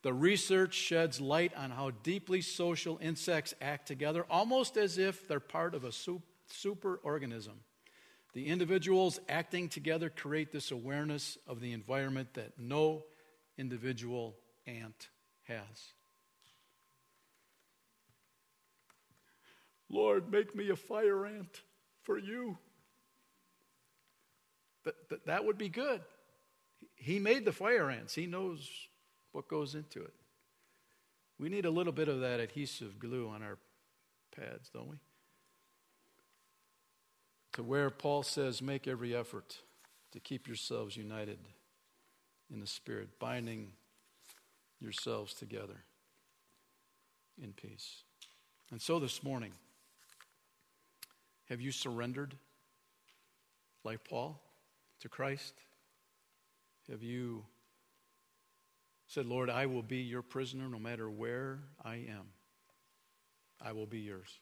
The 0.00 0.14
research 0.14 0.72
sheds 0.72 1.20
light 1.20 1.52
on 1.54 1.70
how 1.70 1.90
deeply 2.02 2.40
social 2.40 2.98
insects 3.02 3.52
act 3.60 3.88
together, 3.88 4.24
almost 4.30 4.78
as 4.78 4.96
if 4.96 5.28
they're 5.28 5.38
part 5.38 5.74
of 5.74 5.84
a 5.84 5.92
super 5.92 6.98
organism. 7.02 7.60
The 8.32 8.46
individuals 8.46 9.20
acting 9.28 9.68
together 9.68 10.08
create 10.08 10.50
this 10.50 10.70
awareness 10.70 11.36
of 11.46 11.60
the 11.60 11.72
environment 11.72 12.32
that 12.34 12.58
no 12.58 13.04
individual 13.60 14.34
ant 14.66 15.10
has. 15.44 15.92
Lord, 19.90 20.32
make 20.32 20.54
me 20.56 20.70
a 20.70 20.76
fire 20.76 21.26
ant 21.26 21.60
for 22.02 22.18
you. 22.18 22.56
That, 24.84 24.94
that, 25.10 25.26
that 25.26 25.44
would 25.44 25.58
be 25.58 25.68
good. 25.68 26.00
He 26.94 27.18
made 27.18 27.44
the 27.44 27.52
fire 27.52 27.90
ants, 27.90 28.14
He 28.14 28.26
knows 28.26 28.68
what 29.32 29.46
goes 29.46 29.74
into 29.74 30.02
it. 30.02 30.14
We 31.38 31.48
need 31.48 31.66
a 31.66 31.70
little 31.70 31.92
bit 31.92 32.08
of 32.08 32.20
that 32.20 32.40
adhesive 32.40 32.98
glue 32.98 33.28
on 33.28 33.42
our 33.42 33.58
pads, 34.34 34.70
don't 34.72 34.88
we? 34.88 34.96
To 37.54 37.62
where 37.62 37.90
Paul 37.90 38.22
says, 38.22 38.62
make 38.62 38.86
every 38.86 39.14
effort 39.14 39.58
to 40.12 40.20
keep 40.20 40.46
yourselves 40.46 40.96
united 40.96 41.38
in 42.52 42.60
the 42.60 42.66
Spirit, 42.66 43.08
binding 43.18 43.72
yourselves 44.80 45.34
together 45.34 45.84
in 47.42 47.52
peace. 47.52 48.02
And 48.70 48.80
so 48.80 48.98
this 48.98 49.22
morning, 49.22 49.52
have 51.48 51.60
you 51.60 51.72
surrendered, 51.72 52.34
like 53.84 54.04
Paul, 54.04 54.40
to 55.00 55.08
Christ? 55.08 55.54
Have 56.90 57.02
you 57.02 57.44
said, 59.06 59.26
Lord, 59.26 59.50
I 59.50 59.66
will 59.66 59.82
be 59.82 59.98
your 59.98 60.22
prisoner 60.22 60.68
no 60.68 60.78
matter 60.78 61.10
where 61.10 61.58
I 61.84 61.96
am? 61.96 62.26
I 63.60 63.72
will 63.72 63.86
be 63.86 63.98
yours. 63.98 64.38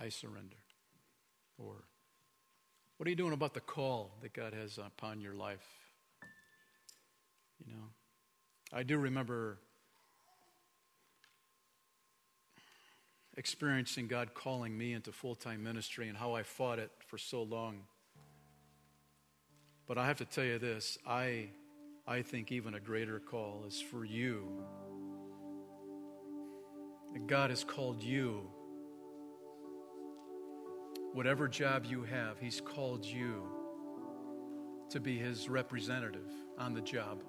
I 0.00 0.08
surrender. 0.08 0.56
Or, 1.58 1.84
what 2.96 3.06
are 3.06 3.10
you 3.10 3.16
doing 3.16 3.34
about 3.34 3.54
the 3.54 3.60
call 3.60 4.12
that 4.22 4.32
God 4.32 4.54
has 4.54 4.78
upon 4.78 5.20
your 5.20 5.34
life? 5.34 5.79
You 7.66 7.72
know, 7.72 7.88
I 8.72 8.82
do 8.82 8.98
remember 8.98 9.58
experiencing 13.36 14.06
God 14.06 14.34
calling 14.34 14.76
me 14.76 14.92
into 14.92 15.12
full 15.12 15.34
time 15.34 15.62
ministry 15.62 16.08
and 16.08 16.16
how 16.16 16.34
I 16.34 16.42
fought 16.42 16.78
it 16.78 16.90
for 17.06 17.18
so 17.18 17.42
long. 17.42 17.82
But 19.86 19.98
I 19.98 20.06
have 20.06 20.18
to 20.18 20.24
tell 20.24 20.44
you 20.44 20.58
this 20.58 20.98
I, 21.06 21.48
I 22.06 22.22
think 22.22 22.52
even 22.52 22.74
a 22.74 22.80
greater 22.80 23.18
call 23.18 23.64
is 23.66 23.80
for 23.80 24.04
you. 24.04 24.46
God 27.26 27.50
has 27.50 27.64
called 27.64 28.02
you. 28.02 28.50
Whatever 31.12 31.48
job 31.48 31.84
you 31.86 32.02
have, 32.04 32.38
He's 32.38 32.60
called 32.60 33.04
you 33.04 33.42
to 34.90 35.00
be 35.00 35.18
His 35.18 35.48
representative 35.48 36.30
on 36.58 36.74
the 36.74 36.80
job. 36.80 37.22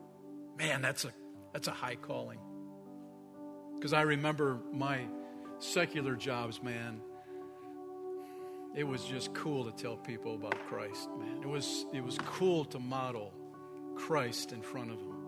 Man, 0.61 0.83
that's 0.83 1.05
a, 1.05 1.11
that's 1.53 1.67
a 1.67 1.71
high 1.71 1.95
calling. 1.95 2.37
Because 3.73 3.93
I 3.93 4.01
remember 4.01 4.59
my 4.71 4.99
secular 5.57 6.15
jobs, 6.15 6.61
man. 6.61 7.01
It 8.75 8.83
was 8.83 9.03
just 9.03 9.33
cool 9.33 9.65
to 9.65 9.71
tell 9.71 9.97
people 9.97 10.35
about 10.35 10.53
Christ, 10.67 11.09
man. 11.17 11.39
It 11.41 11.47
was, 11.47 11.87
it 11.93 12.03
was 12.03 12.19
cool 12.19 12.63
to 12.65 12.77
model 12.77 13.33
Christ 13.95 14.51
in 14.51 14.61
front 14.61 14.91
of 14.91 14.99
them. 14.99 15.25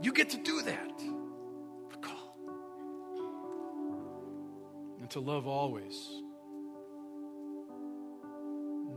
You 0.00 0.14
get 0.14 0.30
to 0.30 0.38
do 0.38 0.62
that. 0.62 1.02
A 1.92 1.96
call. 1.98 2.38
And 5.00 5.10
to 5.10 5.20
love 5.20 5.46
always. 5.46 6.08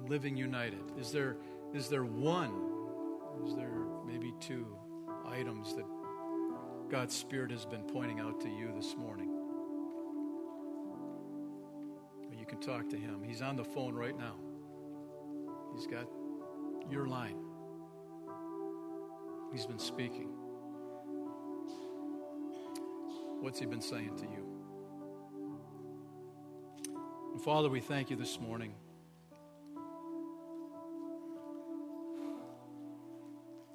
Living 0.08 0.38
united. 0.38 0.80
Is 0.98 1.12
there, 1.12 1.36
is 1.74 1.89
there 1.89 2.06
one? 2.06 2.54
Is 3.46 3.56
there 3.56 3.74
maybe 4.08 4.34
two 4.39 4.66
items 5.36 5.76
that 5.76 5.86
God's 6.90 7.16
Spirit 7.16 7.52
has 7.52 7.66
been 7.66 7.84
pointing 7.84 8.20
out 8.20 8.40
to 8.42 8.50
you 8.50 8.72
this 8.76 8.96
morning. 8.98 9.30
You 12.46 12.46
can 12.46 12.60
talk 12.60 12.90
to 12.90 12.96
Him. 12.98 13.24
He's 13.24 13.42
on 13.42 13.56
the 13.56 13.64
phone 13.64 13.96
right 13.96 14.16
now, 14.16 14.36
He's 15.76 15.88
got 15.88 16.08
your 16.92 17.08
line. 17.08 17.38
He's 19.52 19.66
been 19.66 19.80
speaking. 19.80 20.30
What's 23.42 23.60
He 23.60 23.66
been 23.66 23.82
saying 23.82 24.16
to 24.18 24.24
you? 24.26 24.46
And 27.34 27.42
Father, 27.42 27.70
we 27.70 27.80
thank 27.80 28.12
you 28.12 28.16
this 28.16 28.40
morning. 28.40 28.74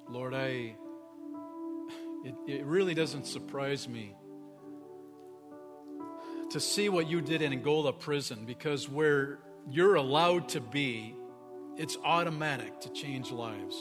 Lord, 0.07 0.33
I 0.33 0.75
it, 2.23 2.35
it 2.47 2.65
really 2.65 2.93
doesn't 2.93 3.25
surprise 3.25 3.87
me 3.87 4.15
to 6.51 6.59
see 6.59 6.89
what 6.89 7.07
you 7.07 7.21
did 7.21 7.41
in 7.41 7.53
Angola 7.53 7.93
prison 7.93 8.43
because 8.45 8.89
where 8.89 9.39
you're 9.69 9.95
allowed 9.95 10.49
to 10.49 10.59
be, 10.59 11.15
it's 11.77 11.97
automatic 12.03 12.81
to 12.81 12.89
change 12.89 13.31
lives. 13.31 13.75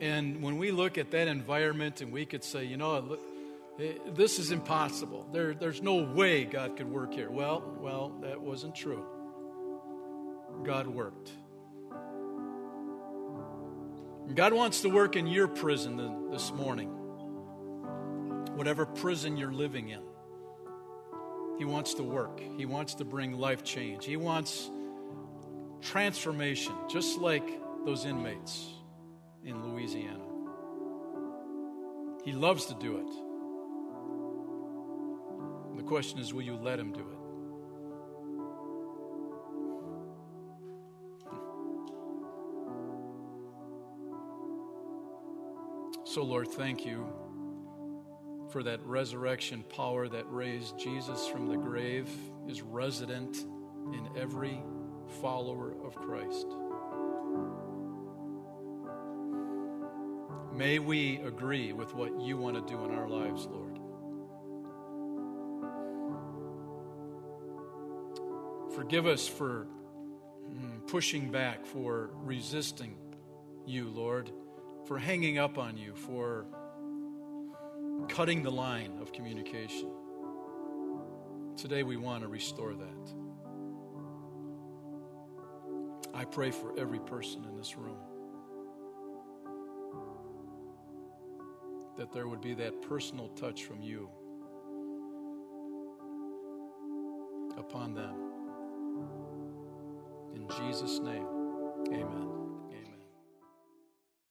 And 0.00 0.42
when 0.42 0.58
we 0.58 0.70
look 0.70 0.98
at 0.98 1.10
that 1.12 1.26
environment 1.26 2.00
and 2.02 2.12
we 2.12 2.26
could 2.26 2.44
say, 2.44 2.64
you 2.64 2.76
know, 2.76 3.18
this 4.06 4.38
is 4.38 4.50
impossible. 4.50 5.28
There, 5.32 5.54
there's 5.54 5.82
no 5.82 5.96
way 6.02 6.44
God 6.44 6.76
could 6.76 6.90
work 6.90 7.14
here. 7.14 7.30
Well, 7.30 7.76
well, 7.80 8.12
that 8.22 8.40
wasn't 8.40 8.74
true. 8.74 9.04
God 10.64 10.86
worked. 10.86 11.30
God 14.34 14.52
wants 14.52 14.82
to 14.82 14.90
work 14.90 15.16
in 15.16 15.26
your 15.26 15.48
prison 15.48 16.30
this 16.30 16.52
morning, 16.52 16.92
whatever 18.58 18.84
prison 18.84 19.36
you're 19.36 19.52
living 19.52 19.90
in. 19.90 20.02
He 21.58 21.64
wants 21.64 21.94
to 21.94 22.02
work, 22.02 22.40
He 22.56 22.66
wants 22.66 22.94
to 22.96 23.04
bring 23.04 23.38
life 23.38 23.62
change, 23.62 24.04
He 24.04 24.16
wants 24.16 24.68
transformation, 25.80 26.74
just 26.90 27.18
like 27.18 27.48
those 27.86 28.04
inmates 28.04 28.66
in 29.44 29.62
Louisiana. 29.62 30.24
He 32.24 32.32
loves 32.32 32.66
to 32.66 32.74
do 32.74 32.96
it. 32.96 33.06
The 35.76 35.84
question 35.84 36.18
is 36.18 36.34
will 36.34 36.42
you 36.42 36.56
let 36.56 36.80
Him 36.80 36.92
do 36.92 36.98
it? 36.98 37.14
So, 46.08 46.24
Lord, 46.24 46.48
thank 46.48 46.84
you 46.84 47.06
for 48.50 48.62
that 48.62 48.80
resurrection 48.84 49.62
power 49.62 50.08
that 50.08 50.24
raised 50.30 50.78
Jesus 50.78 51.26
from 51.26 51.48
the 51.48 51.56
grave 51.56 52.08
is 52.48 52.62
resident 52.62 53.36
in 53.92 54.08
every 54.16 54.62
follower 55.20 55.74
of 55.84 55.94
Christ. 55.94 56.46
May 60.54 60.78
we 60.78 61.18
agree 61.18 61.72
with 61.72 61.94
what 61.94 62.20
you 62.20 62.36
want 62.36 62.56
to 62.56 62.74
do 62.74 62.84
in 62.84 62.90
our 62.90 63.08
lives, 63.08 63.46
Lord. 63.46 63.78
Forgive 68.74 69.06
us 69.06 69.28
for 69.28 69.66
mm, 70.50 70.86
pushing 70.86 71.30
back, 71.30 71.66
for 71.66 72.10
resisting 72.22 72.96
you, 73.66 73.88
Lord, 73.88 74.30
for 74.86 74.98
hanging 74.98 75.38
up 75.38 75.58
on 75.58 75.76
you, 75.76 75.94
for 75.94 76.46
cutting 78.06 78.42
the 78.42 78.50
line 78.50 78.98
of 79.00 79.12
communication. 79.12 79.90
Today 81.56 81.82
we 81.82 81.96
want 81.96 82.22
to 82.22 82.28
restore 82.28 82.74
that. 82.74 83.14
I 86.14 86.24
pray 86.24 86.50
for 86.50 86.78
every 86.78 87.00
person 87.00 87.44
in 87.44 87.56
this 87.56 87.76
room 87.76 87.96
that 91.96 92.12
there 92.12 92.28
would 92.28 92.40
be 92.40 92.54
that 92.54 92.80
personal 92.82 93.28
touch 93.30 93.64
from 93.64 93.82
you 93.82 94.08
upon 97.58 97.94
them. 97.94 98.14
In 100.34 100.46
Jesus' 100.56 101.00
name, 101.00 101.26
amen. 101.88 102.37